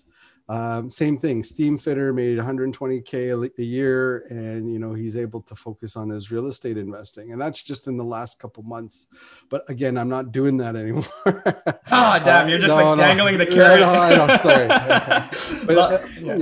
um, 0.51 0.89
same 0.89 1.19
thing. 1.19 1.45
Steam 1.45 1.77
fitter 1.77 2.15
made 2.15 2.39
120k 2.39 3.51
a 3.59 3.63
year, 3.63 4.21
and 4.31 4.73
you 4.73 4.79
know 4.79 4.95
he's 4.95 5.15
able 5.15 5.43
to 5.43 5.55
focus 5.55 5.95
on 5.95 6.09
his 6.09 6.31
real 6.31 6.47
estate 6.47 6.79
investing, 6.79 7.33
and 7.33 7.41
that's 7.41 7.63
just 7.63 7.87
in 7.87 7.99
the 7.99 8.05
last 8.05 8.39
couple 8.39 8.63
months. 8.63 9.09
But 9.51 9.69
again, 9.69 9.99
I'm 9.99 10.09
not 10.09 10.33
doing 10.33 10.57
that 10.57 10.75
anymore. 10.75 11.05
oh 11.27 11.43
damn! 12.25 12.49
You're 12.49 12.59
just 12.59 12.73
uh, 12.73 12.79
no, 12.79 12.91
like 12.91 12.97
no, 12.97 13.03
dangling 13.03 13.37
the 13.37 13.47
carrot. 13.57 13.81
No, 13.81 13.93
I 13.93 14.17
know, 14.17 14.37
sorry. 14.39 14.69
but, 15.67 15.79
uh, 15.79 16.07
yeah. 16.19 16.37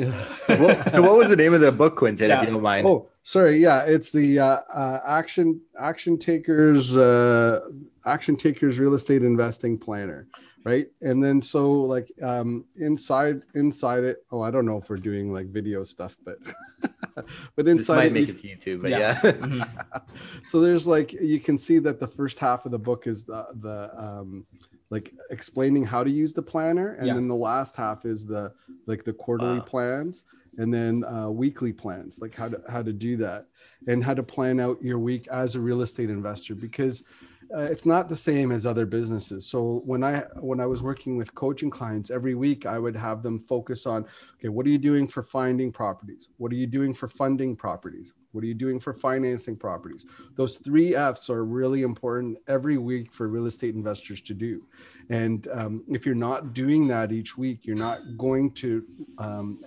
Yeah. 0.49 0.89
so, 0.91 1.03
what 1.03 1.17
was 1.17 1.29
the 1.29 1.37
name 1.37 1.53
of 1.53 1.61
the 1.61 1.73
book, 1.73 1.97
Quentin? 1.97 2.29
Yeah. 2.29 2.43
If 2.43 2.47
you 2.47 2.55
don't 2.55 2.63
mind. 2.63 2.87
Oh, 2.87 3.09
sorry. 3.25 3.59
Yeah, 3.59 3.83
it's 3.87 4.13
the 4.13 4.39
uh, 4.39 4.59
uh 4.73 5.01
action 5.05 5.61
action 5.81 6.17
takers 6.17 6.97
uh, 6.97 7.59
action 8.05 8.37
takers 8.37 8.79
real 8.79 8.95
estate 8.95 9.25
investing 9.25 9.77
planner 9.77 10.29
right 10.67 10.89
and 11.01 11.23
then 11.23 11.41
so 11.41 11.71
like 11.71 12.11
um 12.23 12.65
inside 12.75 13.41
inside 13.55 14.03
it 14.03 14.25
oh 14.33 14.41
i 14.41 14.51
don't 14.51 14.67
know 14.67 14.77
if 14.77 14.91
we're 14.91 14.97
doing 14.97 15.33
like 15.33 15.47
video 15.47 15.85
stuff 15.85 16.17
but 16.25 16.39
but 17.55 17.69
inside 17.69 17.77
this 17.77 17.89
might 17.89 18.07
it, 18.07 18.13
make 18.13 18.29
it 18.29 18.37
to 18.37 18.49
youtube 18.49 18.83
but 18.83 18.91
yeah, 18.91 19.21
yeah. 19.25 20.01
So 20.45 20.61
there's 20.61 20.85
like 20.85 21.13
you 21.13 21.39
can 21.39 21.57
see 21.57 21.79
that 21.79 22.01
the 22.01 22.07
first 22.09 22.41
half 22.41 22.67
of 22.67 22.73
the 22.73 22.81
book 22.81 23.07
is 23.07 23.23
the 23.23 23.47
the 23.61 23.91
um 23.97 24.45
like 24.91 25.13
explaining 25.31 25.85
how 25.85 26.03
to 26.03 26.11
use 26.11 26.33
the 26.33 26.43
planner 26.43 26.95
and 26.95 27.07
yeah. 27.07 27.15
then 27.15 27.29
the 27.29 27.35
last 27.35 27.77
half 27.77 28.05
is 28.05 28.27
the 28.27 28.53
like 28.87 29.05
the 29.05 29.13
quarterly 29.13 29.59
wow. 29.59 29.65
plans 29.65 30.25
and 30.59 30.75
then 30.75 31.05
uh, 31.05 31.29
weekly 31.31 31.73
plans 31.73 32.19
like 32.21 32.35
how 32.35 32.49
to 32.49 32.61
how 32.69 32.83
to 32.83 32.93
do 32.93 33.17
that 33.17 33.47
and 33.87 34.03
how 34.03 34.15
to 34.15 34.23
plan 34.23 34.59
out 34.59 34.83
your 34.83 34.99
week 34.99 35.29
as 35.29 35.55
a 35.55 35.61
real 35.61 35.83
estate 35.83 36.11
investor 36.11 36.57
because 36.57 37.05
uh, 37.55 37.61
it's 37.61 37.87
not 37.87 38.09
the 38.09 38.17
same 38.17 38.51
as 38.51 38.67
other 38.67 38.87
businesses. 38.87 39.47
So 39.47 39.83
when 39.85 40.03
i 40.03 40.21
when 40.41 40.61
i 40.61 40.67
was 40.67 40.83
working 40.83 41.17
with 41.17 41.35
coaching 41.35 41.71
clients 41.71 42.11
every 42.11 42.35
week 42.35 42.67
i 42.67 42.79
would 42.79 42.97
have 42.97 43.23
them 43.23 43.39
focus 43.39 43.87
on 43.87 44.05
okay 44.39 44.49
what 44.49 44.67
are 44.67 44.71
you 44.71 44.79
doing 44.79 45.07
for 45.07 45.23
finding 45.23 45.73
properties? 45.73 46.29
What 46.39 46.53
are 46.53 46.57
you 46.57 46.67
doing 46.67 46.95
for 46.95 47.09
funding 47.09 47.57
properties? 47.57 48.13
What 48.33 48.45
are 48.45 48.47
you 48.47 48.55
doing 48.55 48.81
for 48.81 48.93
financing 48.93 49.57
properties? 49.57 50.05
Those 50.37 50.57
three 50.57 50.95
f's 50.95 51.31
are 51.31 51.45
really 51.45 51.83
important 51.83 52.39
every 52.49 52.79
week 52.79 53.13
for 53.13 53.29
real 53.29 53.47
estate 53.47 53.75
investors 53.75 54.21
to 54.23 54.35
do. 54.35 54.67
And 55.09 55.49
um, 55.53 55.85
if 55.89 56.05
you're 56.05 56.15
not 56.15 56.53
doing 56.53 56.89
that 56.89 57.13
each 57.13 57.39
week 57.39 57.61
you're 57.65 57.77
not 57.77 58.01
going 58.19 58.51
to 58.53 58.85
um, 59.19 59.61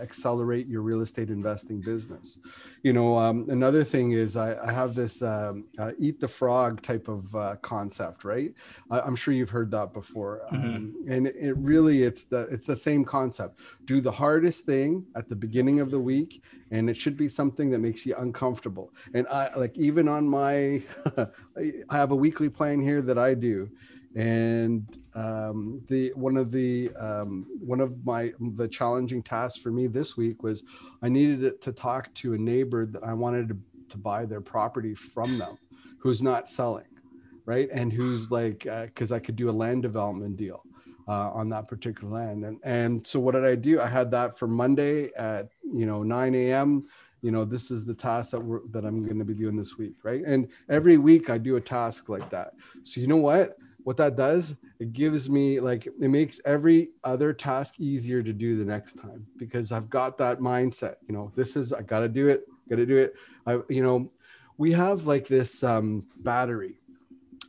accelerate 0.00 0.66
your 0.66 0.82
real 0.82 1.00
estate 1.00 1.28
investing 1.28 1.80
business. 1.80 2.38
You 2.82 2.92
know, 2.92 3.16
um, 3.18 3.46
another 3.48 3.84
thing 3.84 4.12
is 4.12 4.36
I, 4.36 4.56
I 4.66 4.72
have 4.72 4.94
this 4.94 5.22
um, 5.22 5.64
uh, 5.78 5.92
eat 5.98 6.20
the 6.20 6.28
frog 6.28 6.82
type 6.82 7.08
of 7.08 7.34
uh, 7.34 7.56
concept, 7.62 8.24
right? 8.24 8.52
I, 8.90 9.06
am 9.06 9.16
sure 9.16 9.34
you've 9.34 9.50
heard 9.50 9.70
that 9.72 9.92
before, 9.92 10.42
mm-hmm. 10.52 10.76
um, 10.76 10.94
and 11.08 11.26
it, 11.26 11.36
it 11.36 11.56
really 11.56 12.02
it's 12.02 12.24
the 12.24 12.42
it's 12.50 12.66
the 12.66 12.76
same 12.76 13.04
concept. 13.04 13.60
Do 13.84 14.00
the 14.00 14.12
hardest 14.12 14.64
thing 14.64 15.04
at 15.16 15.28
the 15.28 15.36
beginning 15.36 15.80
of 15.80 15.90
the 15.90 16.00
week, 16.00 16.42
and 16.70 16.88
it 16.88 16.96
should 16.96 17.16
be 17.16 17.28
something 17.28 17.70
that 17.70 17.78
makes 17.78 18.04
you 18.06 18.16
uncomfortable. 18.16 18.92
And 19.14 19.26
I 19.28 19.54
like 19.56 19.76
even 19.78 20.08
on 20.08 20.28
my, 20.28 20.82
I 21.16 21.96
have 21.96 22.12
a 22.12 22.16
weekly 22.16 22.48
plan 22.48 22.80
here 22.80 23.02
that 23.02 23.18
I 23.18 23.34
do 23.34 23.70
and 24.14 24.86
um, 25.14 25.82
the 25.88 26.12
one 26.14 26.36
of 26.36 26.50
the 26.50 26.90
um, 26.98 27.46
one 27.60 27.80
of 27.80 28.04
my 28.04 28.32
the 28.56 28.68
challenging 28.68 29.22
tasks 29.22 29.60
for 29.60 29.70
me 29.70 29.86
this 29.86 30.16
week 30.16 30.42
was 30.42 30.64
I 31.02 31.08
needed 31.08 31.60
to 31.60 31.72
talk 31.72 32.12
to 32.14 32.34
a 32.34 32.38
neighbor 32.38 32.86
that 32.86 33.02
I 33.02 33.12
wanted 33.14 33.48
to, 33.48 33.56
to 33.90 33.98
buy 33.98 34.26
their 34.26 34.40
property 34.40 34.94
from 34.94 35.38
them, 35.38 35.56
who's 35.98 36.22
not 36.22 36.50
selling, 36.50 36.86
right, 37.46 37.68
and 37.72 37.92
who's 37.92 38.30
like 38.30 38.66
because 38.84 39.12
uh, 39.12 39.16
I 39.16 39.18
could 39.18 39.36
do 39.36 39.50
a 39.50 39.52
land 39.52 39.82
development 39.82 40.36
deal. 40.36 40.64
Uh, 41.08 41.32
on 41.32 41.48
that 41.48 41.66
particular 41.66 42.14
land, 42.14 42.44
and 42.44 42.60
and 42.62 43.04
so 43.04 43.18
what 43.18 43.32
did 43.32 43.44
I 43.44 43.56
do? 43.56 43.80
I 43.80 43.88
had 43.88 44.08
that 44.12 44.38
for 44.38 44.46
Monday 44.46 45.10
at 45.16 45.48
you 45.64 45.84
know 45.84 46.04
9 46.04 46.34
a.m 46.36 46.84
you 47.22 47.32
know 47.32 47.44
this 47.44 47.72
is 47.72 47.84
the 47.84 47.94
task 47.94 48.30
that 48.32 48.40
we're 48.40 48.60
that 48.70 48.84
i'm 48.84 49.04
going 49.04 49.18
to 49.18 49.24
be 49.24 49.34
doing 49.34 49.56
this 49.56 49.78
week 49.78 49.94
right? 50.04 50.22
And 50.24 50.48
every 50.68 50.98
week 50.98 51.28
i 51.30 51.38
do 51.38 51.56
a 51.56 51.60
task 51.60 52.08
like 52.08 52.28
that. 52.30 52.52
So 52.84 53.00
you 53.00 53.08
know 53.08 53.16
what 53.16 53.56
what 53.84 53.96
that 53.96 54.16
does 54.16 54.56
it 54.78 54.92
gives 54.92 55.28
me 55.28 55.60
like 55.60 55.86
it 55.86 56.08
makes 56.08 56.40
every 56.44 56.90
other 57.04 57.32
task 57.32 57.74
easier 57.78 58.22
to 58.22 58.32
do 58.32 58.56
the 58.56 58.64
next 58.64 58.94
time 58.94 59.26
because 59.36 59.72
i've 59.72 59.90
got 59.90 60.16
that 60.16 60.38
mindset 60.38 60.96
you 61.08 61.14
know 61.14 61.32
this 61.34 61.56
is 61.56 61.72
i 61.72 61.82
gotta 61.82 62.08
do 62.08 62.28
it 62.28 62.44
gotta 62.72 62.86
do 62.86 62.96
it. 62.96 63.14
I 63.46 63.60
you 63.68 63.82
know 63.82 64.10
we 64.58 64.72
have 64.72 65.06
like 65.06 65.28
this 65.28 65.62
um, 65.62 66.06
battery 66.16 66.78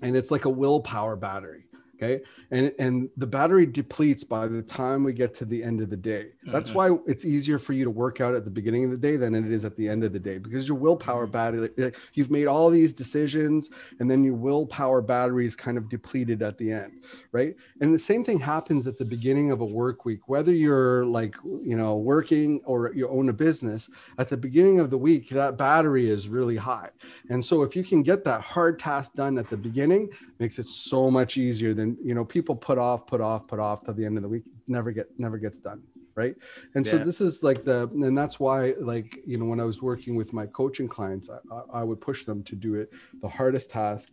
and 0.01 0.15
it's 0.15 0.31
like 0.31 0.45
a 0.45 0.49
willpower 0.49 1.15
battery 1.15 1.65
okay? 1.95 2.23
And 2.51 2.73
and 2.79 3.09
the 3.17 3.27
battery 3.27 3.65
depletes 3.65 4.23
by 4.23 4.47
the 4.47 4.61
time 4.61 5.03
we 5.03 5.13
get 5.13 5.33
to 5.35 5.45
the 5.45 5.63
end 5.63 5.81
of 5.81 5.89
the 5.89 5.97
day. 5.97 6.29
That's 6.43 6.71
mm-hmm. 6.71 6.95
why 6.95 6.99
it's 7.05 7.25
easier 7.25 7.59
for 7.59 7.73
you 7.73 7.83
to 7.83 7.89
work 7.89 8.21
out 8.21 8.35
at 8.35 8.45
the 8.45 8.51
beginning 8.51 8.85
of 8.85 8.91
the 8.91 8.97
day 8.97 9.15
than 9.15 9.35
it 9.35 9.45
is 9.45 9.65
at 9.65 9.75
the 9.75 9.87
end 9.87 10.03
of 10.03 10.13
the 10.13 10.19
day 10.19 10.37
because 10.37 10.67
your 10.67 10.77
willpower 10.77 11.25
mm-hmm. 11.25 11.31
battery 11.31 11.91
you've 12.13 12.31
made 12.31 12.47
all 12.47 12.69
these 12.69 12.93
decisions 12.93 13.69
and 13.99 14.09
then 14.09 14.23
your 14.23 14.35
willpower 14.35 15.01
battery 15.01 15.45
is 15.45 15.55
kind 15.55 15.77
of 15.77 15.89
depleted 15.89 16.41
at 16.41 16.57
the 16.57 16.71
end 16.71 16.93
right? 17.31 17.55
And 17.81 17.93
the 17.93 17.99
same 17.99 18.23
thing 18.23 18.39
happens 18.39 18.87
at 18.87 18.97
the 18.97 19.05
beginning 19.05 19.51
of 19.51 19.61
a 19.61 19.65
work 19.65 20.05
week. 20.05 20.29
Whether 20.29 20.53
you're 20.53 21.05
like 21.05 21.35
you 21.43 21.75
know 21.75 21.97
working 21.97 22.61
or 22.65 22.93
you 22.93 23.09
own 23.09 23.29
a 23.29 23.33
business 23.33 23.89
at 24.17 24.29
the 24.29 24.37
beginning 24.37 24.79
of 24.79 24.89
the 24.89 24.97
week 24.97 25.29
that 25.29 25.57
battery 25.57 26.09
is 26.09 26.29
really 26.29 26.55
high. 26.55 26.89
And 27.29 27.43
so 27.43 27.63
if 27.63 27.75
you 27.75 27.83
can 27.83 28.03
get 28.03 28.23
that 28.25 28.41
hard 28.41 28.79
task 28.79 29.13
done 29.13 29.37
at 29.37 29.49
the 29.49 29.57
beginning 29.57 30.09
makes 30.39 30.59
it 30.59 30.69
so 30.69 31.09
much 31.09 31.37
easier 31.37 31.73
than 31.73 31.82
and 31.83 31.97
you 32.03 32.13
know 32.17 32.25
people 32.35 32.55
put 32.69 32.77
off 32.87 32.99
put 33.13 33.21
off 33.29 33.41
put 33.51 33.59
off 33.59 33.79
till 33.85 33.93
the 33.93 34.05
end 34.09 34.17
of 34.17 34.23
the 34.23 34.29
week 34.35 34.43
never 34.67 34.91
get 34.91 35.07
never 35.25 35.37
gets 35.45 35.59
done 35.59 35.81
right? 36.15 36.35
And 36.75 36.85
so 36.85 36.93
this 37.09 37.19
is 37.27 37.33
like 37.49 37.63
the 37.69 37.79
and 38.07 38.15
that's 38.21 38.37
why 38.45 38.59
like 38.93 39.09
you 39.31 39.37
know 39.39 39.45
when 39.51 39.59
i 39.59 39.67
was 39.71 39.79
working 39.91 40.13
with 40.21 40.29
my 40.39 40.45
coaching 40.59 40.87
clients 40.95 41.25
I, 41.35 41.37
I- 41.55 41.79
I 41.79 41.83
would 41.89 41.99
push 42.09 42.19
them 42.29 42.39
to 42.49 42.55
do 42.67 42.71
it 42.81 42.87
the 43.25 43.29
hardest 43.39 43.67
task 43.71 44.09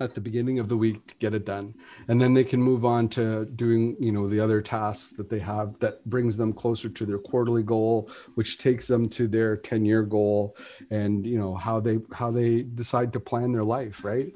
at 0.00 0.12
the 0.16 0.20
beginning 0.20 0.58
of 0.58 0.68
the 0.68 0.76
week 0.76 1.06
to 1.06 1.14
get 1.24 1.34
it 1.34 1.44
done. 1.46 1.72
And 2.08 2.20
then 2.20 2.34
they 2.34 2.42
can 2.52 2.60
move 2.70 2.84
on 2.84 3.02
to 3.10 3.44
doing 3.44 3.96
you 4.06 4.10
know 4.10 4.28
the 4.28 4.40
other 4.40 4.60
tasks 4.60 5.12
that 5.18 5.28
they 5.30 5.38
have 5.38 5.78
that 5.78 6.04
brings 6.14 6.36
them 6.36 6.52
closer 6.52 6.88
to 6.88 7.06
their 7.06 7.18
quarterly 7.30 7.62
goal 7.62 8.10
which 8.34 8.58
takes 8.58 8.88
them 8.88 9.08
to 9.10 9.28
their 9.28 9.56
10 9.56 9.84
year 9.84 10.02
goal 10.02 10.56
and 10.90 11.24
you 11.32 11.38
know 11.38 11.54
how 11.66 11.78
they 11.86 11.98
how 12.20 12.30
they 12.38 12.62
decide 12.62 13.12
to 13.12 13.20
plan 13.20 13.52
their 13.52 13.62
life 13.78 14.04
right 14.04 14.32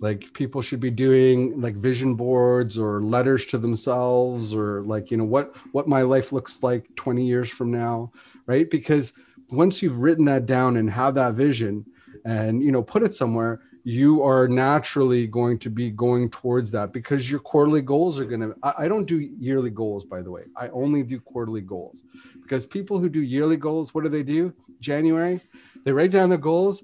like 0.00 0.32
people 0.32 0.62
should 0.62 0.80
be 0.80 0.90
doing 0.90 1.60
like 1.60 1.74
vision 1.74 2.14
boards 2.14 2.78
or 2.78 3.02
letters 3.02 3.46
to 3.46 3.58
themselves 3.58 4.54
or 4.54 4.82
like 4.82 5.10
you 5.10 5.16
know 5.16 5.24
what 5.24 5.54
what 5.72 5.86
my 5.86 6.02
life 6.02 6.32
looks 6.32 6.62
like 6.62 6.94
20 6.96 7.24
years 7.26 7.48
from 7.48 7.70
now 7.70 8.10
right? 8.50 8.68
Because 8.68 9.12
once 9.50 9.80
you've 9.80 10.00
written 10.00 10.24
that 10.24 10.44
down 10.44 10.76
and 10.76 10.90
have 10.90 11.14
that 11.14 11.34
vision 11.34 11.86
and 12.24 12.62
you 12.62 12.72
know 12.72 12.82
put 12.82 13.02
it 13.02 13.14
somewhere 13.14 13.60
you 13.84 14.22
are 14.22 14.46
naturally 14.46 15.26
going 15.26 15.58
to 15.58 15.70
be 15.70 15.90
going 15.90 16.28
towards 16.28 16.70
that 16.70 16.92
because 16.92 17.30
your 17.30 17.40
quarterly 17.40 17.80
goals 17.80 18.20
are 18.20 18.26
going 18.26 18.40
to 18.40 18.54
I, 18.62 18.88
don't 18.88 19.06
do 19.06 19.18
yearly 19.18 19.70
goals 19.70 20.04
by 20.04 20.20
the 20.20 20.30
way. 20.30 20.42
I 20.54 20.68
only 20.68 21.02
do 21.02 21.18
quarterly 21.18 21.62
goals 21.62 22.04
because 22.42 22.66
people 22.66 22.98
who 22.98 23.08
do 23.08 23.22
yearly 23.22 23.56
goals 23.56 23.94
what 23.94 24.04
do 24.04 24.10
they 24.10 24.22
do? 24.22 24.52
January 24.80 25.40
they 25.84 25.92
write 25.92 26.10
down 26.10 26.28
their 26.28 26.38
goals 26.38 26.82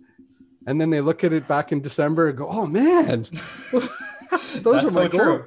and 0.66 0.80
then 0.80 0.90
they 0.90 1.00
look 1.00 1.24
at 1.24 1.32
it 1.32 1.46
back 1.48 1.72
in 1.72 1.80
december 1.80 2.28
and 2.28 2.38
go 2.38 2.48
oh 2.48 2.66
man. 2.66 3.26
Those 4.60 4.82
That's 4.82 4.84
are 4.84 4.90
my 4.90 5.08
so 5.08 5.08
goals 5.08 5.40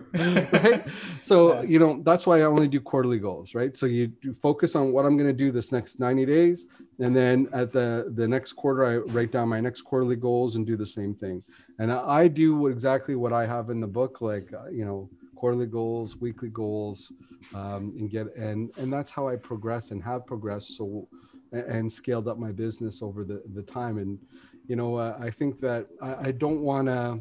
right? 0.53 0.85
So 1.19 1.53
Yeah. 1.61 1.61
you 1.63 1.79
know 1.79 2.01
that's 2.01 2.25
why 2.25 2.39
i 2.39 2.43
only 2.43 2.67
do 2.69 2.79
quarterly 2.79 3.19
goals 3.19 3.53
right? 3.53 3.75
So 3.75 3.85
you 3.85 4.11
focus 4.41 4.73
on 4.73 4.93
what 4.93 5.05
i'm 5.05 5.17
going 5.17 5.27
to 5.27 5.33
do 5.45 5.51
this 5.51 5.71
next 5.73 5.99
90 5.99 6.25
days 6.25 6.67
and 6.99 7.15
then 7.15 7.49
at 7.51 7.73
the 7.73 8.11
the 8.15 8.27
next 8.27 8.53
quarter 8.53 8.85
i 8.85 8.95
write 9.11 9.31
down 9.31 9.49
my 9.49 9.59
next 9.59 9.81
quarterly 9.81 10.15
goals 10.15 10.55
and 10.55 10.65
do 10.65 10.77
the 10.77 10.85
same 10.85 11.13
thing. 11.13 11.43
And 11.79 11.91
i, 11.91 11.99
I 12.21 12.27
do 12.29 12.67
exactly 12.67 13.15
what 13.15 13.33
i 13.33 13.45
have 13.45 13.69
in 13.69 13.81
the 13.81 13.87
book 13.87 14.21
like 14.21 14.47
uh, 14.53 14.69
you 14.69 14.85
know 14.85 15.09
quarterly 15.35 15.67
goals 15.67 16.17
weekly 16.17 16.49
goals 16.49 17.11
um, 17.53 17.93
and 17.97 18.09
get 18.09 18.33
and 18.35 18.71
and 18.77 18.91
that's 18.91 19.11
how 19.11 19.27
i 19.27 19.35
progress 19.35 19.91
and 19.91 20.03
have 20.03 20.25
progressed. 20.25 20.77
So 20.77 21.07
and, 21.51 21.91
scaled 21.91 22.27
up 22.27 22.37
my 22.37 22.51
business 22.51 23.01
over 23.01 23.23
the 23.23 23.41
the 23.53 23.63
time 23.63 23.97
and 23.97 24.19
you 24.67 24.75
know 24.75 24.95
uh, 24.95 25.17
i 25.19 25.29
think 25.29 25.59
that 25.59 25.87
i, 26.01 26.27
I 26.27 26.31
don't 26.31 26.61
want 26.61 26.87
to 26.87 27.19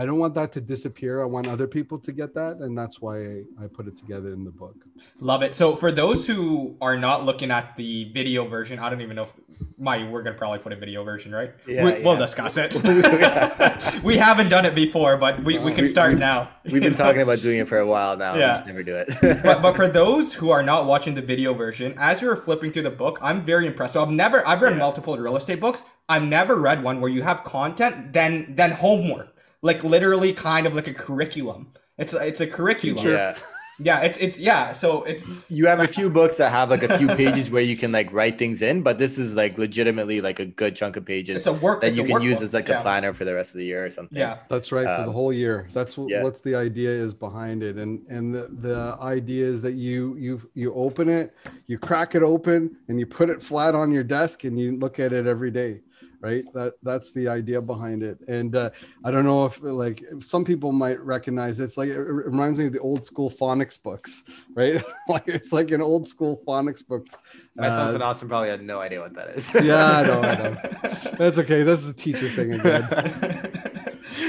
I 0.00 0.06
don't 0.06 0.20
want 0.20 0.34
that 0.34 0.52
to 0.52 0.60
disappear. 0.60 1.20
I 1.20 1.24
want 1.24 1.48
other 1.48 1.66
people 1.66 1.98
to 1.98 2.12
get 2.12 2.32
that, 2.34 2.58
and 2.58 2.78
that's 2.78 3.00
why 3.00 3.16
I, 3.18 3.42
I 3.60 3.66
put 3.66 3.88
it 3.88 3.96
together 3.96 4.28
in 4.28 4.44
the 4.44 4.52
book. 4.52 4.76
Love 5.18 5.42
it. 5.42 5.54
So 5.56 5.74
for 5.74 5.90
those 5.90 6.24
who 6.24 6.76
are 6.80 6.96
not 6.96 7.24
looking 7.24 7.50
at 7.50 7.76
the 7.76 8.04
video 8.12 8.46
version, 8.46 8.78
I 8.78 8.90
don't 8.90 9.00
even 9.00 9.16
know 9.16 9.24
if 9.24 9.34
my 9.78 10.08
we're 10.08 10.22
gonna 10.22 10.36
probably 10.36 10.58
put 10.58 10.72
a 10.72 10.76
video 10.76 11.04
version, 11.04 11.32
right? 11.32 11.52
Yeah, 11.66 11.84
we, 11.84 12.02
We'll 12.04 12.14
yeah. 12.14 12.18
discuss 12.18 12.56
it. 12.62 12.74
we 14.02 14.16
haven't 14.16 14.48
done 14.48 14.64
it 14.64 14.74
before, 14.74 15.16
but 15.16 15.42
we, 15.44 15.58
we 15.58 15.72
uh, 15.72 15.74
can 15.74 15.84
We- 15.84 15.90
start 15.90 16.14
we- 16.14 16.18
now. 16.20 16.50
We've 16.64 16.82
been 16.82 16.92
know? 16.92 16.98
talking 16.98 17.22
about 17.22 17.38
doing 17.40 17.58
it 17.60 17.68
for 17.68 17.78
a 17.78 17.86
while 17.94 18.16
now. 18.16 18.34
Yeah. 18.36 18.48
Just 18.54 18.66
never 18.66 18.82
do 18.82 18.94
it. 18.96 19.08
but 19.42 19.62
but 19.62 19.76
for 19.76 19.88
those 19.88 20.34
who 20.34 20.50
are 20.50 20.62
not 20.62 20.86
watching 20.86 21.14
the 21.14 21.22
video 21.22 21.54
version, 21.54 21.94
as 21.98 22.20
you're 22.20 22.36
flipping 22.36 22.72
through 22.72 22.82
the 22.82 22.90
book, 22.90 23.18
I'm 23.22 23.44
very 23.44 23.66
impressed. 23.66 23.94
So 23.94 24.02
I've 24.02 24.10
never 24.10 24.46
I've 24.46 24.60
read 24.62 24.72
Yeah. 24.72 24.78
multiple 24.78 25.16
real 25.16 25.36
estate 25.36 25.60
books. 25.60 25.84
I've 26.08 26.22
never 26.24 26.60
read 26.60 26.82
one 26.82 27.00
where 27.00 27.10
you 27.10 27.22
have 27.22 27.44
content 27.44 28.12
then 28.12 28.54
then 28.56 28.72
homework, 28.72 29.34
like 29.62 29.84
literally 29.84 30.32
kind 30.32 30.66
of 30.66 30.74
like 30.74 30.88
a 30.88 30.94
curriculum. 30.94 31.72
It's 31.98 32.14
a- 32.14 32.26
it's 32.26 32.40
a 32.40 32.46
curriculum. 32.46 33.06
yeah. 33.06 33.36
Yeah, 33.80 34.00
it's 34.00 34.18
it's 34.18 34.38
yeah. 34.38 34.72
So 34.72 35.04
it's 35.04 35.28
You 35.48 35.66
have 35.66 35.78
a 35.80 35.86
few 35.86 36.10
books 36.10 36.38
that 36.38 36.50
have 36.50 36.68
like 36.70 36.82
a 36.82 36.98
few 36.98 37.08
pages 37.14 37.50
where 37.50 37.62
you 37.62 37.76
can 37.76 37.92
like 37.92 38.12
write 38.12 38.36
things 38.38 38.60
in, 38.60 38.82
but 38.82 38.98
this 38.98 39.18
is 39.18 39.36
like 39.36 39.56
legitimately 39.56 40.20
like 40.20 40.40
a 40.40 40.46
good 40.46 40.74
chunk 40.74 40.96
of 40.96 41.04
pages 41.04 41.36
it's 41.36 41.46
a 41.46 41.52
work 41.52 41.80
that 41.82 41.94
you 41.96 42.04
can 42.04 42.20
use 42.20 42.38
workbook. 42.38 42.42
as 42.42 42.54
like 42.54 42.68
yeah. 42.68 42.80
a 42.80 42.82
planner 42.82 43.12
for 43.12 43.24
the 43.24 43.34
rest 43.34 43.54
of 43.54 43.58
the 43.58 43.64
year 43.64 43.84
or 43.86 43.90
something. 43.90 44.18
Yeah. 44.18 44.38
That's 44.48 44.72
right 44.72 44.84
for 44.86 45.02
the 45.02 45.08
Um, 45.08 45.14
whole 45.14 45.32
year. 45.32 45.68
That's 45.72 45.96
what, 45.96 46.10
yeah. 46.10 46.22
what 46.24 46.42
the 46.42 46.56
idea 46.56 46.90
is 46.90 47.14
behind 47.14 47.62
it, 47.62 47.76
and 47.76 48.04
and 48.08 48.34
the, 48.34 48.48
the 48.50 48.96
idea 49.00 49.46
is 49.46 49.62
that 49.62 49.74
you 49.74 50.16
you 50.16 50.40
you 50.54 50.74
open 50.74 51.08
it, 51.08 51.34
you 51.66 51.78
crack 51.78 52.14
it 52.14 52.22
open, 52.22 52.76
and 52.88 52.98
you 52.98 53.06
put 53.06 53.30
it 53.30 53.40
flat 53.42 53.74
on 53.76 53.92
your 53.92 54.04
desk, 54.04 54.44
and 54.44 54.58
you 54.58 54.76
look 54.76 54.98
at 54.98 55.12
it 55.12 55.26
every 55.26 55.50
day, 55.52 55.80
right? 56.20 56.44
That 56.54 56.74
that's 56.82 57.12
the 57.12 57.28
idea 57.28 57.60
behind 57.60 58.02
it. 58.02 58.18
And 58.28 58.54
uh, 58.56 58.70
I 59.04 59.10
don't 59.10 59.24
know 59.24 59.44
if 59.44 59.62
like 59.62 60.04
some 60.20 60.44
people 60.44 60.72
might 60.72 61.00
recognize 61.00 61.60
it. 61.60 61.64
it's 61.64 61.76
like 61.76 61.88
it 61.90 61.98
reminds 61.98 62.58
me 62.58 62.66
of 62.66 62.72
the 62.72 62.80
old 62.80 63.04
school 63.04 63.30
phonics 63.30 63.80
books, 63.82 64.24
right? 64.54 64.82
like 65.08 65.28
it's 65.28 65.52
like 65.52 65.70
an 65.70 65.82
old 65.82 66.06
school 66.06 66.42
phonics 66.46 66.86
books. 66.86 67.18
Myself 67.58 67.90
Uh, 67.90 67.94
and 67.94 68.02
Austin 68.02 68.28
probably 68.28 68.48
had 68.50 68.62
no 68.62 68.80
idea 68.80 69.00
what 69.00 69.14
that 69.14 69.28
is. 69.30 69.52
yeah, 69.54 69.98
I 69.98 70.06
know, 70.06 70.20
I 70.22 70.34
know. 70.36 70.56
That's 71.18 71.38
okay. 71.40 71.64
That's 71.64 71.84
the 71.86 71.92
teacher 71.92 72.28
thing 72.28 72.52
again. 72.54 72.86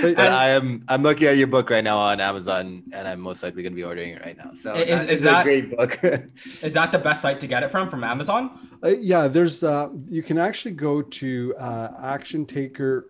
But 0.01 0.17
And- 0.17 0.19
I 0.19 0.49
am 0.49 0.83
I'm 0.87 1.03
looking 1.03 1.27
at 1.27 1.37
your 1.37 1.47
book 1.47 1.69
right 1.69 1.83
now 1.83 1.97
on 1.97 2.19
Amazon, 2.19 2.83
and 2.91 3.07
I'm 3.07 3.19
most 3.19 3.43
likely 3.43 3.61
going 3.63 3.73
to 3.73 3.75
be 3.75 3.83
ordering 3.83 4.11
it 4.11 4.21
right 4.21 4.37
now. 4.37 4.51
So 4.53 4.73
Is- 4.73 4.87
that 4.87 5.09
is 5.09 5.15
is, 5.17 5.21
that- 5.23 5.41
a 5.41 5.43
great 5.43 5.75
book. 5.77 5.99
Is 6.63 6.73
that 6.73 6.91
the 6.91 6.99
best 6.99 7.21
site 7.21 7.39
to 7.41 7.47
get 7.47 7.63
it 7.63 7.69
from? 7.71 7.89
From 7.89 8.03
Amazon? 8.03 8.49
Uh, 8.83 8.89
yeah, 8.89 9.27
there's 9.27 9.63
uh, 9.63 9.89
you 10.07 10.23
can 10.23 10.37
actually 10.37 10.73
go 10.73 11.01
to 11.01 11.55
uh, 11.59 11.89
Action 12.01 12.45
Taker, 12.45 13.05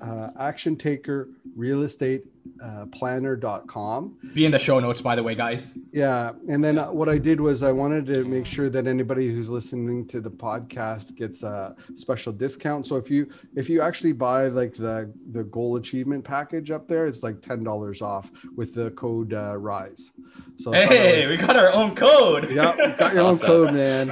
uh, 0.00 0.30
Action 0.38 0.76
Taker 0.76 1.28
Real 1.54 1.82
Estate 1.82 2.24
uh, 2.62 2.86
Planner.com. 2.92 4.16
Be 4.34 4.44
in 4.44 4.52
the 4.52 4.58
show 4.58 4.78
notes, 4.80 5.00
by 5.00 5.16
the 5.16 5.22
way, 5.22 5.34
guys. 5.34 5.74
Yeah, 5.92 6.32
and 6.48 6.64
then 6.64 6.78
uh, 6.78 6.90
what 6.90 7.08
I 7.08 7.18
did 7.18 7.40
was 7.40 7.62
I 7.62 7.72
wanted 7.72 8.06
to 8.06 8.24
make 8.24 8.46
sure 8.46 8.68
that 8.70 8.86
anybody 8.86 9.28
who's 9.32 9.48
listening 9.50 10.06
to 10.08 10.20
the 10.20 10.30
podcast 10.30 11.16
gets 11.16 11.42
a 11.42 11.74
special 11.94 12.32
discount. 12.32 12.86
So 12.86 12.96
if 12.96 13.10
you 13.10 13.28
if 13.54 13.68
you 13.68 13.80
actually 13.82 14.12
buy 14.12 14.48
like 14.48 14.74
the 14.74 15.12
the 15.32 15.44
goal 15.44 15.76
achievement 15.76 16.24
package 16.24 16.70
up 16.70 16.88
there, 16.88 17.06
it's 17.06 17.22
like 17.22 17.40
ten 17.42 17.62
dollars 17.64 18.02
off 18.02 18.30
with 18.56 18.74
the 18.74 18.90
code 18.92 19.32
uh, 19.34 19.56
Rise. 19.56 20.10
So 20.56 20.72
I 20.74 20.82
thought 20.86 20.90
that 20.90 20.96
Hey, 20.98 21.26
was- 21.26 21.38
we 21.40 21.46
got 21.46 21.56
our 21.56 21.72
own 21.72 21.94
code. 21.94 22.50
yeah, 22.50 22.96
got 22.98 23.12
your 23.14 23.22
own 23.22 23.38
code, 23.50 23.74
man. 23.74 24.10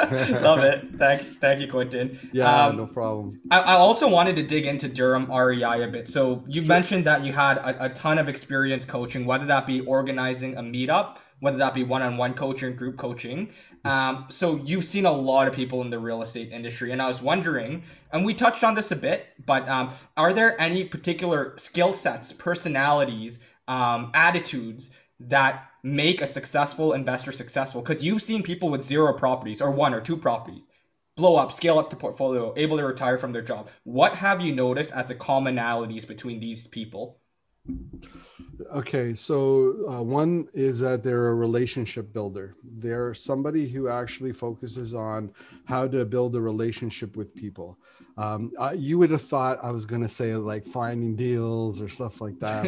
Love 0.42 0.60
it. 0.60 0.94
Thank, 0.96 1.20
thank 1.40 1.60
you, 1.60 1.68
Quentin. 1.68 2.18
Yeah, 2.32 2.66
Um, 2.66 2.76
no 2.76 2.86
problem. 2.86 3.40
I, 3.50 3.58
I 3.60 3.72
also 3.74 4.08
wanted 4.08 4.36
to 4.36 4.42
dig 4.42 4.66
into 4.66 4.88
Durham 4.88 5.30
REI 5.30 5.82
a 5.84 5.88
bit. 5.88 6.08
So 6.08 6.44
you 6.46 6.62
mentioned 6.62 7.04
that 7.06 7.24
you 7.24 7.32
had 7.32 7.58
a, 7.58 7.86
a 7.86 7.88
ton 7.90 8.18
of 8.18 8.28
experience 8.28 8.84
coaching, 8.84 9.26
whether 9.26 9.46
that 9.46 9.66
be 9.66 9.80
organizing 9.80 10.56
a 10.56 10.62
meetup, 10.62 11.16
whether 11.40 11.58
that 11.58 11.74
be 11.74 11.84
one-on-one 11.84 12.34
coaching, 12.34 12.76
group 12.76 12.96
coaching. 12.96 13.50
Um, 13.84 14.26
so 14.28 14.56
you've 14.56 14.84
seen 14.84 15.06
a 15.06 15.12
lot 15.12 15.48
of 15.48 15.54
people 15.54 15.80
in 15.80 15.90
the 15.90 15.98
real 15.98 16.20
estate 16.22 16.52
industry, 16.52 16.92
and 16.92 17.00
I 17.00 17.08
was 17.08 17.22
wondering, 17.22 17.82
and 18.12 18.24
we 18.24 18.34
touched 18.34 18.62
on 18.62 18.74
this 18.74 18.90
a 18.90 18.96
bit, 18.96 19.26
but 19.46 19.66
um, 19.68 19.90
are 20.16 20.32
there 20.32 20.60
any 20.60 20.84
particular 20.84 21.54
skill 21.56 21.94
sets, 21.94 22.32
personalities, 22.32 23.40
um, 23.68 24.10
attitudes 24.14 24.90
that 25.20 25.70
make 25.82 26.20
a 26.20 26.26
successful 26.26 26.92
investor 26.92 27.32
successful? 27.32 27.82
Because 27.82 28.02
you've 28.04 28.22
seen 28.22 28.42
people 28.42 28.68
with 28.68 28.82
zero 28.82 29.12
properties 29.12 29.60
or 29.60 29.70
one 29.70 29.94
or 29.94 30.00
two 30.00 30.16
properties 30.16 30.66
blow 31.16 31.36
up, 31.36 31.52
scale 31.52 31.78
up 31.78 31.90
the 31.90 31.96
portfolio, 31.96 32.54
able 32.56 32.78
to 32.78 32.84
retire 32.84 33.18
from 33.18 33.32
their 33.32 33.42
job. 33.42 33.68
What 33.84 34.14
have 34.14 34.40
you 34.40 34.54
noticed 34.54 34.92
as 34.92 35.06
the 35.06 35.14
commonalities 35.14 36.06
between 36.08 36.40
these 36.40 36.66
people? 36.66 37.18
Okay, 38.72 39.14
so 39.14 39.88
uh, 39.88 40.02
one 40.02 40.48
is 40.52 40.80
that 40.80 41.02
they're 41.02 41.28
a 41.28 41.34
relationship 41.34 42.12
builder. 42.12 42.54
They're 42.62 43.14
somebody 43.14 43.68
who 43.68 43.88
actually 43.88 44.32
focuses 44.32 44.94
on 44.94 45.32
how 45.64 45.88
to 45.88 46.04
build 46.04 46.36
a 46.36 46.40
relationship 46.40 47.16
with 47.16 47.34
people. 47.34 47.78
Um, 48.16 48.52
I, 48.58 48.72
you 48.72 48.98
would 48.98 49.10
have 49.10 49.22
thought 49.22 49.58
I 49.62 49.70
was 49.70 49.86
going 49.86 50.02
to 50.02 50.08
say 50.08 50.34
like 50.36 50.66
finding 50.66 51.16
deals 51.16 51.80
or 51.80 51.88
stuff 51.88 52.20
like 52.20 52.38
that. 52.40 52.64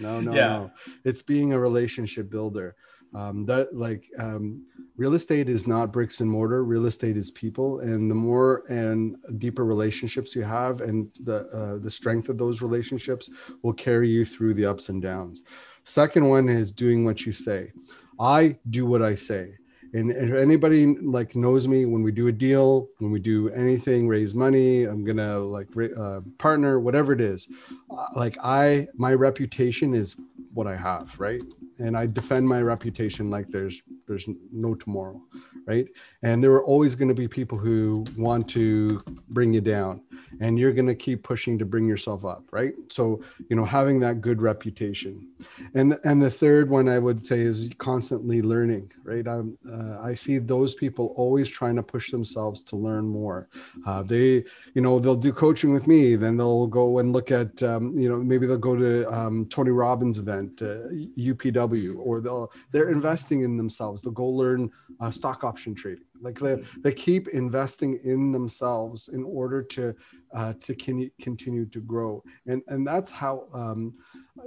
No, 0.00 0.20
no, 0.20 0.32
Yeah. 0.34 0.48
no. 0.48 0.70
It's 1.04 1.22
being 1.22 1.52
a 1.52 1.58
relationship 1.58 2.30
builder. 2.30 2.74
Um, 3.14 3.46
that 3.46 3.74
like 3.74 4.04
um, 4.18 4.62
real 4.98 5.14
estate 5.14 5.48
is 5.48 5.66
not 5.66 5.92
bricks 5.92 6.20
and 6.20 6.30
mortar. 6.30 6.62
Real 6.64 6.84
estate 6.84 7.16
is 7.16 7.30
people, 7.30 7.80
and 7.80 8.10
the 8.10 8.14
more 8.14 8.64
and 8.68 9.16
deeper 9.38 9.64
relationships 9.64 10.36
you 10.36 10.42
have, 10.42 10.82
and 10.82 11.08
the 11.24 11.46
uh, 11.48 11.78
the 11.78 11.90
strength 11.90 12.28
of 12.28 12.36
those 12.36 12.60
relationships 12.60 13.30
will 13.62 13.72
carry 13.72 14.10
you 14.10 14.26
through 14.26 14.52
the 14.54 14.66
ups 14.66 14.90
and 14.90 15.00
downs. 15.00 15.42
Second 15.84 16.28
one 16.28 16.50
is 16.50 16.70
doing 16.70 17.02
what 17.06 17.24
you 17.24 17.32
say. 17.32 17.72
I 18.20 18.58
do 18.68 18.84
what 18.84 19.00
I 19.00 19.14
say. 19.14 19.54
And 19.92 20.10
if 20.10 20.32
anybody 20.34 20.86
like 20.86 21.34
knows 21.34 21.66
me, 21.66 21.86
when 21.86 22.02
we 22.02 22.12
do 22.12 22.28
a 22.28 22.32
deal, 22.32 22.88
when 22.98 23.10
we 23.10 23.20
do 23.20 23.48
anything, 23.50 24.06
raise 24.06 24.34
money, 24.34 24.84
I'm 24.84 25.04
gonna 25.04 25.38
like 25.38 25.68
uh, 25.96 26.20
partner, 26.38 26.78
whatever 26.78 27.12
it 27.12 27.20
is. 27.20 27.48
Uh, 27.90 28.06
like 28.14 28.36
I, 28.42 28.88
my 28.94 29.14
reputation 29.14 29.94
is 29.94 30.16
what 30.52 30.66
I 30.66 30.76
have, 30.76 31.18
right? 31.18 31.42
and 31.78 31.96
I 31.96 32.06
defend 32.06 32.46
my 32.46 32.60
reputation 32.60 33.30
like 33.30 33.48
there's 33.48 33.82
there's 34.06 34.28
no 34.52 34.74
tomorrow, 34.74 35.20
right? 35.66 35.86
And 36.22 36.42
there 36.42 36.52
are 36.52 36.64
always 36.64 36.94
going 36.94 37.08
to 37.08 37.14
be 37.14 37.28
people 37.28 37.58
who 37.58 38.04
want 38.16 38.48
to 38.50 39.00
bring 39.30 39.52
you 39.52 39.60
down, 39.60 40.02
and 40.40 40.58
you're 40.58 40.72
going 40.72 40.86
to 40.86 40.94
keep 40.94 41.22
pushing 41.22 41.58
to 41.58 41.64
bring 41.64 41.86
yourself 41.86 42.24
up, 42.24 42.44
right? 42.50 42.72
So 42.88 43.20
you 43.48 43.56
know, 43.56 43.64
having 43.64 44.00
that 44.00 44.20
good 44.20 44.42
reputation, 44.42 45.28
and 45.74 45.96
and 46.04 46.20
the 46.20 46.30
third 46.30 46.68
one 46.68 46.88
I 46.88 46.98
would 46.98 47.24
say 47.26 47.40
is 47.40 47.70
constantly 47.78 48.42
learning, 48.42 48.90
right? 49.04 49.26
Um, 49.26 49.56
uh, 49.70 50.00
I 50.00 50.14
see 50.14 50.38
those 50.38 50.74
people 50.74 51.14
always 51.16 51.48
trying 51.48 51.76
to 51.76 51.82
push 51.82 52.10
themselves 52.10 52.62
to 52.62 52.76
learn 52.76 53.06
more. 53.06 53.48
Uh, 53.86 54.02
they, 54.02 54.44
you 54.74 54.82
know, 54.82 54.98
they'll 54.98 55.14
do 55.14 55.32
coaching 55.32 55.72
with 55.72 55.86
me, 55.86 56.16
then 56.16 56.36
they'll 56.36 56.66
go 56.66 56.98
and 56.98 57.12
look 57.12 57.30
at, 57.30 57.62
um, 57.62 57.96
you 57.96 58.08
know, 58.08 58.16
maybe 58.16 58.46
they'll 58.46 58.58
go 58.58 58.76
to 58.76 59.10
um, 59.12 59.46
Tony 59.46 59.70
Robbins 59.70 60.18
event, 60.18 60.47
uh, 60.62 60.88
UPW, 61.18 61.96
or 61.98 62.20
they'll 62.20 62.50
they're 62.70 62.90
investing 62.90 63.42
in 63.42 63.56
themselves. 63.56 64.02
They'll 64.02 64.12
go 64.12 64.26
learn 64.26 64.70
uh, 65.00 65.10
stock 65.10 65.44
option 65.44 65.74
trading. 65.74 66.04
Like 66.20 66.38
they, 66.38 66.62
they 66.80 66.92
keep 66.92 67.28
investing 67.28 68.00
in 68.04 68.32
themselves 68.32 69.08
in 69.08 69.24
order 69.24 69.62
to 69.62 69.94
uh, 70.34 70.54
to 70.60 70.74
con- 70.74 71.10
continue 71.20 71.66
to 71.66 71.80
grow, 71.80 72.22
and 72.46 72.62
and 72.68 72.86
that's 72.86 73.10
how 73.10 73.46
um, 73.54 73.94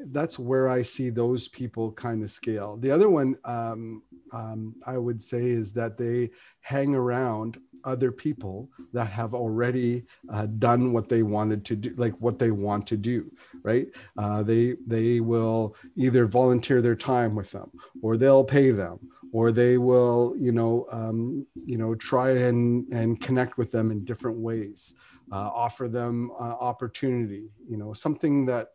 that's 0.07 0.37
where 0.37 0.69
I 0.69 0.83
see 0.83 1.09
those 1.09 1.47
people 1.47 1.91
kind 1.91 2.23
of 2.23 2.31
scale. 2.31 2.77
The 2.77 2.91
other 2.91 3.09
one 3.09 3.35
um, 3.45 4.03
um, 4.31 4.75
I 4.85 4.97
would 4.97 5.21
say 5.21 5.45
is 5.45 5.73
that 5.73 5.97
they 5.97 6.29
hang 6.61 6.95
around 6.95 7.59
other 7.83 8.11
people 8.11 8.69
that 8.93 9.05
have 9.05 9.33
already 9.33 10.03
uh, 10.31 10.45
done 10.45 10.93
what 10.93 11.09
they 11.09 11.23
wanted 11.23 11.65
to 11.65 11.75
do, 11.75 11.93
like 11.97 12.13
what 12.19 12.39
they 12.39 12.51
want 12.51 12.85
to 12.87 12.97
do, 12.97 13.31
right? 13.63 13.87
Uh, 14.17 14.43
they 14.43 14.75
they 14.87 15.19
will 15.19 15.75
either 15.95 16.25
volunteer 16.25 16.81
their 16.81 16.95
time 16.95 17.35
with 17.35 17.51
them, 17.51 17.71
or 18.01 18.17
they'll 18.17 18.43
pay 18.43 18.71
them, 18.71 18.99
or 19.31 19.51
they 19.51 19.77
will, 19.77 20.35
you 20.37 20.51
know, 20.51 20.85
um, 20.91 21.45
you 21.65 21.77
know, 21.77 21.95
try 21.95 22.31
and 22.31 22.87
and 22.93 23.19
connect 23.21 23.57
with 23.57 23.71
them 23.71 23.91
in 23.91 24.03
different 24.05 24.37
ways. 24.37 24.93
Uh, 25.31 25.49
offer 25.53 25.87
them 25.87 26.29
uh, 26.31 26.43
opportunity, 26.43 27.45
you 27.69 27.77
know, 27.77 27.93
something 27.93 28.45
that 28.45 28.71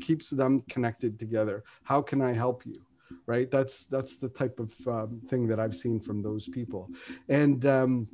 keeps 0.00 0.30
them 0.30 0.62
connected 0.68 1.18
together. 1.18 1.64
How 1.82 2.00
can 2.00 2.22
I 2.22 2.32
help 2.32 2.64
you? 2.64 2.74
Right. 3.26 3.50
That's 3.50 3.86
that's 3.86 4.16
the 4.16 4.28
type 4.28 4.60
of 4.60 4.72
um, 4.86 5.20
thing 5.26 5.48
that 5.48 5.58
I've 5.58 5.74
seen 5.74 5.98
from 5.98 6.22
those 6.22 6.46
people, 6.48 6.88
and 7.28 7.64
um, 7.66 8.08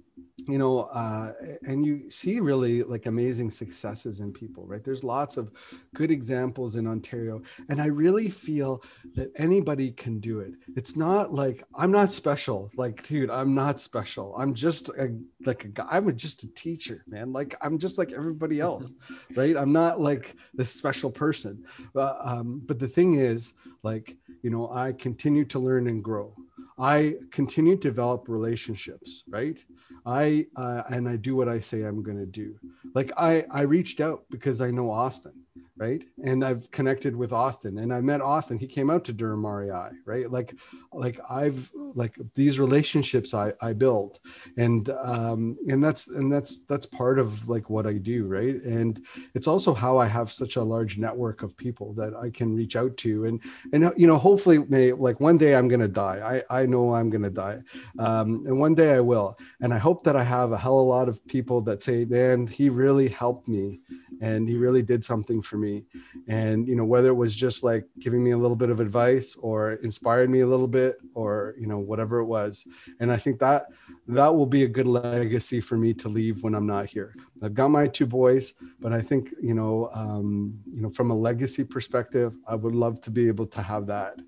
you 0.46 0.58
know 0.58 0.80
uh, 0.80 1.32
and 1.66 1.84
you 1.84 2.10
see 2.10 2.40
really 2.40 2.82
like 2.82 3.06
amazing 3.06 3.50
successes 3.50 4.20
in 4.20 4.32
people 4.32 4.66
right? 4.66 4.84
There's 4.84 5.04
lots 5.04 5.36
of 5.36 5.50
good 5.94 6.10
examples 6.10 6.76
in 6.76 6.86
ontario 6.86 7.42
and 7.68 7.80
i 7.80 7.86
really 7.86 8.28
feel 8.28 8.82
that 9.14 9.30
anybody 9.36 9.90
can 9.92 10.20
do 10.20 10.40
it. 10.40 10.54
It's 10.76 10.96
not 10.96 11.32
like 11.32 11.64
i'm 11.76 11.90
not 11.90 12.10
special. 12.10 12.70
Like 12.76 13.06
dude 13.06 13.30
i'm 13.30 13.54
not 13.54 13.80
special. 13.80 14.34
I'm 14.36 14.54
just 14.54 14.88
a, 14.90 15.14
like 15.44 15.64
a 15.64 15.68
guy 15.68 15.86
i'm 15.90 16.16
just 16.16 16.42
a 16.44 16.54
teacher 16.54 17.04
man. 17.06 17.32
Like 17.32 17.54
i'm 17.62 17.78
just 17.78 17.98
like 17.98 18.12
everybody 18.12 18.60
else 18.60 18.92
right? 19.36 19.56
I'm 19.56 19.72
not 19.72 20.00
like 20.00 20.36
this 20.52 20.70
special 20.70 21.10
person. 21.10 21.64
But 21.92 22.18
um, 22.22 22.62
but 22.66 22.78
the 22.78 22.88
thing 22.88 23.14
is 23.14 23.54
like 23.82 24.16
you 24.42 24.50
know 24.50 24.70
i 24.72 24.92
continue 24.92 25.44
to 25.44 25.58
learn 25.58 25.86
and 25.86 26.02
grow 26.02 26.34
I 26.78 27.14
continue 27.30 27.76
to 27.76 27.80
develop 27.80 28.28
relationships, 28.28 29.22
right? 29.28 29.58
I 30.04 30.46
uh, 30.56 30.82
and 30.88 31.08
I 31.08 31.16
do 31.16 31.36
what 31.36 31.48
I 31.48 31.60
say 31.60 31.82
I'm 31.82 32.02
going 32.02 32.18
to 32.18 32.26
do. 32.26 32.56
Like 32.94 33.12
I 33.16 33.44
I 33.50 33.62
reached 33.62 34.00
out 34.00 34.24
because 34.30 34.60
I 34.60 34.70
know 34.70 34.90
Austin 34.90 35.43
right? 35.76 36.04
And 36.24 36.44
i've 36.44 36.70
connected 36.70 37.14
with 37.14 37.32
austin 37.32 37.78
and 37.78 37.92
i 37.92 38.00
met 38.00 38.20
austin. 38.20 38.58
He 38.58 38.66
came 38.66 38.90
out 38.90 39.04
to 39.04 39.12
durham 39.12 39.46
rei 39.46 39.70
right? 40.04 40.30
Like 40.30 40.54
like 40.92 41.18
i've 41.28 41.70
like 41.74 42.16
these 42.34 42.58
relationships 42.58 43.34
i 43.34 43.52
i 43.60 43.72
build. 43.72 44.20
And 44.56 44.88
um 44.90 45.56
and 45.68 45.82
that's 45.82 46.08
and 46.08 46.32
that's 46.32 46.64
that's 46.68 46.86
part 46.86 47.18
of 47.18 47.48
like 47.48 47.70
what 47.70 47.86
i 47.86 47.94
do 47.94 48.26
right? 48.26 48.62
And 48.62 49.04
it's 49.34 49.46
also 49.46 49.74
how 49.74 49.98
i 49.98 50.06
have 50.06 50.30
such 50.30 50.56
a 50.56 50.62
large 50.62 50.98
network 50.98 51.42
of 51.42 51.56
people 51.56 51.92
that 51.94 52.14
i 52.14 52.30
can 52.30 52.54
reach 52.54 52.76
out 52.76 52.96
to. 52.98 53.26
And 53.26 53.40
and 53.72 53.92
you 53.96 54.06
know 54.06 54.18
hopefully 54.18 54.58
may 54.68 54.92
like 54.92 55.20
one 55.20 55.38
day 55.38 55.54
i'm 55.54 55.68
gonna 55.68 55.88
die. 55.88 56.42
I 56.50 56.62
i 56.62 56.66
know 56.66 56.94
i'm 56.94 57.10
gonna 57.10 57.30
die. 57.30 57.60
Um 57.98 58.44
and 58.46 58.58
one 58.58 58.74
day 58.74 58.94
i 58.94 59.00
will. 59.00 59.38
And 59.60 59.74
i 59.74 59.78
hope 59.78 60.04
that 60.04 60.16
i 60.16 60.22
have 60.22 60.52
a 60.52 60.58
hell 60.58 60.78
of 60.78 60.86
a 60.86 60.88
lot 60.88 61.08
of 61.08 61.24
people 61.26 61.60
that 61.62 61.82
say 61.82 62.04
man 62.04 62.46
he 62.46 62.68
really 62.68 63.08
helped 63.08 63.48
me 63.48 63.80
and 64.20 64.48
he 64.48 64.56
really 64.56 64.82
did 64.82 65.04
something 65.04 65.42
for 65.42 65.56
me. 65.56 65.84
And 66.28 66.66
you 66.66 66.76
know 66.76 66.84
whether 66.84 67.08
it 67.08 67.14
was 67.14 67.34
just 67.34 67.62
like 67.62 67.84
giving 67.98 68.22
me 68.22 68.32
a 68.32 68.38
little 68.38 68.56
bit 68.56 68.70
of 68.70 68.80
advice 68.80 69.36
or 69.36 69.74
inspired 69.74 70.30
me 70.30 70.40
a 70.40 70.46
little 70.46 70.68
bit 70.68 70.98
or 71.14 71.54
you 71.58 71.66
know 71.66 71.78
whatever 71.78 72.18
it 72.18 72.26
was. 72.26 72.66
And 73.00 73.10
i 73.12 73.16
think 73.16 73.38
that 73.40 73.66
that 74.06 74.34
will 74.34 74.46
be 74.46 74.64
a 74.64 74.68
good 74.68 74.86
legacy 74.86 75.60
for 75.60 75.76
me 75.76 75.94
to 75.94 76.08
leave 76.08 76.42
when 76.42 76.54
i'm 76.54 76.66
not 76.66 76.86
here 76.86 77.14
i've 77.44 77.54
got 77.54 77.68
my 77.68 77.86
two 77.86 78.06
boys 78.06 78.54
but 78.80 78.92
i 78.92 79.00
think 79.00 79.30
you 79.42 79.54
know 79.54 79.90
um, 79.94 80.58
you 80.66 80.82
know 80.82 80.90
from 80.90 81.10
a 81.10 81.14
legacy 81.14 81.64
perspective 81.64 82.34
i 82.48 82.54
would 82.54 82.74
love 82.74 83.00
to 83.00 83.10
be 83.10 83.28
able 83.28 83.46
to 83.46 83.62
have 83.62 83.86
that 83.86 84.18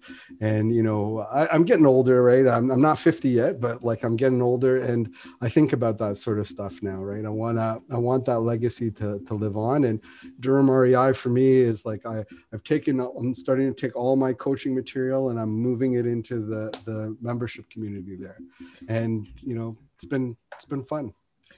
and 0.40 0.74
you 0.74 0.82
know 0.82 1.20
I, 1.32 1.54
am 1.54 1.64
getting 1.64 1.86
older 1.86 2.22
right 2.22 2.46
I'm, 2.46 2.70
I'm 2.70 2.80
not 2.80 2.98
50 2.98 3.28
yet 3.28 3.60
but 3.60 3.82
like 3.82 4.04
i'm 4.04 4.16
getting 4.16 4.42
older 4.42 4.82
and 4.82 5.12
i 5.40 5.48
think 5.48 5.72
about 5.72 5.98
that 5.98 6.16
sort 6.16 6.38
of 6.38 6.46
stuff 6.46 6.82
now 6.82 6.96
right 6.96 7.24
i 7.24 7.28
want 7.28 7.58
to 7.58 7.82
i 7.90 7.96
want 7.96 8.24
that 8.26 8.40
legacy 8.40 8.90
to, 8.92 9.20
to 9.20 9.34
live 9.34 9.56
on 9.56 9.84
and 9.84 10.00
durham 10.40 10.70
rei 10.70 11.12
for 11.12 11.28
me 11.30 11.56
is 11.56 11.84
like 11.84 12.04
I, 12.06 12.24
I've 12.52 12.62
taken, 12.62 13.00
I'm 13.00 13.34
starting 13.34 13.72
to 13.72 13.74
take 13.74 13.96
all 13.96 14.16
my 14.16 14.32
coaching 14.32 14.74
material 14.74 15.30
and 15.30 15.38
I'm 15.38 15.50
moving 15.50 15.94
it 15.94 16.06
into 16.06 16.44
the, 16.44 16.70
the 16.84 17.16
membership 17.20 17.68
community 17.70 18.16
there. 18.16 18.38
And, 18.88 19.26
you 19.42 19.54
know, 19.54 19.76
it's 19.94 20.04
been, 20.04 20.36
it's 20.54 20.64
been 20.64 20.82
fun. 20.82 21.12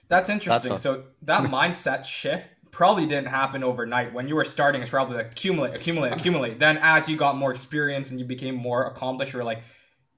That's 0.09 0.30
interesting. 0.30 0.70
That's 0.70 0.82
so 0.82 1.04
that 1.22 1.44
mindset 1.50 2.04
shift 2.04 2.48
probably 2.70 3.06
didn't 3.06 3.28
happen 3.28 3.64
overnight. 3.64 4.12
When 4.12 4.28
you 4.28 4.36
were 4.36 4.44
starting, 4.44 4.80
it's 4.80 4.90
probably 4.90 5.16
like 5.16 5.32
accumulate, 5.32 5.74
accumulate, 5.74 6.12
accumulate. 6.12 6.59
Then 6.59 6.78
as 6.80 7.09
you 7.09 7.16
got 7.16 7.36
more 7.36 7.50
experience 7.50 8.11
and 8.11 8.20
you 8.20 8.26
became 8.26 8.54
more 8.54 8.86
accomplished, 8.86 9.32
you're 9.32 9.44
like, 9.44 9.62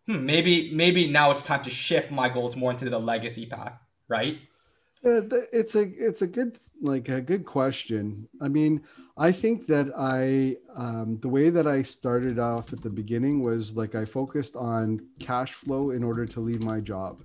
hmm, 0.07 0.25
maybe, 0.25 0.73
maybe 0.73 1.09
now 1.09 1.31
it's 1.31 1.45
time 1.45 1.63
to 1.65 1.71
shift 1.71 2.11
my 2.11 2.29
goals 2.29 2.57
more 2.57 2.71
into 2.71 2.89
the 2.89 2.99
legacy 3.01 3.47
path, 3.47 3.75
right? 4.09 4.39
Uh, 5.05 5.23
it's 5.53 5.75
a 5.75 5.83
it's 5.83 6.23
a 6.23 6.27
good 6.27 6.59
like 6.83 7.09
a 7.09 7.21
good 7.21 7.47
question. 7.47 8.29
I 8.41 8.49
mean, 8.49 8.83
I 9.17 9.33
think 9.33 9.67
that 9.67 9.91
I 9.97 10.57
um, 10.77 11.19
the 11.21 11.29
way 11.29 11.49
that 11.49 11.67
I 11.67 11.83
started 11.83 12.39
off 12.39 12.73
at 12.75 12.83
the 12.83 12.91
beginning 12.91 13.43
was 13.43 13.75
like 13.77 13.95
I 13.95 14.05
focused 14.05 14.57
on 14.57 15.01
cash 15.19 15.53
flow 15.53 15.91
in 15.91 16.05
order 16.05 16.27
to 16.27 16.41
leave 16.41 16.63
my 16.65 16.81
job, 16.81 17.21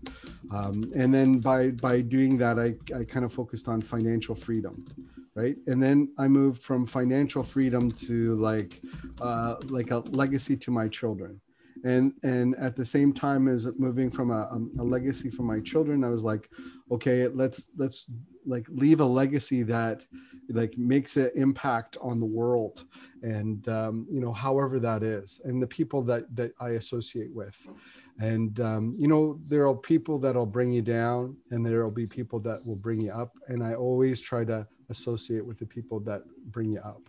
um, 0.52 0.90
and 0.96 1.14
then 1.14 1.40
by 1.40 1.72
by 1.72 2.00
doing 2.00 2.38
that, 2.38 2.58
I 2.58 2.76
I 2.98 3.04
kind 3.04 3.26
of 3.26 3.34
focused 3.34 3.68
on 3.68 3.82
financial 3.82 4.36
freedom, 4.36 4.86
right? 5.36 5.58
And 5.68 5.84
then 5.84 6.14
I 6.18 6.30
moved 6.30 6.62
from 6.62 6.86
financial 6.86 7.44
freedom 7.44 7.92
to 7.92 8.36
like 8.36 8.80
uh, 9.20 9.56
like 9.68 9.92
a 9.92 9.98
legacy 9.98 10.56
to 10.58 10.72
my 10.72 10.88
children 10.88 11.42
and 11.86 12.14
and 12.24 12.56
at 12.56 12.76
the 12.76 12.86
same 12.86 13.14
time 13.14 13.48
as 13.48 13.68
moving 13.78 14.10
from 14.10 14.32
a, 14.32 14.50
a, 14.80 14.84
legacy 14.84 15.30
for 15.30 15.44
my 15.44 15.60
children 15.60 16.04
i 16.04 16.10
was 16.10 16.24
like 16.24 16.50
okay 16.92 17.28
let's 17.28 17.72
let's 17.78 18.12
like 18.46 18.68
leave 18.70 19.02
a 19.02 19.06
legacy 19.06 19.64
that 19.64 20.06
like 20.50 20.78
makes 20.78 21.18
an 21.18 21.32
impact 21.36 21.98
on 22.02 22.20
the 22.20 22.26
world 22.26 22.86
and 23.24 23.68
um, 23.70 24.06
you 24.12 24.20
know 24.20 24.32
however 24.32 24.80
that 24.80 25.02
is 25.02 25.42
and 25.46 25.62
the 25.62 25.68
people 25.68 26.04
that 26.04 26.24
that 26.36 26.52
i 26.60 26.70
associate 26.70 27.34
with. 27.34 27.68
And 28.20 28.62
um, 28.62 28.96
you 28.98 29.08
know 29.08 29.40
there 29.46 29.68
are 29.68 29.76
people 29.76 30.20
that'll 30.20 30.46
bring 30.46 30.72
you 30.72 30.82
down 30.82 31.36
and 31.52 31.66
there 31.66 31.84
will 31.84 31.92
be 31.92 32.08
people 32.08 32.40
that 32.42 32.66
will 32.66 32.78
bring 32.78 33.02
you 33.02 33.12
up. 33.12 33.38
And 33.48 33.64
i 33.64 33.74
always 33.74 34.22
try 34.22 34.46
to 34.46 34.66
associate 34.90 35.46
with 35.46 35.58
the 35.58 35.66
people 35.66 36.00
that 36.02 36.22
bring 36.52 36.72
you 36.72 36.80
up 36.80 37.02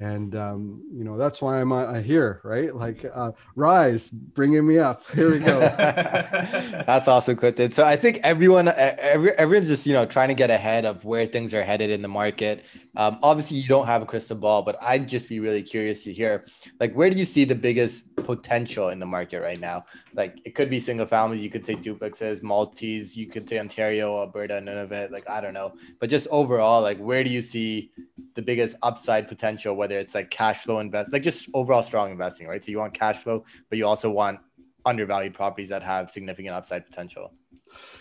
and 0.00 0.34
um, 0.34 0.82
you 0.92 1.04
know 1.04 1.18
that's 1.18 1.42
why 1.42 1.60
I'm 1.60 1.72
uh, 1.72 2.00
here, 2.00 2.40
right? 2.42 2.74
Like, 2.74 3.04
uh, 3.12 3.32
rise, 3.54 4.08
bringing 4.08 4.66
me 4.66 4.78
up. 4.78 5.06
Here 5.10 5.30
we 5.30 5.38
go. 5.38 5.60
that's 5.60 7.06
awesome, 7.06 7.36
Quentin. 7.36 7.70
So 7.72 7.84
I 7.84 7.96
think 7.96 8.20
everyone, 8.22 8.68
every, 8.68 9.32
everyone's 9.32 9.68
just 9.68 9.86
you 9.86 9.92
know 9.92 10.06
trying 10.06 10.28
to 10.28 10.34
get 10.34 10.50
ahead 10.50 10.86
of 10.86 11.04
where 11.04 11.26
things 11.26 11.52
are 11.52 11.62
headed 11.62 11.90
in 11.90 12.00
the 12.00 12.08
market. 12.08 12.64
Um, 12.96 13.18
obviously, 13.22 13.58
you 13.58 13.68
don't 13.68 13.86
have 13.86 14.02
a 14.02 14.06
crystal 14.06 14.36
ball, 14.36 14.62
but 14.62 14.76
I'd 14.82 15.08
just 15.08 15.28
be 15.28 15.38
really 15.40 15.62
curious 15.62 16.04
to 16.04 16.12
hear, 16.12 16.46
like, 16.80 16.92
where 16.94 17.08
do 17.08 17.16
you 17.16 17.24
see 17.24 17.44
the 17.44 17.54
biggest 17.54 18.14
potential 18.16 18.88
in 18.88 18.98
the 18.98 19.06
market 19.06 19.40
right 19.40 19.60
now? 19.60 19.84
Like, 20.14 20.40
it 20.44 20.54
could 20.54 20.68
be 20.68 20.80
single 20.80 21.06
families, 21.06 21.40
you 21.40 21.50
could 21.50 21.64
say 21.64 21.74
duplexes, 21.74 22.42
multis, 22.42 23.16
you 23.16 23.26
could 23.28 23.48
say 23.48 23.58
Ontario, 23.58 24.18
Alberta, 24.18 24.60
none 24.60 24.78
of 24.78 24.92
it. 24.92 25.12
Like, 25.12 25.28
I 25.30 25.40
don't 25.40 25.54
know, 25.54 25.74
but 26.00 26.10
just 26.10 26.26
overall, 26.30 26.82
like, 26.82 26.98
where 26.98 27.22
do 27.22 27.30
you 27.30 27.42
see 27.42 27.90
the 28.34 28.42
biggest 28.42 28.76
upside 28.82 29.28
potential? 29.28 29.76
Whether 29.76 29.98
it's 29.98 30.14
like 30.14 30.30
cash 30.30 30.64
flow 30.64 30.80
invest, 30.80 31.12
like 31.12 31.22
just 31.22 31.48
overall 31.54 31.82
strong 31.82 32.10
investing, 32.10 32.48
right? 32.48 32.62
So 32.62 32.70
you 32.72 32.78
want 32.78 32.94
cash 32.94 33.18
flow, 33.18 33.44
but 33.68 33.78
you 33.78 33.86
also 33.86 34.10
want 34.10 34.40
undervalued 34.84 35.34
properties 35.34 35.68
that 35.68 35.82
have 35.82 36.10
significant 36.10 36.54
upside 36.54 36.86
potential. 36.86 37.32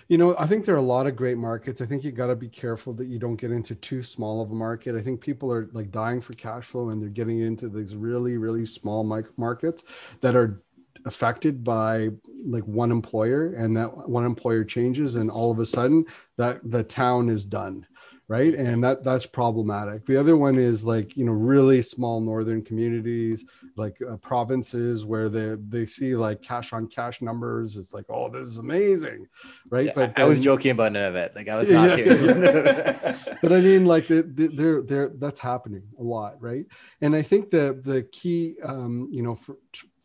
You 0.10 0.18
know, 0.18 0.36
I 0.39 0.47
think 0.47 0.66
there 0.66 0.74
are 0.74 0.80
a 0.80 0.82
lot 0.82 1.05
of 1.05 1.16
great 1.16 1.38
markets. 1.38 1.82
I 1.82 1.86
think 1.86 2.03
you 2.03 2.12
got 2.12 2.28
to 2.28 2.36
be 2.36 2.49
careful 2.49 2.93
that 2.93 3.05
you 3.05 3.20
don't 3.20 3.36
get 3.36 3.51
into 3.51 3.76
too 3.76 4.01
small 4.01 4.41
of 4.41 4.49
a 4.49 4.55
market. 4.55 4.95
I 4.95 5.01
think 5.03 5.22
people 5.22 5.53
are 5.53 5.70
like 5.72 5.91
dying 5.91 6.20
for 6.20 6.34
cash 6.34 6.66
flow 6.66 6.89
and 6.89 6.99
they're 6.99 7.10
getting 7.10 7.39
into 7.41 7.70
these 7.70 7.95
really, 7.95 8.38
really 8.38 8.66
small 8.66 9.03
markets 9.38 9.84
that 10.22 10.36
are 10.36 10.64
affected 11.05 11.64
by 11.64 12.10
like 12.43 12.64
one 12.64 12.91
employer 12.91 13.53
and 13.53 13.78
that 13.78 14.10
one 14.10 14.26
employer 14.26 14.64
changes 14.64 15.14
and 15.14 15.30
all 15.30 15.51
of 15.51 15.60
a 15.60 15.66
sudden 15.66 16.03
that 16.38 16.60
the 16.64 16.84
town 16.84 17.30
is 17.30 17.43
done 17.43 17.86
right? 18.30 18.54
And 18.54 18.82
that 18.84 19.04
that's 19.04 19.26
problematic. 19.26 20.06
The 20.06 20.16
other 20.16 20.38
one 20.38 20.58
is 20.58 20.86
like 20.86 21.18
you 21.18 21.26
know 21.26 21.34
really 21.34 21.82
small 21.82 22.22
northern 22.22 22.64
communities 22.64 23.44
like 23.76 23.98
uh, 24.08 24.16
provinces 24.18 25.06
where 25.06 25.28
they 25.28 25.56
they 25.68 25.86
see 25.86 26.16
like 26.16 26.42
cash 26.42 26.72
on 26.72 26.88
cash 26.88 27.22
numbers. 27.22 27.76
It's 27.76 27.94
like 27.94 28.06
oh 28.10 28.30
this 28.30 28.48
is 28.48 28.58
amazing 28.58 29.28
right? 29.70 29.88
Yeah, 29.88 29.92
but 29.96 30.16
then, 30.16 30.26
i 30.26 30.28
was 30.28 30.40
joking 30.40 30.72
about 30.72 30.94
none 30.94 31.04
of 31.04 31.16
it. 31.16 31.36
Like 31.36 31.50
i 31.50 31.58
was 31.58 31.70
not 31.72 31.98
yeah. 31.98 33.18
but 33.42 33.52
i 33.52 33.60
mean 33.60 33.86
like 33.86 34.08
the, 34.08 34.22
the, 34.22 34.48
they're 34.48 34.82
they're 34.84 35.10
that's 35.10 35.40
happening 35.40 35.84
a 36.00 36.04
lot 36.04 36.42
right? 36.42 36.66
And 37.02 37.16
i 37.16 37.22
think 37.24 37.50
the 37.50 37.82
the 37.84 38.04
key 38.04 38.56
um 38.64 39.10
you 39.12 39.24
know 39.24 39.36
for 39.36 39.58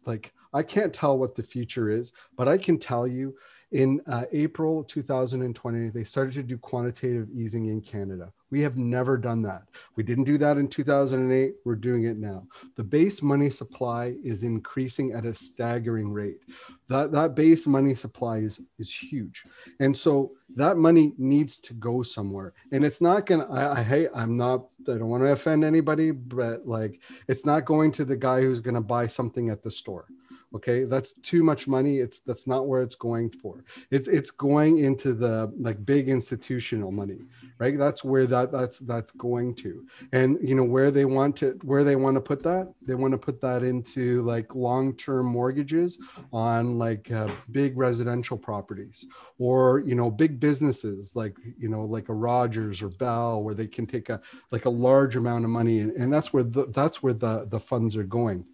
like 0.07 0.33
i 0.53 0.63
can't 0.63 0.93
tell 0.93 1.19
what 1.19 1.35
the 1.35 1.43
future 1.43 1.91
is 1.91 2.13
but 2.37 2.49
i 2.49 2.57
can 2.57 2.79
tell 2.79 3.07
you 3.07 3.35
in 3.75 4.01
uh, 4.07 4.25
April 4.31 4.85
2020, 4.85 5.89
they 5.89 6.05
started 6.05 6.35
to 6.35 6.45
do 6.45 6.57
quantitative 6.57 7.29
easing 7.35 7.67
in 7.67 7.81
Canada. 7.81 8.33
We 8.53 8.61
have 8.61 8.77
never 8.77 9.19
done 9.19 9.43
that. 9.43 9.65
We 9.97 10.05
didn't 10.05 10.25
do 10.25 10.39
that 10.39 10.59
in 10.59 10.69
2008. 10.69 11.55
We're 11.65 11.75
doing 11.75 12.05
it 12.05 12.17
now. 12.17 12.47
The 12.77 12.85
base 12.85 13.21
money 13.21 13.51
supply 13.51 14.15
is 14.23 14.45
increasing 14.45 15.11
at 15.11 15.27
a 15.27 15.35
staggering 15.35 16.13
rate. 16.13 16.39
That, 16.89 17.11
that 17.11 17.35
base 17.35 17.67
money 17.67 17.97
supply 17.97 18.39
is, 18.39 18.61
is 18.79 18.95
huge. 18.95 19.45
And 19.81 19.97
so 19.97 20.37
that 20.55 20.77
money 20.77 21.13
needs 21.19 21.59
to 21.63 21.75
go 21.75 22.03
somewhere. 22.03 22.53
And 22.71 22.85
it's 22.85 23.01
not 23.01 23.27
going 23.27 23.45
to, 23.45 23.53
I 23.53 23.83
hate, 23.83 24.11
I'm 24.15 24.37
not, 24.37 24.67
I 24.83 24.99
don't 24.99 25.09
want 25.09 25.25
to 25.25 25.33
offend 25.33 25.65
anybody, 25.65 26.13
but 26.13 26.65
like, 26.65 27.03
it's 27.27 27.45
not 27.45 27.65
going 27.65 27.91
to 27.93 28.05
the 28.05 28.17
guy 28.17 28.41
who's 28.41 28.61
going 28.61 28.77
to 28.77 28.81
buy 28.81 29.09
something 29.09 29.51
at 29.51 29.65
the 29.65 29.71
store 29.71 30.07
okay? 30.55 30.85
That's 30.85 31.13
too 31.21 31.43
much 31.43 31.67
money. 31.67 31.99
It's 31.99 32.21
that's 32.21 32.47
not 32.47 32.67
where 32.67 32.83
it's 32.83 32.95
going 32.95 33.31
for. 33.31 33.65
It's 33.91 34.09
it's 34.09 34.31
going 34.31 34.79
into 34.79 35.15
the 35.15 35.53
like 35.59 35.85
big 35.85 36.09
institutional 36.09 36.93
money 36.93 37.21
right? 37.59 37.79
That's 37.79 38.03
where 38.05 38.27
that 38.27 38.53
that's 38.53 38.79
that's 38.79 39.13
going 39.13 39.55
to. 39.57 39.87
And 40.13 40.39
you 40.43 40.55
know 40.55 40.65
where 40.65 40.91
they 40.91 41.05
want 41.05 41.37
to 41.37 41.59
where 41.63 41.85
they 41.85 41.97
want 41.97 42.17
to 42.17 42.21
put 42.21 42.43
that 42.43 42.73
they 42.83 42.95
want 42.95 43.13
to 43.13 43.19
put 43.19 43.41
that 43.41 43.63
into 43.63 44.23
like 44.23 44.55
long-term 44.55 45.27
mortgages 45.27 45.99
on 46.33 46.79
like 46.79 47.11
uh, 47.11 47.29
big 47.53 47.77
residential 47.77 48.37
properties 48.37 49.07
or 49.39 49.83
you 49.87 49.95
know 49.95 50.11
big 50.11 50.41
businesses 50.41 51.15
like 51.15 51.37
you 51.59 51.69
know 51.69 51.85
like 51.85 52.09
a 52.09 52.15
rogers 52.15 52.83
or 52.83 52.89
bell 52.89 53.43
where 53.43 53.55
they 53.55 53.67
can 53.67 53.87
take 53.87 54.09
a 54.09 54.21
like 54.51 54.65
a 54.65 54.71
large 54.71 55.17
amount 55.17 55.45
of 55.45 55.51
money 55.51 55.81
and, 55.81 55.93
and 55.93 56.13
that's 56.13 56.33
where 56.33 56.43
the, 56.43 56.67
that's 56.67 57.03
where 57.03 57.15
the 57.15 57.47
the 57.51 57.61
funds 57.61 57.97
are 57.97 58.05
going 58.05 58.45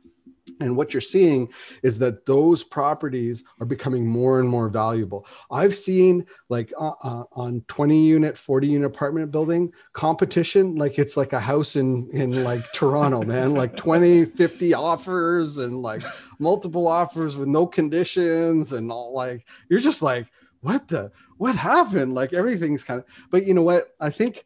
and 0.60 0.76
what 0.76 0.92
you're 0.92 1.00
seeing 1.00 1.50
is 1.82 1.98
that 1.98 2.26
those 2.26 2.62
properties 2.62 3.44
are 3.58 3.66
becoming 3.66 4.06
more 4.06 4.40
and 4.40 4.48
more 4.48 4.68
valuable. 4.68 5.26
I've 5.50 5.74
seen 5.74 6.26
like 6.48 6.72
uh, 6.78 6.92
uh, 7.02 7.24
on 7.32 7.62
20 7.66 8.06
unit, 8.06 8.36
40 8.36 8.68
unit 8.68 8.86
apartment 8.86 9.30
building 9.30 9.72
competition, 9.92 10.76
like 10.76 10.98
it's 10.98 11.16
like 11.16 11.32
a 11.32 11.40
house 11.40 11.76
in, 11.76 12.08
in 12.12 12.44
like 12.44 12.70
Toronto, 12.72 13.22
man, 13.22 13.54
like 13.54 13.74
20, 13.76 14.26
50 14.26 14.74
offers 14.74 15.58
and 15.58 15.80
like 15.80 16.02
multiple 16.38 16.86
offers 16.86 17.36
with 17.36 17.48
no 17.48 17.66
conditions 17.66 18.72
and 18.72 18.92
all 18.92 19.14
like, 19.14 19.46
you're 19.68 19.80
just 19.80 20.02
like, 20.02 20.26
what 20.60 20.88
the, 20.88 21.10
what 21.38 21.56
happened? 21.56 22.14
Like 22.14 22.34
everything's 22.34 22.84
kind 22.84 23.00
of, 23.00 23.06
but 23.30 23.46
you 23.46 23.54
know 23.54 23.62
what? 23.62 23.94
I 23.98 24.10
think 24.10 24.44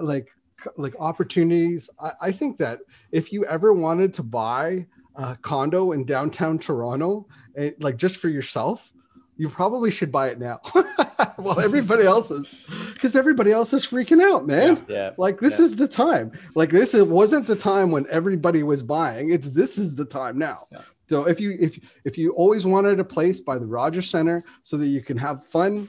like, 0.00 0.28
like 0.76 0.94
opportunities. 0.98 1.90
I, 2.00 2.12
I 2.20 2.32
think 2.32 2.58
that 2.58 2.80
if 3.10 3.32
you 3.32 3.44
ever 3.46 3.72
wanted 3.72 4.14
to 4.14 4.22
buy 4.22 4.86
uh, 5.16 5.34
condo 5.42 5.92
in 5.92 6.04
downtown 6.04 6.58
Toronto, 6.58 7.26
and, 7.54 7.66
eh, 7.66 7.74
like 7.80 7.96
just 7.96 8.16
for 8.16 8.28
yourself, 8.28 8.92
you 9.36 9.48
probably 9.48 9.90
should 9.90 10.12
buy 10.12 10.28
it 10.28 10.38
now. 10.38 10.60
well, 11.38 11.58
everybody 11.58 12.04
else 12.04 12.30
is, 12.30 12.50
because 12.92 13.16
everybody 13.16 13.50
else 13.50 13.72
is 13.72 13.86
freaking 13.86 14.22
out, 14.22 14.46
man. 14.46 14.84
Yeah. 14.88 14.96
yeah 14.96 15.10
like 15.16 15.40
this 15.40 15.58
yeah. 15.58 15.64
is 15.64 15.76
the 15.76 15.88
time. 15.88 16.32
Like 16.54 16.70
this 16.70 16.94
it 16.94 17.08
wasn't 17.08 17.46
the 17.46 17.56
time 17.56 17.90
when 17.90 18.06
everybody 18.10 18.62
was 18.62 18.82
buying. 18.82 19.32
It's 19.32 19.48
this 19.48 19.78
is 19.78 19.94
the 19.94 20.04
time 20.04 20.38
now. 20.38 20.66
Yeah. 20.70 20.82
So 21.08 21.26
if 21.26 21.40
you 21.40 21.56
if 21.58 21.78
if 22.04 22.16
you 22.16 22.32
always 22.32 22.66
wanted 22.66 23.00
a 23.00 23.04
place 23.04 23.40
by 23.40 23.58
the 23.58 23.66
Rogers 23.66 24.08
Center 24.08 24.44
so 24.62 24.76
that 24.76 24.86
you 24.86 25.02
can 25.02 25.16
have 25.18 25.44
fun, 25.44 25.88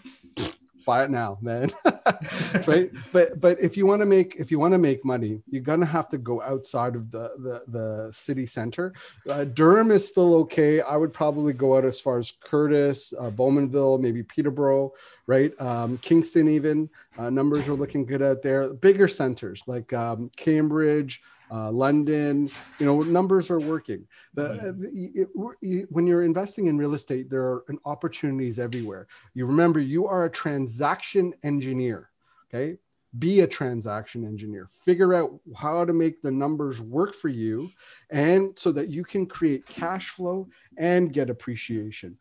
buy 0.85 1.03
it 1.03 1.09
now, 1.09 1.37
man. 1.41 1.69
right. 2.67 2.91
But 3.11 3.39
but 3.39 3.59
if 3.59 3.77
you 3.77 3.85
want 3.85 4.01
to 4.01 4.05
make 4.05 4.35
if 4.35 4.51
you 4.51 4.59
want 4.59 4.73
to 4.73 4.77
make 4.77 5.03
money, 5.05 5.41
you're 5.49 5.63
gonna 5.63 5.85
have 5.85 6.09
to 6.09 6.17
go 6.17 6.41
outside 6.41 6.95
of 6.95 7.11
the 7.11 7.31
the, 7.37 7.63
the 7.67 8.11
city 8.11 8.45
center. 8.45 8.93
Uh, 9.29 9.45
Durham 9.45 9.91
is 9.91 10.07
still 10.07 10.35
okay. 10.35 10.81
I 10.81 10.95
would 10.95 11.13
probably 11.13 11.53
go 11.53 11.77
out 11.77 11.85
as 11.85 11.99
far 11.99 12.17
as 12.17 12.31
Courtice, 12.31 13.13
uh, 13.19 13.29
Bowmanville, 13.29 13.99
maybe 13.99 14.23
Peterborough, 14.23 14.93
right? 15.27 15.59
Um, 15.61 15.97
Kingston 15.99 16.47
even 16.47 16.89
uh, 17.17 17.29
numbers 17.29 17.67
are 17.67 17.73
looking 17.73 18.05
good 18.05 18.21
out 18.21 18.41
there. 18.41 18.73
Bigger 18.73 19.07
centers 19.07 19.63
like 19.67 19.93
um, 19.93 20.29
Cambridge 20.35 21.21
uh, 21.53 21.71
London, 21.71 22.49
you 22.79 22.85
know, 22.85 23.01
numbers 23.01 23.51
are 23.51 23.59
working. 23.59 24.07
The, 24.33 24.75
it, 24.93 25.29
it, 25.61 25.91
when 25.91 26.07
you're 26.07 26.23
investing 26.23 26.65
in 26.65 26.77
real 26.77 26.95
estate, 26.95 27.29
there 27.29 27.43
are 27.43 27.63
opportunities 27.85 28.57
everywhere. 28.57 29.07
You 29.35 29.45
remember, 29.45 29.79
you 29.79 30.07
are 30.07 30.25
a 30.25 30.31
transaction 30.31 31.33
engineer. 31.43 32.09
Okay, 32.47 32.77
be 33.19 33.41
a 33.41 33.47
transaction 33.47 34.25
engineer. 34.25 34.67
Figure 34.83 35.13
out 35.13 35.39
how 35.55 35.85
to 35.85 35.93
make 35.93 36.21
the 36.21 36.31
numbers 36.31 36.81
work 36.81 37.13
for 37.13 37.29
you, 37.29 37.69
and 38.09 38.57
so 38.57 38.71
that 38.71 38.89
you 38.89 39.03
can 39.03 39.27
create 39.27 39.65
cash 39.67 40.09
flow 40.09 40.47
and 40.77 41.13
get 41.13 41.29
appreciation. 41.29 42.17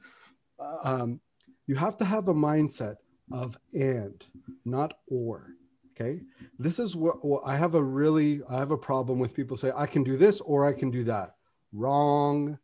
Uh, 0.59 0.77
um, 0.85 1.21
you 1.67 1.75
have 1.75 1.97
to 1.97 2.05
have 2.05 2.29
a 2.29 2.35
mindset 2.35 2.97
of 3.31 3.57
and, 3.73 4.27
not 4.67 4.99
or. 5.07 5.55
Okay. 5.95 6.21
This 6.59 6.79
is 6.79 6.97
what, 6.97 7.25
what, 7.25 7.43
I 7.45 7.57
have 7.57 7.75
a 7.75 7.83
really, 7.83 8.41
I 8.49 8.59
have 8.59 8.71
a 8.71 8.79
problem 8.79 9.19
with 9.19 9.35
people 9.35 9.57
say, 9.57 9.73
I 9.77 9.87
can 9.87 10.03
do 10.03 10.17
this 10.17 10.41
or 10.41 10.67
I 10.67 10.73
can 10.73 10.91
do 10.91 11.05
that. 11.05 11.35
Wrong. 11.73 12.59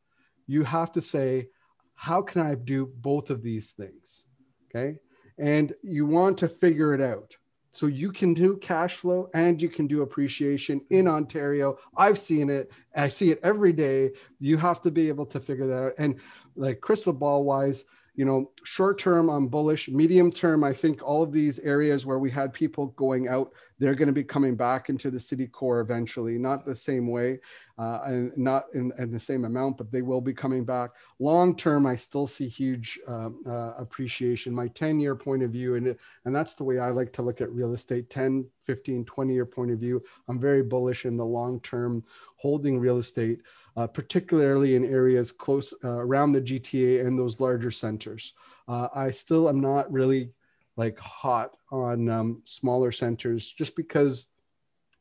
You 0.46 0.64
have 0.64 0.92
to 0.92 1.02
say, 1.02 1.48
how 1.94 2.22
can 2.22 2.40
I 2.40 2.54
do 2.54 2.86
both 2.86 3.30
of 3.30 3.42
these 3.42 3.72
things? 3.72 4.24
Okay. 4.70 4.98
And 5.38 5.74
you 5.82 6.06
want 6.06 6.38
to 6.38 6.48
figure 6.48 6.94
it 6.94 7.00
out. 7.00 7.36
So 7.72 7.86
you 7.86 8.10
can 8.10 8.34
do 8.34 8.56
cash 8.56 8.94
flow 8.96 9.28
and 9.34 9.60
you 9.60 9.68
can 9.68 9.86
do 9.86 10.02
appreciation 10.02 10.80
in 10.90 11.06
Ontario. 11.06 11.78
I've 11.96 12.18
seen 12.18 12.50
it. 12.50 12.72
I 12.96 13.08
see 13.08 13.30
it 13.30 13.40
every 13.42 13.72
day. 13.72 14.10
You 14.40 14.56
have 14.56 14.80
to 14.82 14.90
be 14.90 15.08
able 15.08 15.26
to 15.26 15.38
figure 15.38 15.66
that 15.66 15.82
out. 15.84 15.92
And 15.98 16.18
like 16.56 16.80
crystal 16.80 17.12
ball 17.12 17.44
wise, 17.44 17.84
you 18.18 18.24
know, 18.24 18.50
short 18.64 18.98
term, 18.98 19.28
I'm 19.28 19.46
bullish. 19.46 19.88
Medium 19.88 20.28
term, 20.32 20.64
I 20.64 20.72
think 20.72 21.04
all 21.04 21.22
of 21.22 21.30
these 21.30 21.60
areas 21.60 22.04
where 22.04 22.18
we 22.18 22.32
had 22.32 22.52
people 22.52 22.88
going 22.88 23.28
out, 23.28 23.52
they're 23.78 23.94
going 23.94 24.08
to 24.08 24.12
be 24.12 24.24
coming 24.24 24.56
back 24.56 24.88
into 24.88 25.08
the 25.08 25.20
city 25.20 25.46
core 25.46 25.78
eventually, 25.78 26.36
not 26.36 26.66
the 26.66 26.74
same 26.74 27.06
way 27.06 27.38
uh, 27.78 28.00
and 28.06 28.36
not 28.36 28.64
in, 28.74 28.90
in, 28.98 29.12
the 29.12 29.20
same 29.20 29.44
amount, 29.44 29.78
but 29.78 29.92
they 29.92 30.02
will 30.02 30.20
be 30.20 30.34
coming 30.34 30.64
back. 30.64 30.90
Long 31.20 31.54
term, 31.54 31.86
I 31.86 31.94
still 31.94 32.26
see 32.26 32.48
huge 32.48 32.98
uh, 33.06 33.30
uh, 33.46 33.74
appreciation. 33.78 34.52
My 34.52 34.66
10 34.66 34.98
year 34.98 35.14
point 35.14 35.44
of 35.44 35.52
view, 35.52 35.76
and, 35.76 35.96
and 36.24 36.34
that's 36.34 36.54
the 36.54 36.64
way 36.64 36.80
I 36.80 36.90
like 36.90 37.12
to 37.12 37.22
look 37.22 37.40
at 37.40 37.52
real 37.52 37.72
estate 37.72 38.10
10, 38.10 38.44
15, 38.64 39.04
20 39.04 39.32
year 39.32 39.46
point 39.46 39.70
of 39.70 39.78
view. 39.78 40.02
I'm 40.26 40.40
very 40.40 40.64
bullish 40.64 41.04
in 41.04 41.16
the 41.16 41.24
long 41.24 41.60
term 41.60 42.02
holding 42.34 42.80
real 42.80 42.98
estate 42.98 43.42
uh, 43.76 43.86
particularly 43.86 44.74
in 44.74 44.84
areas 44.84 45.32
close 45.32 45.72
uh, 45.84 45.88
around 45.88 46.32
the 46.32 46.40
GTA 46.40 47.06
and 47.06 47.18
those 47.18 47.40
larger 47.40 47.70
centers. 47.70 48.34
Uh, 48.66 48.88
I 48.94 49.10
still 49.10 49.48
am 49.48 49.60
not 49.60 49.90
really 49.90 50.30
like 50.76 50.98
hot 50.98 51.56
on 51.70 52.08
um, 52.08 52.42
smaller 52.44 52.92
centers 52.92 53.50
just 53.50 53.74
because 53.76 54.28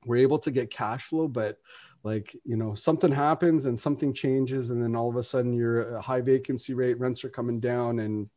we're 0.05 0.17
able 0.17 0.39
to 0.39 0.51
get 0.51 0.71
cash 0.71 1.05
flow, 1.05 1.27
but 1.27 1.57
like 2.03 2.35
you 2.45 2.55
know 2.55 2.73
something 2.73 3.11
happens 3.11 3.65
and 3.65 3.77
something 3.77 4.13
changes 4.13 4.69
and 4.69 4.81
then 4.81 4.95
all 4.95 5.09
of 5.09 5.17
a 5.17 5.23
sudden 5.23 5.51
you're 5.51 5.95
a 5.95 6.01
high 6.01 6.21
vacancy 6.21 6.73
rate 6.73 6.99
rents 6.99 7.23
are 7.25 7.29
coming 7.29 7.59
down 7.59 7.99
and 7.99 8.29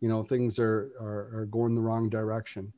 you 0.00 0.08
know 0.08 0.22
things 0.22 0.58
are 0.58 0.90
are, 1.00 1.40
are 1.40 1.46
going 1.46 1.74
the 1.74 1.80
wrong 1.80 2.08
direction 2.08 2.72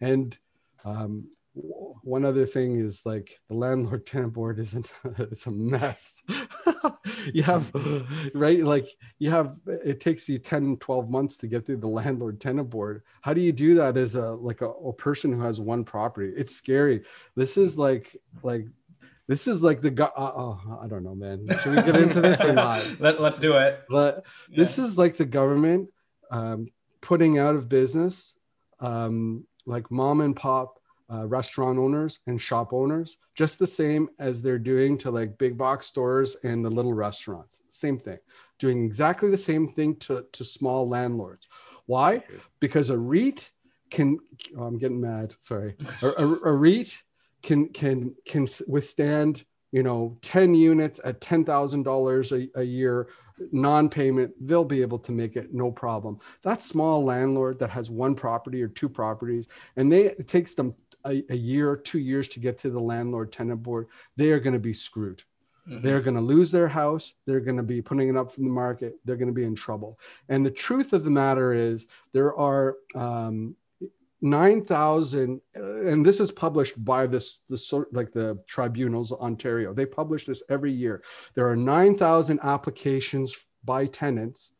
and 0.00 0.36
um, 0.84 1.24
one 1.54 2.24
other 2.24 2.46
thing 2.46 2.78
is 2.80 3.04
like 3.04 3.38
the 3.48 3.54
landlord 3.54 4.06
tenant 4.06 4.32
board 4.32 4.58
isn't 4.58 4.90
it's 5.18 5.46
a 5.46 5.50
mess 5.50 6.22
you 7.34 7.42
have 7.42 7.70
right 8.34 8.60
like 8.60 8.88
you 9.18 9.30
have 9.30 9.58
it 9.66 10.00
takes 10.00 10.28
you 10.28 10.38
10 10.38 10.78
12 10.78 11.10
months 11.10 11.36
to 11.36 11.46
get 11.46 11.66
through 11.66 11.76
the 11.76 11.86
landlord 11.86 12.40
tenant 12.40 12.70
board 12.70 13.02
how 13.20 13.34
do 13.34 13.40
you 13.40 13.52
do 13.52 13.74
that 13.74 13.96
as 13.96 14.14
a 14.14 14.30
like 14.30 14.62
a, 14.62 14.68
a 14.68 14.92
person 14.92 15.32
who 15.32 15.40
has 15.40 15.60
one 15.60 15.84
property 15.84 16.32
it's 16.36 16.54
scary 16.54 17.02
this 17.36 17.56
is 17.56 17.78
like 17.78 18.16
like 18.42 18.66
this 19.28 19.46
is 19.46 19.62
like 19.62 19.80
the 19.80 20.04
uh, 20.04 20.10
oh, 20.16 20.80
I 20.82 20.88
don't 20.88 21.04
know, 21.04 21.14
man. 21.14 21.46
Should 21.62 21.76
we 21.76 21.82
get 21.82 21.96
into 21.96 22.20
this 22.20 22.42
or 22.42 22.52
not? 22.52 22.96
Let, 22.98 23.20
us 23.20 23.38
do 23.38 23.56
it. 23.56 23.80
But 23.88 24.24
yeah. 24.50 24.58
this 24.58 24.78
is 24.78 24.98
like 24.98 25.16
the 25.16 25.24
government 25.24 25.90
um, 26.30 26.66
putting 27.00 27.38
out 27.38 27.54
of 27.54 27.68
business 27.68 28.36
um, 28.80 29.46
like 29.64 29.90
mom 29.90 30.20
and 30.20 30.34
pop 30.34 30.81
uh, 31.12 31.26
restaurant 31.26 31.78
owners 31.78 32.20
and 32.26 32.40
shop 32.40 32.72
owners, 32.72 33.18
just 33.34 33.58
the 33.58 33.66
same 33.66 34.08
as 34.18 34.42
they're 34.42 34.58
doing 34.58 34.96
to 34.98 35.10
like 35.10 35.38
big 35.38 35.58
box 35.58 35.86
stores 35.86 36.36
and 36.44 36.64
the 36.64 36.70
little 36.70 36.94
restaurants. 36.94 37.60
Same 37.68 37.98
thing. 37.98 38.18
doing 38.58 38.84
exactly 38.84 39.30
the 39.30 39.38
same 39.38 39.68
thing 39.68 39.96
to, 39.96 40.24
to 40.32 40.44
small 40.44 40.88
landlords. 40.88 41.48
Why? 41.86 42.24
Because 42.60 42.90
a 42.90 42.98
REIT 42.98 43.50
can, 43.90 44.18
oh, 44.56 44.62
I'm 44.62 44.78
getting 44.78 45.00
mad, 45.00 45.34
sorry. 45.38 45.74
A, 46.00 46.08
a, 46.08 46.38
a 46.44 46.52
REIT 46.52 47.02
can, 47.42 47.68
can, 47.68 48.14
can 48.26 48.46
withstand, 48.68 49.44
you 49.72 49.82
know, 49.82 50.16
10 50.22 50.54
units 50.54 51.00
at 51.04 51.20
$10,000 51.20 52.50
a 52.56 52.64
year 52.64 53.08
non-payment 53.50 54.32
they'll 54.46 54.64
be 54.64 54.82
able 54.82 54.98
to 54.98 55.10
make 55.10 55.34
it 55.36 55.52
no 55.52 55.70
problem 55.70 56.18
that 56.42 56.62
small 56.62 57.02
landlord 57.02 57.58
that 57.58 57.70
has 57.70 57.90
one 57.90 58.14
property 58.14 58.62
or 58.62 58.68
two 58.68 58.88
properties 58.88 59.48
and 59.76 59.90
they 59.90 60.02
it 60.02 60.28
takes 60.28 60.54
them 60.54 60.74
a, 61.04 61.22
a 61.30 61.36
year 61.36 61.70
or 61.70 61.76
two 61.76 61.98
years 61.98 62.28
to 62.28 62.40
get 62.40 62.58
to 62.60 62.70
the 62.70 62.80
landlord 62.80 63.32
tenant 63.32 63.62
board, 63.62 63.88
they 64.16 64.30
are 64.30 64.40
going 64.40 64.54
to 64.54 64.58
be 64.58 64.74
screwed. 64.74 65.22
Mm-hmm. 65.68 65.86
They're 65.86 66.00
going 66.00 66.16
to 66.16 66.22
lose 66.22 66.50
their 66.50 66.68
house. 66.68 67.14
They're 67.26 67.40
going 67.40 67.56
to 67.56 67.62
be 67.62 67.80
putting 67.80 68.08
it 68.08 68.16
up 68.16 68.32
from 68.32 68.44
the 68.44 68.50
market. 68.50 68.94
They're 69.04 69.16
going 69.16 69.28
to 69.28 69.34
be 69.34 69.44
in 69.44 69.54
trouble. 69.54 69.98
And 70.28 70.44
the 70.44 70.50
truth 70.50 70.92
of 70.92 71.04
the 71.04 71.10
matter 71.10 71.52
is, 71.52 71.86
there 72.12 72.34
are 72.36 72.76
um, 72.94 73.54
9,000, 74.22 75.40
and 75.54 76.06
this 76.06 76.20
is 76.20 76.30
published 76.30 76.84
by 76.84 77.06
this, 77.06 77.38
the 77.48 77.56
sort 77.56 77.92
like 77.92 78.12
the 78.12 78.38
tribunals, 78.46 79.12
Ontario. 79.12 79.72
They 79.72 79.86
publish 79.86 80.24
this 80.26 80.42
every 80.48 80.72
year. 80.72 81.02
There 81.34 81.48
are 81.48 81.56
9,000 81.56 82.40
applications 82.42 83.46
by 83.64 83.86
tenants 83.86 84.52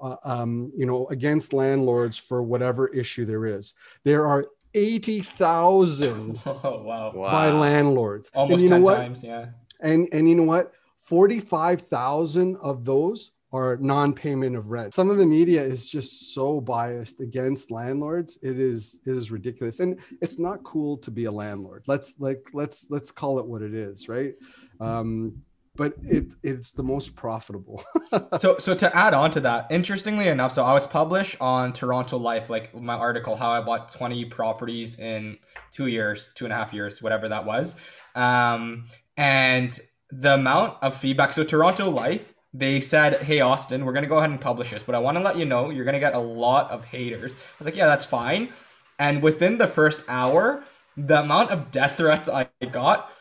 uh, 0.00 0.16
um, 0.24 0.72
you 0.76 0.86
know, 0.86 1.08
against 1.08 1.52
landlords 1.52 2.16
for 2.16 2.42
whatever 2.42 2.88
issue 2.88 3.26
there 3.26 3.46
is. 3.46 3.74
There 4.04 4.26
are 4.26 4.46
80,000 4.78 6.40
oh, 6.46 6.82
wow. 6.82 7.12
by 7.14 7.50
landlords. 7.50 8.30
Almost 8.34 8.68
10 8.68 8.84
times, 8.84 9.22
yeah. 9.22 9.46
And 9.80 10.08
and 10.12 10.28
you 10.28 10.34
know 10.34 10.44
what? 10.44 10.72
45,000 11.00 12.56
of 12.56 12.84
those 12.84 13.32
are 13.52 13.78
non-payment 13.78 14.54
of 14.56 14.66
rent. 14.66 14.92
Some 14.92 15.08
of 15.08 15.16
the 15.16 15.24
media 15.24 15.62
is 15.62 15.88
just 15.88 16.34
so 16.34 16.60
biased 16.60 17.20
against 17.20 17.70
landlords. 17.70 18.38
It 18.42 18.58
is 18.58 19.00
it 19.06 19.16
is 19.16 19.30
ridiculous. 19.30 19.80
And 19.80 19.98
it's 20.20 20.38
not 20.38 20.62
cool 20.64 20.98
to 20.98 21.10
be 21.10 21.24
a 21.24 21.32
landlord. 21.32 21.84
Let's 21.86 22.14
like 22.18 22.46
let's 22.52 22.86
let's 22.90 23.10
call 23.10 23.38
it 23.38 23.46
what 23.46 23.62
it 23.62 23.74
is, 23.74 24.08
right? 24.08 24.34
Um 24.80 25.42
but 25.78 25.94
it 26.02 26.34
it's 26.42 26.72
the 26.72 26.82
most 26.82 27.14
profitable. 27.14 27.82
so 28.38 28.58
so 28.58 28.74
to 28.74 28.94
add 28.94 29.14
on 29.14 29.30
to 29.30 29.40
that, 29.40 29.68
interestingly 29.70 30.28
enough, 30.28 30.52
so 30.52 30.64
I 30.64 30.74
was 30.74 30.86
published 30.86 31.36
on 31.40 31.72
Toronto 31.72 32.18
Life, 32.18 32.50
like 32.50 32.74
my 32.74 32.94
article, 32.94 33.36
how 33.36 33.50
I 33.50 33.60
bought 33.62 33.88
20 33.88 34.24
properties 34.26 34.98
in 34.98 35.38
two 35.70 35.86
years, 35.86 36.32
two 36.34 36.44
and 36.44 36.52
a 36.52 36.56
half 36.56 36.74
years, 36.74 37.00
whatever 37.00 37.28
that 37.28 37.46
was. 37.46 37.76
Um, 38.16 38.86
and 39.16 39.78
the 40.10 40.34
amount 40.34 40.78
of 40.82 40.96
feedback. 40.96 41.32
So 41.32 41.44
Toronto 41.44 41.88
Life, 41.88 42.34
they 42.52 42.80
said, 42.80 43.22
Hey 43.22 43.38
Austin, 43.40 43.84
we're 43.84 43.92
gonna 43.92 44.08
go 44.08 44.18
ahead 44.18 44.30
and 44.30 44.40
publish 44.40 44.70
this, 44.70 44.82
but 44.82 44.96
I 44.96 44.98
want 44.98 45.16
to 45.16 45.22
let 45.22 45.38
you 45.38 45.44
know 45.44 45.70
you're 45.70 45.84
gonna 45.84 46.00
get 46.00 46.14
a 46.14 46.18
lot 46.18 46.72
of 46.72 46.84
haters. 46.84 47.34
I 47.34 47.36
was 47.60 47.66
like, 47.66 47.76
Yeah, 47.76 47.86
that's 47.86 48.04
fine. 48.04 48.52
And 48.98 49.22
within 49.22 49.58
the 49.58 49.68
first 49.68 50.02
hour, 50.08 50.64
the 50.96 51.20
amount 51.20 51.52
of 51.52 51.70
death 51.70 51.98
threats 51.98 52.28
I 52.28 52.48
got 52.72 53.12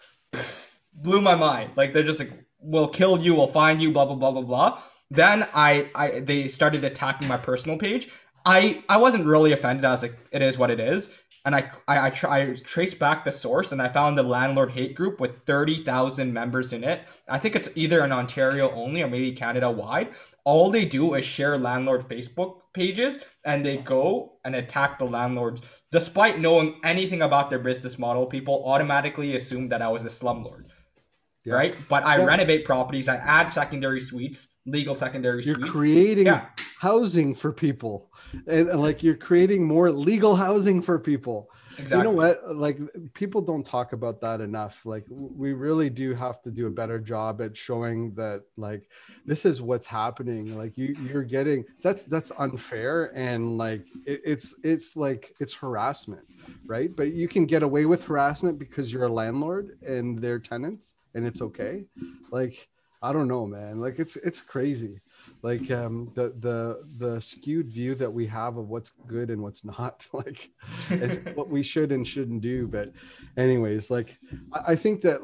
blew 0.92 1.22
my 1.22 1.36
mind. 1.36 1.74
Like 1.76 1.94
they're 1.94 2.02
just 2.02 2.20
like, 2.20 2.47
will 2.68 2.88
kill 2.88 3.20
you, 3.20 3.34
will 3.34 3.48
find 3.48 3.82
you, 3.82 3.92
blah 3.92 4.06
blah 4.06 4.16
blah 4.16 4.32
blah 4.32 4.42
blah. 4.42 4.82
Then 5.10 5.48
I, 5.54 5.90
I 5.96 6.20
they 6.20 6.48
started 6.48 6.84
attacking 6.84 7.28
my 7.28 7.38
personal 7.38 7.78
page. 7.78 8.10
I 8.46 8.84
I 8.90 8.98
wasn't 8.98 9.26
really 9.26 9.52
offended. 9.54 9.86
I 9.86 9.92
was 9.92 10.02
like, 10.04 10.18
it 10.32 10.42
is 10.42 10.58
what 10.58 10.72
it 10.72 10.80
is. 10.80 11.10
And 11.46 11.56
I 11.56 11.72
I 11.88 12.08
I, 12.08 12.10
try, 12.10 12.42
I 12.42 12.56
traced 12.56 13.00
back 13.00 13.24
the 13.24 13.32
source 13.32 13.72
and 13.72 13.82
I 13.82 13.88
found 13.90 14.18
the 14.18 14.24
landlord 14.24 14.72
hate 14.72 14.96
group 14.96 15.22
with 15.22 15.46
thirty 15.46 15.84
thousand 15.84 16.34
members 16.34 16.74
in 16.74 16.84
it. 16.84 17.02
I 17.30 17.40
think 17.40 17.56
it's 17.56 17.70
either 17.76 18.04
in 18.04 18.12
Ontario 18.12 18.70
only 18.72 19.02
or 19.02 19.08
maybe 19.08 19.32
Canada 19.32 19.72
wide. 19.72 20.10
All 20.44 20.70
they 20.70 20.86
do 20.86 21.14
is 21.16 21.26
share 21.26 21.58
landlord 21.58 22.08
Facebook 22.10 22.62
pages 22.74 23.20
and 23.46 23.66
they 23.66 23.78
go 23.78 24.34
and 24.46 24.56
attack 24.56 25.00
the 25.00 25.06
landlords 25.06 25.62
despite 25.92 26.40
knowing 26.40 26.80
anything 26.84 27.22
about 27.22 27.50
their 27.50 27.60
business 27.60 27.98
model. 27.98 28.26
People 28.26 28.64
automatically 28.66 29.36
assume 29.36 29.70
that 29.70 29.82
I 29.82 29.88
was 29.90 30.04
a 30.04 30.10
slumlord 30.10 30.67
yeah. 31.48 31.54
right? 31.54 31.76
But 31.90 32.06
I 32.06 32.18
yeah. 32.18 32.26
renovate 32.26 32.66
properties. 32.66 33.08
I 33.08 33.18
add 33.18 33.50
secondary 33.50 34.02
suites, 34.02 34.50
legal 34.66 34.96
secondary 34.96 35.44
you're 35.44 35.56
suites. 35.56 35.60
You're 35.60 35.74
creating 35.74 36.26
yeah. 36.28 36.48
housing 36.80 37.34
for 37.34 37.52
people, 37.54 38.12
and, 38.46 38.68
like 38.80 39.04
you're 39.04 39.16
creating 39.16 39.66
more 39.66 39.92
legal 39.92 40.36
housing 40.36 40.82
for 40.82 41.00
people. 41.00 41.50
Exactly. 41.80 41.98
You 41.98 42.04
know 42.06 42.12
what? 42.12 42.56
Like 42.56 42.80
people 43.14 43.42
don't 43.42 43.66
talk 43.66 43.94
about 43.94 44.20
that 44.22 44.42
enough. 44.42 44.86
Like 44.86 45.06
we 45.10 45.54
really 45.54 45.90
do 45.90 46.16
have 46.16 46.42
to 46.42 46.52
do 46.52 46.66
a 46.66 46.72
better 46.72 47.00
job 47.00 47.40
at 47.40 47.56
showing 47.56 48.16
that 48.16 48.44
like 48.58 48.90
this 49.26 49.46
is 49.46 49.62
what's 49.62 49.86
happening. 49.86 50.58
Like 50.58 50.78
you 50.78 50.96
you're 51.04 51.24
getting 51.24 51.66
that's 51.84 52.04
that's 52.04 52.32
unfair 52.40 53.16
and 53.16 53.60
like 53.60 53.86
it, 54.06 54.22
it's 54.26 54.56
it's 54.64 54.96
like 54.96 55.36
it's 55.40 55.54
harassment, 55.54 56.26
right? 56.66 56.96
But 56.96 57.14
you 57.14 57.28
can 57.28 57.46
get 57.46 57.62
away 57.62 57.86
with 57.86 58.04
harassment 58.06 58.58
because 58.58 58.92
you're 58.92 59.06
a 59.06 59.12
landlord 59.12 59.78
and 59.84 60.20
they're 60.20 60.40
tenants 60.40 60.96
and 61.18 61.26
it's 61.26 61.42
okay. 61.42 61.84
Like 62.32 62.70
i 63.02 63.12
don't 63.12 63.28
know 63.28 63.46
man. 63.46 63.80
Like 63.80 64.00
it's 64.00 64.16
it's 64.16 64.42
crazy. 64.42 65.02
Like 65.42 65.70
um 65.72 66.12
the 66.16 66.34
the 66.40 66.84
the 66.98 67.20
skewed 67.20 67.70
view 67.70 67.96
that 67.96 68.12
we 68.12 68.26
have 68.28 68.58
of 68.58 68.70
what's 68.70 68.94
good 69.08 69.30
and 69.30 69.42
what's 69.42 69.66
not 69.78 70.08
like 70.14 70.52
what 71.36 71.50
we 71.50 71.64
should 71.64 71.92
and 71.92 72.08
shouldn't 72.08 72.42
do. 72.42 72.68
But 72.68 72.94
anyways 73.36 73.90
like 73.90 74.18
I, 74.54 74.72
I 74.74 74.76
think 74.76 75.02
that 75.02 75.20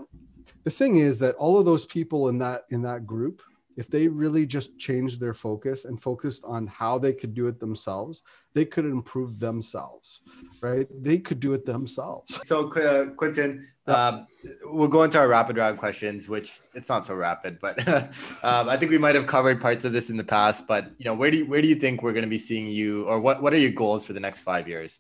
the 0.66 0.72
thing 0.72 0.98
is 0.98 1.20
that 1.20 1.36
all 1.36 1.58
of 1.58 1.66
those 1.66 1.86
people 1.86 2.28
in 2.30 2.38
that 2.40 2.64
in 2.70 2.82
that 2.82 3.06
group 3.06 3.42
if 3.78 3.88
they 3.88 4.08
really 4.08 4.46
just 4.46 4.78
changed 4.78 5.20
their 5.20 5.34
focus 5.34 5.86
and 5.86 6.02
focused 6.02 6.44
on 6.46 6.68
how 6.68 6.98
they 6.98 7.14
could 7.14 7.34
do 7.34 7.48
it 7.48 7.60
themselves, 7.60 8.24
they 8.54 8.66
could 8.66 8.86
improve 8.86 9.40
themselves, 9.40 10.22
right? 10.62 10.88
They 11.04 11.18
could 11.18 11.40
do 11.40 11.54
it 11.54 11.66
themselves. 11.66 12.40
So, 12.44 12.72
uh, 12.72 13.08
Quentin, 13.12 13.68
um, 13.88 14.28
we'll 14.66 14.88
go 14.88 15.04
into 15.04 15.20
our 15.20 15.28
rapid 15.28 15.58
round 15.58 15.78
questions, 15.78 16.30
which 16.30 16.62
it's 16.74 16.90
not 16.90 17.06
so 17.06 17.16
rapid, 17.16 17.60
but 17.60 17.86
um, 18.44 18.70
I 18.70 18.78
think 18.78 18.92
we 18.92 18.98
might 18.98 19.16
have 19.16 19.28
covered 19.28 19.60
parts 19.60 19.86
of 19.86 19.92
this 19.92 20.10
in 20.10 20.18
the 20.18 20.24
past. 20.24 20.68
But 20.68 20.92
you 20.98 21.06
know, 21.06 21.16
where 21.16 21.32
do 21.32 21.38
you, 21.38 21.46
where 21.46 21.62
do 21.62 21.68
you 21.68 21.76
think 21.76 22.02
we're 22.02 22.14
going 22.14 22.26
to 22.26 22.30
be 22.30 22.38
seeing 22.40 22.68
you, 22.68 23.06
or 23.06 23.20
what 23.20 23.42
what 23.42 23.54
are 23.54 23.58
your 23.58 23.72
goals 23.72 24.06
for 24.06 24.14
the 24.14 24.20
next 24.20 24.42
five 24.42 24.68
years? 24.68 25.00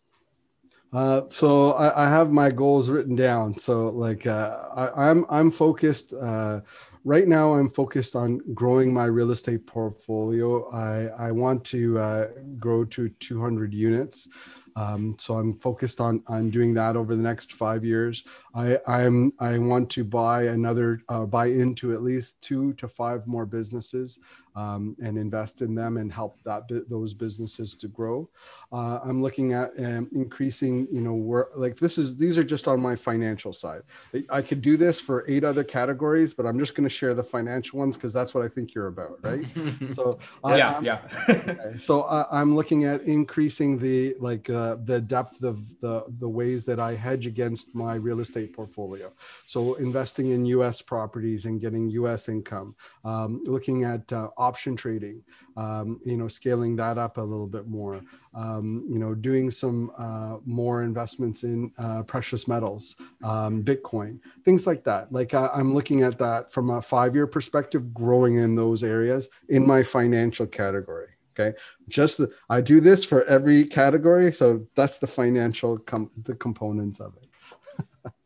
Uh, 0.91 1.23
so 1.27 1.71
I, 1.71 2.05
I, 2.05 2.09
have 2.09 2.31
my 2.31 2.51
goals 2.51 2.87
written 2.87 3.15
down. 3.15 3.55
So 3.55 3.89
like 3.89 4.27
uh, 4.27 4.59
I, 4.75 5.09
am 5.09 5.19
I'm, 5.19 5.25
I'm 5.29 5.51
focused. 5.51 6.13
Uh, 6.13 6.59
right 7.03 7.27
now 7.27 7.53
i'm 7.53 7.69
focused 7.69 8.15
on 8.15 8.39
growing 8.53 8.93
my 8.93 9.05
real 9.05 9.31
estate 9.31 9.65
portfolio. 9.65 10.69
I, 10.71 11.27
I 11.27 11.31
want 11.31 11.63
to 11.65 11.99
uh, 11.99 12.27
grow 12.59 12.85
to 12.85 13.09
200 13.09 13.73
units. 13.73 14.27
Um, 14.75 15.15
so 15.19 15.37
I'm 15.37 15.53
focused 15.53 16.01
on 16.01 16.23
on 16.27 16.49
doing 16.49 16.73
that 16.73 16.95
over 16.95 17.15
the 17.15 17.21
next 17.21 17.53
five 17.53 17.85
years. 17.85 18.23
I 18.55 18.79
I'm 18.87 19.31
I 19.39 19.59
want 19.59 19.89
to 19.91 20.03
buy 20.03 20.43
another 20.45 21.01
uh, 21.09 21.25
buy 21.25 21.47
into 21.47 21.93
at 21.93 22.01
least 22.01 22.41
two 22.41 22.73
to 22.73 22.87
five 22.87 23.27
more 23.27 23.45
businesses 23.45 24.19
um, 24.55 24.95
and 25.01 25.17
invest 25.17 25.61
in 25.61 25.73
them 25.75 25.97
and 25.97 26.11
help 26.11 26.39
that 26.43 26.63
those 26.89 27.13
businesses 27.13 27.73
to 27.75 27.87
grow. 27.87 28.29
Uh, 28.71 28.99
I'm 29.03 29.21
looking 29.21 29.53
at 29.53 29.71
um, 29.79 30.07
increasing, 30.11 30.87
you 30.91 31.01
know, 31.01 31.13
where 31.13 31.47
like 31.55 31.77
this 31.77 31.97
is 31.97 32.17
these 32.17 32.37
are 32.37 32.43
just 32.43 32.67
on 32.67 32.79
my 32.79 32.95
financial 32.95 33.53
side. 33.53 33.81
I 34.29 34.41
could 34.41 34.61
do 34.61 34.77
this 34.77 34.99
for 34.99 35.25
eight 35.27 35.43
other 35.43 35.63
categories, 35.63 36.33
but 36.33 36.45
I'm 36.45 36.59
just 36.59 36.75
going 36.75 36.83
to 36.87 36.93
share 36.93 37.13
the 37.13 37.23
financial 37.23 37.79
ones 37.79 37.95
because 37.95 38.13
that's 38.13 38.33
what 38.33 38.43
I 38.43 38.47
think 38.47 38.73
you're 38.73 38.87
about, 38.87 39.19
right? 39.23 39.45
so 39.93 40.19
yeah, 40.45 40.77
I'm, 40.77 40.83
yeah. 40.83 41.01
okay. 41.29 41.77
So 41.77 42.03
I, 42.03 42.41
am 42.41 42.55
looking 42.55 42.85
at 42.85 43.01
increasing 43.01 43.77
the 43.79 44.15
like 44.19 44.49
uh, 44.49 44.77
the 44.83 45.01
depth 45.01 45.43
of 45.43 45.79
the 45.79 46.05
the 46.19 46.29
ways 46.29 46.65
that 46.65 46.79
I 46.79 46.95
hedge 46.95 47.27
against 47.27 47.73
my 47.73 47.95
real 47.95 48.19
estate 48.19 48.53
portfolio. 48.53 49.11
So 49.45 49.75
investing 49.75 50.31
in 50.31 50.45
U.S. 50.45 50.81
properties 50.81 51.45
and 51.45 51.59
getting 51.59 51.89
U.S. 51.89 52.29
income. 52.29 52.75
Um, 53.03 53.43
looking 53.45 53.83
at 53.83 54.11
uh, 54.11 54.29
option 54.43 54.75
trading, 54.75 55.21
um, 55.55 55.99
you 56.05 56.17
know, 56.17 56.27
scaling 56.27 56.75
that 56.75 56.97
up 56.97 57.17
a 57.17 57.21
little 57.21 57.47
bit 57.47 57.67
more, 57.67 58.01
um, 58.33 58.85
you 58.89 58.99
know, 58.99 59.15
doing 59.15 59.49
some 59.49 59.91
uh, 59.97 60.37
more 60.45 60.83
investments 60.83 61.43
in 61.43 61.71
uh, 61.77 62.03
precious 62.03 62.47
metals, 62.47 62.95
um, 63.23 63.63
Bitcoin, 63.63 64.19
things 64.43 64.67
like 64.67 64.83
that. 64.83 65.11
Like 65.11 65.33
I, 65.33 65.47
I'm 65.53 65.73
looking 65.73 66.03
at 66.03 66.17
that 66.19 66.51
from 66.51 66.69
a 66.69 66.81
five 66.81 67.15
year 67.15 67.27
perspective, 67.27 67.93
growing 67.93 68.35
in 68.35 68.55
those 68.55 68.83
areas 68.83 69.29
in 69.49 69.65
my 69.65 69.81
financial 69.83 70.45
category. 70.45 71.07
Okay, 71.35 71.57
just 71.87 72.17
the, 72.19 72.31
I 72.49 72.61
do 72.61 72.79
this 72.79 73.03
for 73.03 73.23
every 73.25 73.63
category, 73.63 74.31
so 74.31 74.67
that's 74.75 74.99
the 74.99 75.07
financial 75.07 75.79
com- 75.79 76.11
the 76.23 76.35
components 76.35 76.99
of 76.99 77.15
it. 77.17 77.27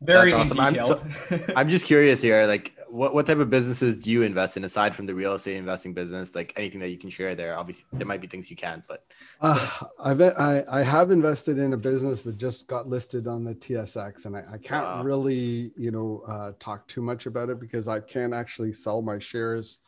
Very 0.02 0.34
awesome. 0.34 0.60
I'm, 0.60 0.76
so, 0.76 1.02
I'm 1.56 1.70
just 1.70 1.86
curious 1.86 2.22
here, 2.22 2.46
like 2.48 2.77
what, 2.90 3.14
what 3.14 3.26
type 3.26 3.38
of 3.38 3.50
businesses 3.50 4.00
do 4.00 4.12
you 4.12 4.22
invest 4.22 4.58
in 4.58 4.64
aside 4.64 4.96
from 4.96 5.06
the 5.06 5.14
real 5.14 5.34
estate 5.34 5.58
investing 5.58 5.94
business? 5.94 6.36
Like 6.36 6.54
anything 6.56 6.80
that 6.82 6.90
you 6.90 6.98
can 6.98 7.10
share 7.10 7.36
there. 7.36 7.58
Obviously, 7.58 7.86
there 7.94 8.08
might 8.08 8.22
be 8.22 8.28
things 8.28 8.50
you 8.50 8.56
can't, 8.56 8.84
but 8.88 9.06
uh, 9.42 9.70
I've 10.00 10.22
I, 10.22 10.64
I 10.70 10.84
have 10.84 11.12
invested 11.12 11.58
in 11.58 11.74
a 11.74 11.78
business 11.78 12.24
that 12.24 12.38
just 12.38 12.68
got 12.68 12.88
listed 12.88 13.28
on 13.28 13.44
the 13.44 13.56
TSX, 13.56 14.26
and 14.26 14.36
I, 14.36 14.44
I 14.54 14.58
can't 14.58 14.86
wow. 14.86 15.04
really 15.04 15.72
you 15.78 15.92
know 15.92 16.24
uh, 16.28 16.52
talk 16.60 16.88
too 16.88 17.02
much 17.02 17.26
about 17.26 17.50
it 17.50 17.60
because 17.60 17.88
I 17.88 18.00
can't 18.00 18.34
actually 18.34 18.74
sell 18.74 19.02
my 19.02 19.20
shares 19.20 19.80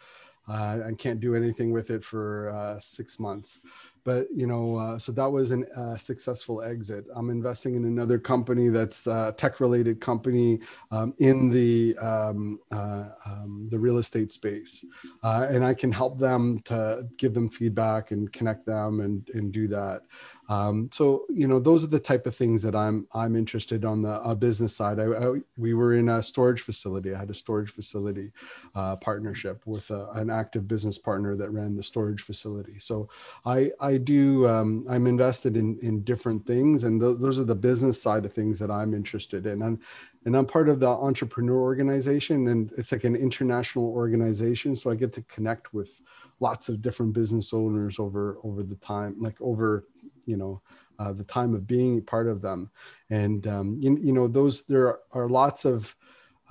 uh, 0.49 0.79
and 0.83 0.97
can't 0.97 1.19
do 1.19 1.35
anything 1.35 1.71
with 1.71 1.91
it 1.91 2.03
for 2.03 2.49
uh, 2.49 2.79
six 2.79 3.19
months 3.19 3.59
but 4.03 4.27
you 4.35 4.47
know 4.47 4.77
uh, 4.77 4.99
so 4.99 5.11
that 5.11 5.29
was 5.29 5.51
a 5.51 5.61
uh, 5.79 5.97
successful 5.97 6.61
exit. 6.61 7.05
I'm 7.15 7.29
investing 7.29 7.75
in 7.75 7.85
another 7.85 8.17
company 8.17 8.69
that's 8.69 9.07
a 9.07 9.33
tech 9.37 9.59
related 9.59 9.99
company 10.01 10.59
um, 10.91 11.13
in 11.19 11.49
the 11.49 11.97
um, 11.97 12.59
uh, 12.71 13.05
um, 13.25 13.67
the 13.69 13.79
real 13.79 13.97
estate 13.97 14.31
space. 14.31 14.85
Uh, 15.23 15.47
and 15.49 15.63
i 15.63 15.73
can 15.73 15.91
help 15.91 16.17
them 16.19 16.59
to 16.63 17.05
give 17.17 17.33
them 17.33 17.49
feedback 17.49 18.11
and 18.11 18.31
connect 18.31 18.65
them 18.65 19.01
and 19.01 19.29
and 19.33 19.51
do 19.51 19.67
that 19.67 20.03
um, 20.49 20.89
so 20.91 21.25
you 21.29 21.47
know, 21.47 21.59
those 21.59 21.83
are 21.83 21.87
the 21.87 21.99
type 21.99 22.25
of 22.25 22.35
things 22.35 22.63
that 22.63 22.75
I'm 22.75 23.07
I'm 23.13 23.35
interested 23.35 23.85
on 23.85 24.01
the 24.01 24.13
uh, 24.13 24.35
business 24.35 24.75
side. 24.75 24.99
I, 24.99 25.03
I, 25.05 25.33
we 25.57 25.75
were 25.75 25.93
in 25.93 26.09
a 26.09 26.23
storage 26.23 26.61
facility. 26.61 27.13
I 27.13 27.19
had 27.19 27.29
a 27.29 27.35
storage 27.35 27.69
facility 27.69 28.31
uh, 28.75 28.95
partnership 28.95 29.61
with 29.67 29.91
a, 29.91 30.09
an 30.11 30.31
active 30.31 30.67
business 30.67 30.97
partner 30.97 31.35
that 31.35 31.51
ran 31.51 31.75
the 31.75 31.83
storage 31.83 32.21
facility. 32.21 32.79
So 32.79 33.09
I 33.45 33.71
I 33.79 33.97
do 33.97 34.47
um, 34.47 34.85
I'm 34.89 35.05
invested 35.07 35.55
in 35.55 35.77
in 35.83 36.03
different 36.03 36.47
things, 36.47 36.83
and 36.83 36.99
th- 36.99 37.17
those 37.19 37.37
are 37.39 37.43
the 37.43 37.55
business 37.55 38.01
side 38.01 38.25
of 38.25 38.33
things 38.33 38.57
that 38.59 38.71
I'm 38.71 38.95
interested 38.95 39.45
in. 39.45 39.61
And 39.61 39.79
and 40.25 40.35
I'm 40.35 40.45
part 40.45 40.69
of 40.69 40.79
the 40.79 40.87
entrepreneur 40.87 41.59
organization, 41.59 42.47
and 42.49 42.71
it's 42.77 42.91
like 42.91 43.03
an 43.03 43.15
international 43.15 43.85
organization. 43.85 44.75
So 44.75 44.91
I 44.91 44.95
get 44.95 45.13
to 45.13 45.21
connect 45.23 45.73
with 45.73 46.01
lots 46.39 46.69
of 46.69 46.81
different 46.81 47.13
business 47.13 47.53
owners 47.53 47.99
over 47.99 48.37
over 48.43 48.63
the 48.63 48.75
time, 48.75 49.15
like 49.19 49.39
over 49.41 49.85
you 50.25 50.37
know 50.37 50.61
uh, 50.99 51.13
the 51.13 51.23
time 51.23 51.55
of 51.55 51.65
being 51.65 52.01
part 52.01 52.27
of 52.27 52.41
them. 52.41 52.69
And 53.09 53.47
um, 53.47 53.77
you, 53.81 53.97
you 54.01 54.13
know 54.13 54.27
those 54.27 54.63
there 54.63 54.99
are 55.13 55.29
lots 55.29 55.65
of 55.65 55.95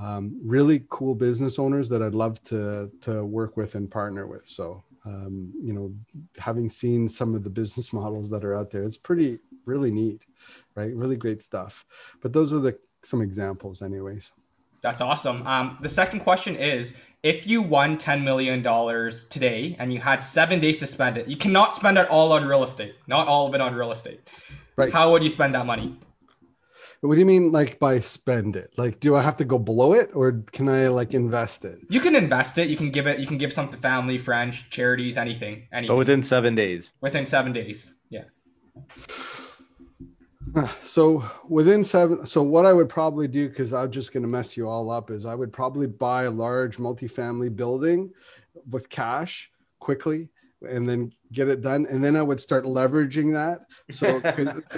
um, 0.00 0.40
really 0.42 0.84
cool 0.88 1.14
business 1.14 1.58
owners 1.58 1.88
that 1.88 2.02
i'd 2.02 2.14
love 2.14 2.40
to 2.44 2.88
to 3.00 3.24
work 3.24 3.56
with 3.56 3.74
and 3.74 3.90
partner 3.90 4.26
with. 4.26 4.46
So 4.46 4.82
um, 5.04 5.52
you 5.60 5.74
know 5.74 5.92
having 6.38 6.70
seen 6.70 7.08
some 7.08 7.34
of 7.34 7.44
the 7.44 7.50
business 7.50 7.92
models 7.92 8.30
that 8.30 8.44
are 8.44 8.54
out 8.54 8.70
there 8.70 8.84
it's 8.84 8.96
pretty 8.96 9.40
really 9.66 9.90
neat 9.90 10.24
right? 10.78 10.94
Really 10.94 11.16
great 11.16 11.42
stuff. 11.42 11.84
But 12.22 12.32
those 12.32 12.52
are 12.52 12.60
the 12.60 12.78
some 13.04 13.22
examples 13.22 13.82
anyways 13.82 14.30
that's 14.80 15.00
awesome. 15.00 15.46
Um, 15.46 15.78
the 15.80 15.88
second 15.88 16.20
question 16.20 16.56
is 16.56 16.94
if 17.22 17.46
you 17.46 17.62
won 17.62 17.96
$10 17.96 18.22
million 18.22 18.62
today 19.28 19.76
and 19.78 19.92
you 19.92 20.00
had 20.00 20.22
seven 20.22 20.60
days 20.60 20.78
to 20.80 20.86
spend 20.86 21.18
it, 21.18 21.26
you 21.26 21.36
cannot 21.36 21.74
spend 21.74 21.98
it 21.98 22.08
all 22.08 22.32
on 22.32 22.46
real 22.46 22.62
estate, 22.62 22.94
not 23.06 23.26
all 23.26 23.46
of 23.46 23.54
it 23.54 23.60
on 23.60 23.74
real 23.74 23.90
estate. 23.90 24.20
Right. 24.76 24.92
How 24.92 25.10
would 25.10 25.22
you 25.22 25.28
spend 25.28 25.54
that 25.54 25.66
money? 25.66 25.96
What 27.00 27.14
do 27.14 27.20
you 27.20 27.26
mean, 27.26 27.52
like 27.52 27.78
by 27.78 28.00
spend 28.00 28.56
it? 28.56 28.74
Like, 28.76 28.98
do 28.98 29.14
I 29.14 29.22
have 29.22 29.36
to 29.36 29.44
go 29.44 29.56
blow 29.56 29.92
it, 29.92 30.10
or 30.14 30.42
can 30.50 30.68
I 30.68 30.88
like 30.88 31.14
invest 31.14 31.64
it? 31.64 31.78
You 31.88 32.00
can 32.00 32.16
invest 32.16 32.58
it. 32.58 32.68
You 32.68 32.76
can 32.76 32.90
give 32.90 33.06
it. 33.06 33.20
You 33.20 33.26
can 33.26 33.38
give 33.38 33.52
some 33.52 33.68
to 33.68 33.76
family, 33.76 34.18
friends, 34.18 34.64
charities, 34.68 35.16
anything. 35.16 35.68
Anything. 35.70 35.94
But 35.94 35.96
within 35.96 36.24
seven 36.24 36.56
days. 36.56 36.92
Within 37.00 37.24
seven 37.24 37.52
days, 37.52 37.94
yeah. 38.10 38.24
So 40.84 41.24
within 41.48 41.84
seven, 41.84 42.26
so 42.26 42.42
what 42.42 42.66
I 42.66 42.72
would 42.72 42.88
probably 42.88 43.28
do, 43.28 43.48
because 43.48 43.72
I'm 43.72 43.90
just 43.90 44.12
going 44.12 44.22
to 44.22 44.28
mess 44.28 44.56
you 44.56 44.68
all 44.68 44.90
up, 44.90 45.10
is 45.10 45.26
I 45.26 45.34
would 45.34 45.52
probably 45.52 45.86
buy 45.86 46.24
a 46.24 46.30
large 46.30 46.78
multifamily 46.78 47.54
building 47.54 48.10
with 48.70 48.88
cash 48.88 49.50
quickly 49.78 50.30
and 50.66 50.88
then 50.88 51.12
get 51.30 51.48
it 51.48 51.60
done. 51.60 51.86
And 51.88 52.02
then 52.02 52.16
I 52.16 52.22
would 52.22 52.40
start 52.40 52.64
leveraging 52.64 53.32
that. 53.34 53.66
So 53.90 54.18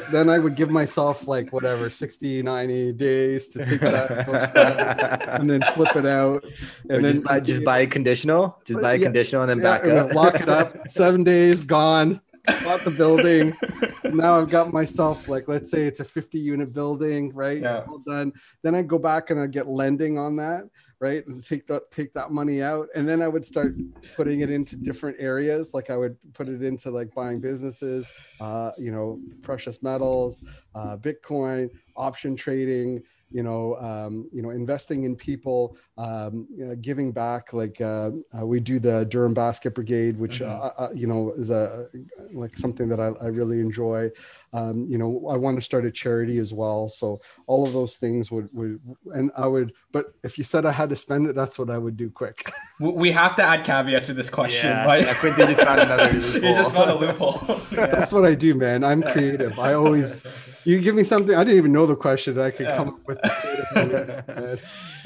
then 0.13 0.29
I 0.29 0.39
would 0.39 0.57
give 0.57 0.71
myself 0.71 1.27
like 1.27 1.53
whatever 1.53 1.89
60, 1.89 2.43
90 2.43 2.93
days 2.93 3.49
to 3.51 3.65
take 3.65 3.81
that 3.81 5.41
and 5.41 5.49
then 5.49 5.63
flip 5.75 5.97
it 5.97 6.07
out. 6.07 6.45
And 6.89 7.05
then 7.05 7.15
just 7.15 7.25
buy, 7.25 7.41
just 7.41 7.65
buy 7.65 7.79
a 7.81 7.87
conditional, 7.87 8.61
just 8.65 8.81
uh, 8.81 8.83
buy 8.83 8.95
a 8.95 8.99
yeah, 8.99 9.05
conditional 9.05 9.43
and 9.43 9.51
then 9.51 9.59
yeah, 9.59 9.79
back 9.79 9.85
up. 9.87 10.15
Lock 10.15 10.35
it 10.41 10.49
up. 10.49 10.89
Seven 10.89 11.25
days 11.25 11.63
gone 11.63 12.21
bought 12.65 12.85
the 12.85 12.91
building. 12.91 13.57
now 14.05 14.39
I've 14.39 14.51
got 14.51 14.73
myself 14.73 15.29
like 15.29 15.49
let's 15.49 15.71
say 15.71 15.83
it's 15.83 16.01
a 16.01 16.05
50 16.05 16.39
unit 16.39 16.73
building, 16.73 17.33
right? 17.35 17.61
Yeah. 17.61 17.85
All 17.89 17.99
done. 17.99 18.33
Then 18.63 18.75
I 18.75 18.83
go 18.83 18.99
back 18.99 19.31
and 19.31 19.41
I 19.41 19.47
get 19.47 19.69
lending 19.69 20.19
on 20.19 20.37
that, 20.37 20.65
right? 21.01 21.27
And 21.27 21.45
take 21.45 21.67
that 21.69 21.91
take 21.91 22.13
that 22.15 22.31
money 22.31 22.63
out. 22.63 22.89
And 22.95 23.09
then 23.09 23.23
I 23.23 23.29
would 23.29 23.45
start 23.45 23.75
putting 24.17 24.41
it 24.41 24.51
into 24.51 24.77
different 24.77 25.17
areas. 25.21 25.75
Like 25.75 25.91
I 25.91 25.97
would 25.97 26.17
put 26.35 26.49
it 26.49 26.63
into 26.63 26.91
like 26.91 27.15
buying 27.15 27.41
businesses, 27.41 28.09
uh, 28.41 28.73
you 28.79 28.93
know, 28.93 29.21
precious 29.43 29.83
metals, 29.83 30.43
uh, 30.75 30.97
Bitcoin, 30.97 31.71
option 31.97 32.37
trading, 32.37 33.03
you 33.31 33.43
know, 33.43 33.77
um, 33.77 34.29
you 34.33 34.43
know, 34.43 34.51
investing 34.51 35.05
in 35.05 35.15
people, 35.15 35.77
um, 35.97 36.47
you 36.55 36.67
know, 36.67 36.75
giving 36.77 37.13
back. 37.13 37.53
Like 37.53 37.81
uh, 37.81 38.11
uh, 38.37 38.45
we 38.45 38.61
do 38.61 38.79
the 38.79 39.05
Durham 39.05 39.35
Basket 39.35 39.75
Brigade, 39.75 40.19
which 40.19 40.41
mm-hmm. 40.41 40.51
uh, 40.51 40.87
uh 40.87 40.91
you 40.95 41.07
know 41.07 41.31
is 41.33 41.51
a 41.51 41.89
like 42.33 42.57
something 42.59 42.89
that 42.89 43.01
I, 43.01 43.09
I 43.23 43.27
really 43.27 43.61
enjoy. 43.61 44.11
Um, 44.53 44.87
you 44.89 44.99
know, 44.99 45.29
I 45.31 45.37
want 45.37 45.57
to 45.59 45.63
start 45.63 45.85
a 45.85 45.93
charity 45.93 46.39
as 46.39 46.53
well. 46.53 46.89
So 46.89 47.21
all 47.47 47.65
of 47.65 47.73
those 47.73 47.97
things 47.97 48.33
would 48.33 48.49
would 48.53 48.81
and 49.15 49.31
I 49.37 49.47
would. 49.47 49.73
But 49.93 50.15
if 50.25 50.39
you 50.39 50.45
said 50.45 50.67
I 50.67 50.73
had 50.73 50.91
to 50.91 50.97
spend 50.97 51.29
it, 51.29 51.35
that's 51.37 51.59
what 51.59 51.71
I 51.71 51.79
would 51.79 51.97
do 51.97 52.11
quick. 52.11 52.51
We 52.81 53.13
have 53.13 53.37
to 53.37 53.43
add 53.45 53.65
caveat 53.65 54.05
to 54.05 54.15
this 54.15 54.31
question. 54.31 54.71
Yeah, 54.71 54.87
right? 54.87 55.05
yeah 55.05 55.15
Quentin 55.15 55.47
just 55.49 55.61
found 55.61 55.81
another 55.87 56.13
loophole. 56.13 56.43
you 56.43 56.55
just 56.55 56.73
found 56.73 56.91
a 56.91 56.95
loophole. 56.95 57.61
yeah. 57.71 57.87
That's 57.91 58.13
what 58.13 58.25
I 58.25 58.35
do, 58.35 58.55
man. 58.55 58.83
I'm 58.83 59.03
creative. 59.03 59.59
I 59.59 59.75
always 59.75 60.61
you 60.65 60.81
give 60.81 60.95
me 60.95 61.05
something 61.05 61.35
I 61.35 61.45
didn't 61.45 61.59
even 61.59 61.73
know 61.73 61.87
the 61.87 61.97
question. 61.97 62.39
I 62.39 62.51
could 62.51 62.67
yeah. 62.67 62.77
come 62.77 62.89
up 62.89 63.07
with. 63.07 63.20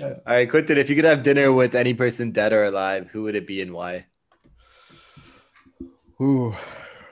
All 0.00 0.10
right, 0.26 0.48
Quentin, 0.50 0.78
if 0.78 0.88
you 0.88 0.96
could 0.96 1.04
have 1.04 1.22
dinner 1.22 1.52
with 1.52 1.74
any 1.74 1.94
person 1.94 2.30
dead 2.30 2.52
or 2.52 2.64
alive, 2.64 3.08
who 3.10 3.24
would 3.24 3.34
it 3.34 3.46
be 3.46 3.60
and 3.60 3.72
why? 3.72 4.06
Ooh, 6.20 6.54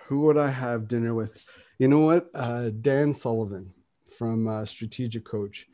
who 0.07 0.21
would 0.23 0.39
I 0.39 0.49
have 0.49 0.89
dinner 0.89 1.15
with? 1.15 1.45
You 1.79 1.89
know 1.89 2.01
what? 2.01 2.31
Uh, 2.35 2.71
Dan 2.81 3.13
Sullivan 3.13 3.73
from 4.17 4.47
uh, 4.47 4.65
Strategic 4.65 5.25
Coach. 5.25 5.67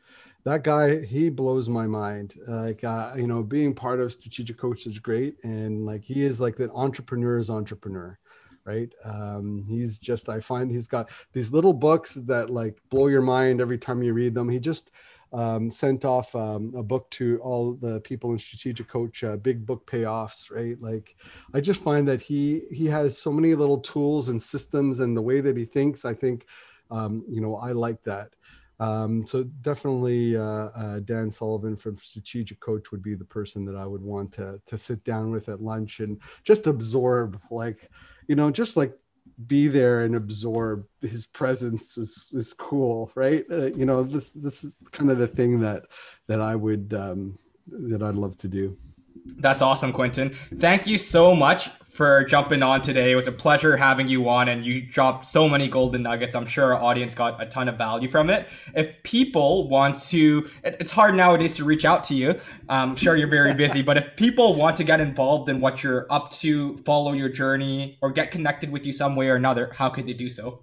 That 0.45 0.63
guy, 0.63 1.05
he 1.05 1.29
blows 1.29 1.69
my 1.69 1.85
mind. 1.85 2.33
Like, 2.47 2.83
uh, 2.83 3.13
you 3.15 3.27
know, 3.27 3.43
being 3.43 3.75
part 3.75 3.99
of 3.99 4.11
Strategic 4.11 4.57
Coach 4.57 4.87
is 4.87 4.97
great. 4.97 5.35
And 5.43 5.85
like, 5.85 6.03
he 6.03 6.23
is 6.23 6.39
like 6.39 6.55
the 6.55 6.71
entrepreneur's 6.71 7.49
entrepreneur 7.49 8.17
right 8.65 8.93
um, 9.05 9.63
he's 9.67 9.97
just 9.97 10.29
i 10.29 10.39
find 10.39 10.69
he's 10.69 10.87
got 10.87 11.09
these 11.33 11.51
little 11.51 11.73
books 11.73 12.13
that 12.13 12.49
like 12.49 12.77
blow 12.89 13.07
your 13.07 13.21
mind 13.21 13.61
every 13.61 13.77
time 13.77 14.03
you 14.03 14.13
read 14.13 14.33
them 14.33 14.49
he 14.49 14.59
just 14.59 14.91
um, 15.31 15.69
sent 15.69 16.05
off 16.05 16.35
um, 16.35 16.73
a 16.75 16.83
book 16.83 17.09
to 17.11 17.39
all 17.39 17.73
the 17.73 17.99
people 18.01 18.31
in 18.31 18.39
strategic 18.39 18.87
coach 18.87 19.23
uh, 19.23 19.35
big 19.37 19.65
book 19.65 19.85
payoffs 19.85 20.51
right? 20.51 20.81
Like 20.81 21.15
i 21.53 21.59
just 21.59 21.81
find 21.81 22.07
that 22.07 22.21
he 22.21 22.61
he 22.71 22.85
has 22.85 23.17
so 23.17 23.31
many 23.31 23.53
little 23.55 23.79
tools 23.79 24.29
and 24.29 24.41
systems 24.41 24.99
and 24.99 25.15
the 25.15 25.21
way 25.21 25.41
that 25.41 25.57
he 25.57 25.65
thinks 25.65 26.05
i 26.05 26.13
think 26.13 26.45
um, 26.91 27.23
you 27.29 27.41
know 27.41 27.55
i 27.57 27.71
like 27.71 28.01
that. 28.03 28.29
Um, 28.79 29.27
so 29.27 29.43
definitely 29.43 30.37
uh, 30.37 30.69
uh, 30.73 30.99
dan 31.01 31.29
sullivan 31.29 31.75
from 31.75 31.97
strategic 31.97 32.59
coach 32.61 32.91
would 32.91 33.03
be 33.03 33.13
the 33.13 33.25
person 33.25 33.65
that 33.65 33.75
i 33.75 33.85
would 33.85 34.01
want 34.01 34.31
to 34.33 34.59
to 34.65 34.77
sit 34.77 35.03
down 35.03 35.31
with 35.31 35.49
at 35.49 35.61
lunch 35.61 35.99
and 35.99 36.21
just 36.43 36.65
absorb 36.65 37.39
like 37.51 37.89
you 38.27 38.35
know 38.35 38.49
just 38.49 38.77
like 38.77 38.93
be 39.47 39.67
there 39.67 40.01
and 40.01 40.15
absorb 40.15 40.85
his 41.01 41.27
presence 41.27 41.97
is, 41.97 42.29
is 42.33 42.53
cool 42.53 43.11
right? 43.15 43.45
Uh, 43.49 43.67
you 43.67 43.85
know 43.85 44.03
this 44.03 44.31
this 44.31 44.63
is 44.63 44.73
kind 44.91 45.09
of 45.09 45.17
the 45.17 45.27
thing 45.27 45.59
that 45.59 45.83
that 46.27 46.41
i 46.41 46.55
would 46.55 46.93
um 46.93 47.37
that 47.67 48.01
i'd 48.01 48.15
love 48.15 48.37
to 48.37 48.47
do. 48.47 48.77
That's 49.37 49.61
awesome 49.61 49.93
quentin. 49.93 50.31
Thank 50.57 50.87
you 50.87 50.97
so 50.97 51.35
much 51.35 51.69
for 51.99 52.23
jumping 52.23 52.63
on 52.63 52.81
today. 52.81 53.11
It 53.11 53.15
was 53.15 53.27
a 53.27 53.31
pleasure 53.33 53.75
having 53.75 54.07
you 54.07 54.29
on, 54.29 54.47
and 54.47 54.63
you 54.63 54.81
dropped 54.81 55.27
so 55.27 55.49
many 55.49 55.67
golden 55.67 56.03
nuggets. 56.03 56.33
I'm 56.33 56.45
sure 56.45 56.73
our 56.73 56.81
audience 56.81 57.13
got 57.13 57.43
a 57.43 57.45
ton 57.45 57.67
of 57.67 57.77
value 57.77 58.07
from 58.07 58.29
it. 58.29 58.47
If 58.73 59.03
people 59.03 59.67
want 59.67 59.99
to, 60.03 60.47
it's 60.63 60.93
hard 60.93 61.13
nowadays 61.15 61.57
to 61.57 61.65
reach 61.65 61.83
out 61.83 62.05
to 62.05 62.15
you. 62.15 62.39
I'm 62.69 62.95
sure 62.95 63.17
you're 63.17 63.27
very 63.27 63.53
busy, 63.65 63.81
but 63.81 63.97
if 63.97 64.15
people 64.15 64.55
want 64.55 64.77
to 64.77 64.85
get 64.85 65.01
involved 65.01 65.49
in 65.49 65.59
what 65.59 65.83
you're 65.83 66.07
up 66.09 66.31
to, 66.39 66.77
follow 66.77 67.11
your 67.11 67.27
journey, 67.27 67.97
or 68.01 68.13
get 68.13 68.31
connected 68.31 68.71
with 68.71 68.85
you 68.85 68.93
some 68.93 69.17
way 69.17 69.27
or 69.27 69.35
another, 69.35 69.73
how 69.75 69.89
could 69.89 70.07
they 70.07 70.13
do 70.13 70.29
so? 70.29 70.61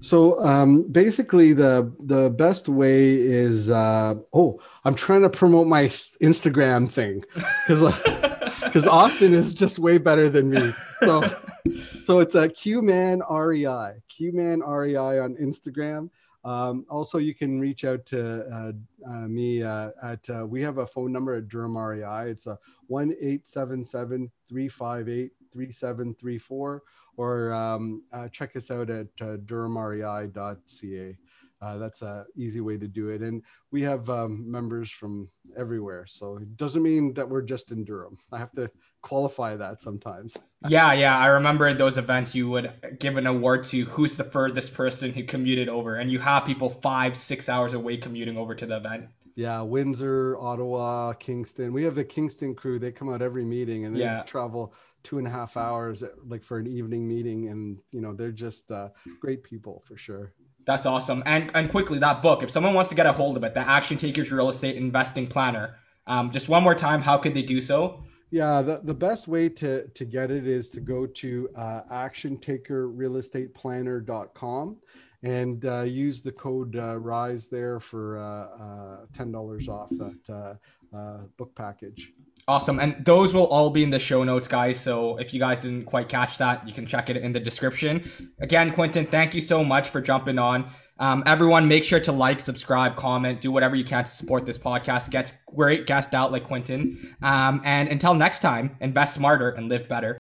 So 0.00 0.42
um, 0.42 0.90
basically, 0.90 1.52
the 1.52 1.92
the 1.98 2.30
best 2.30 2.66
way 2.66 3.12
is 3.12 3.68
uh, 3.68 4.14
oh, 4.32 4.58
I'm 4.86 4.94
trying 4.94 5.20
to 5.20 5.28
promote 5.28 5.66
my 5.66 5.84
Instagram 5.84 6.90
thing 6.90 7.26
because. 7.66 7.94
Because 8.68 8.86
Austin 8.86 9.34
is 9.34 9.54
just 9.54 9.78
way 9.78 9.98
better 9.98 10.28
than 10.28 10.50
me. 10.50 10.72
So, 11.00 11.22
so 12.02 12.18
it's 12.20 12.34
a 12.34 12.48
QMan 12.48 13.20
REI, 13.28 14.00
QMan 14.10 14.66
REI 14.66 15.18
on 15.18 15.34
Instagram. 15.36 16.10
Um, 16.44 16.86
also, 16.88 17.18
you 17.18 17.34
can 17.34 17.60
reach 17.60 17.84
out 17.84 18.06
to 18.06 18.46
uh, 18.46 18.72
uh, 19.06 19.28
me 19.28 19.62
uh, 19.62 19.90
at 20.02 20.30
uh, 20.30 20.46
we 20.46 20.62
have 20.62 20.78
a 20.78 20.86
phone 20.86 21.12
number 21.12 21.34
at 21.34 21.48
Durham 21.48 21.76
REI. 21.76 22.30
It's 22.30 22.46
a 22.46 22.58
one 22.86 23.14
eight 23.20 23.46
seven 23.46 23.82
seven 23.82 24.30
three 24.48 24.68
five 24.68 25.08
eight 25.08 25.32
three 25.52 25.70
seven 25.70 26.14
three 26.14 26.38
four, 26.38 26.84
or 27.16 27.52
um, 27.52 28.02
uh, 28.12 28.28
check 28.28 28.54
us 28.56 28.70
out 28.70 28.88
at 28.88 29.08
uh, 29.20 29.36
durhamrei.ca. 29.44 31.16
uh, 31.60 31.76
that's 31.78 32.02
a 32.02 32.24
easy 32.36 32.60
way 32.60 32.76
to 32.76 32.86
do 32.86 33.08
it. 33.08 33.22
And 33.22 33.42
we 33.70 33.82
have 33.82 34.08
um, 34.10 34.50
members 34.50 34.90
from 34.90 35.28
everywhere, 35.56 36.06
so 36.06 36.36
it 36.36 36.56
doesn't 36.56 36.82
mean 36.82 37.14
that 37.14 37.28
we're 37.28 37.42
just 37.42 37.72
in 37.72 37.84
Durham. 37.84 38.16
I 38.32 38.38
have 38.38 38.52
to 38.52 38.70
qualify 39.02 39.56
that 39.56 39.82
sometimes. 39.82 40.36
Yeah, 40.66 40.92
yeah, 40.92 41.16
I 41.16 41.28
remember 41.28 41.72
those 41.72 41.98
events. 41.98 42.34
You 42.34 42.50
would 42.50 42.98
give 42.98 43.16
an 43.16 43.28
award 43.28 43.62
to 43.64 43.84
who's 43.84 44.16
the 44.16 44.24
furthest 44.24 44.74
person 44.74 45.12
who 45.12 45.22
commuted 45.22 45.68
over, 45.68 45.94
and 45.94 46.10
you 46.10 46.18
have 46.18 46.44
people 46.44 46.68
five, 46.68 47.16
six 47.16 47.48
hours 47.48 47.74
away 47.74 47.96
commuting 47.96 48.36
over 48.36 48.56
to 48.56 48.66
the 48.66 48.78
event. 48.78 49.06
Yeah, 49.36 49.60
Windsor, 49.60 50.36
Ottawa, 50.36 51.12
Kingston. 51.12 51.72
We 51.72 51.84
have 51.84 51.94
the 51.94 52.02
Kingston 52.02 52.56
crew. 52.56 52.80
They 52.80 52.90
come 52.90 53.08
out 53.08 53.22
every 53.22 53.44
meeting 53.44 53.84
and 53.84 53.94
they 53.94 54.00
yeah. 54.00 54.24
travel 54.24 54.74
two 55.04 55.18
and 55.18 55.28
a 55.28 55.30
half 55.30 55.56
hours, 55.56 56.02
like 56.26 56.42
for 56.42 56.58
an 56.58 56.66
evening 56.66 57.06
meeting, 57.06 57.48
and 57.48 57.78
you 57.92 58.00
know 58.00 58.12
they're 58.12 58.32
just 58.32 58.70
uh, 58.72 58.88
great 59.20 59.44
people 59.44 59.82
for 59.86 59.96
sure. 59.96 60.34
That's 60.68 60.84
awesome. 60.84 61.22
And 61.24 61.50
and 61.54 61.70
quickly, 61.70 61.98
that 62.00 62.20
book. 62.20 62.42
If 62.42 62.50
someone 62.50 62.74
wants 62.74 62.90
to 62.90 62.94
get 62.94 63.06
a 63.06 63.12
hold 63.12 63.38
of 63.38 63.44
it, 63.44 63.54
the 63.54 63.60
Action 63.60 63.96
Takers 63.96 64.30
Real 64.30 64.50
Estate 64.50 64.76
Investing 64.76 65.26
Planner. 65.26 65.76
Um, 66.06 66.30
just 66.30 66.50
one 66.50 66.62
more 66.62 66.74
time, 66.74 67.00
how 67.00 67.16
could 67.16 67.32
they 67.32 67.40
do 67.40 67.58
so? 67.58 68.04
Yeah, 68.30 68.60
the, 68.60 68.82
the 68.84 68.92
best 68.92 69.28
way 69.28 69.48
to, 69.48 69.88
to 69.88 70.04
get 70.04 70.30
it 70.30 70.46
is 70.46 70.68
to 70.70 70.80
go 70.80 71.06
to 71.06 71.48
uh, 71.56 71.80
actiontakerrealestateplanner.com 71.90 74.76
and 75.22 75.64
uh, 75.64 75.80
use 75.80 76.20
the 76.20 76.32
code 76.32 76.76
uh, 76.76 76.98
RISE 76.98 77.48
there 77.48 77.80
for 77.80 78.18
uh, 78.18 78.48
uh, 78.62 79.06
$10 79.12 79.68
off 79.68 79.88
that 79.90 80.58
uh, 80.94 81.18
book 81.38 81.54
package. 81.54 82.12
Awesome. 82.48 82.80
And 82.80 83.04
those 83.04 83.34
will 83.34 83.46
all 83.48 83.68
be 83.68 83.82
in 83.82 83.90
the 83.90 83.98
show 83.98 84.24
notes, 84.24 84.48
guys. 84.48 84.80
So 84.80 85.18
if 85.18 85.34
you 85.34 85.38
guys 85.38 85.60
didn't 85.60 85.84
quite 85.84 86.08
catch 86.08 86.38
that, 86.38 86.66
you 86.66 86.72
can 86.72 86.86
check 86.86 87.10
it 87.10 87.18
in 87.18 87.30
the 87.30 87.38
description. 87.38 88.10
Again, 88.40 88.72
Quentin, 88.72 89.04
thank 89.04 89.34
you 89.34 89.42
so 89.42 89.62
much 89.62 89.90
for 89.90 90.00
jumping 90.00 90.38
on. 90.38 90.70
Um, 90.98 91.22
everyone, 91.26 91.68
make 91.68 91.84
sure 91.84 92.00
to 92.00 92.10
like, 92.10 92.40
subscribe, 92.40 92.96
comment, 92.96 93.42
do 93.42 93.52
whatever 93.52 93.76
you 93.76 93.84
can 93.84 94.04
to 94.04 94.10
support 94.10 94.46
this 94.46 94.56
podcast. 94.56 95.10
Gets 95.10 95.34
great 95.54 95.86
guests 95.86 96.14
out 96.14 96.32
like 96.32 96.44
Quentin. 96.44 97.14
Um, 97.20 97.60
and 97.64 97.90
until 97.90 98.14
next 98.14 98.40
time, 98.40 98.76
invest 98.80 99.14
smarter 99.14 99.50
and 99.50 99.68
live 99.68 99.86
better. 99.86 100.17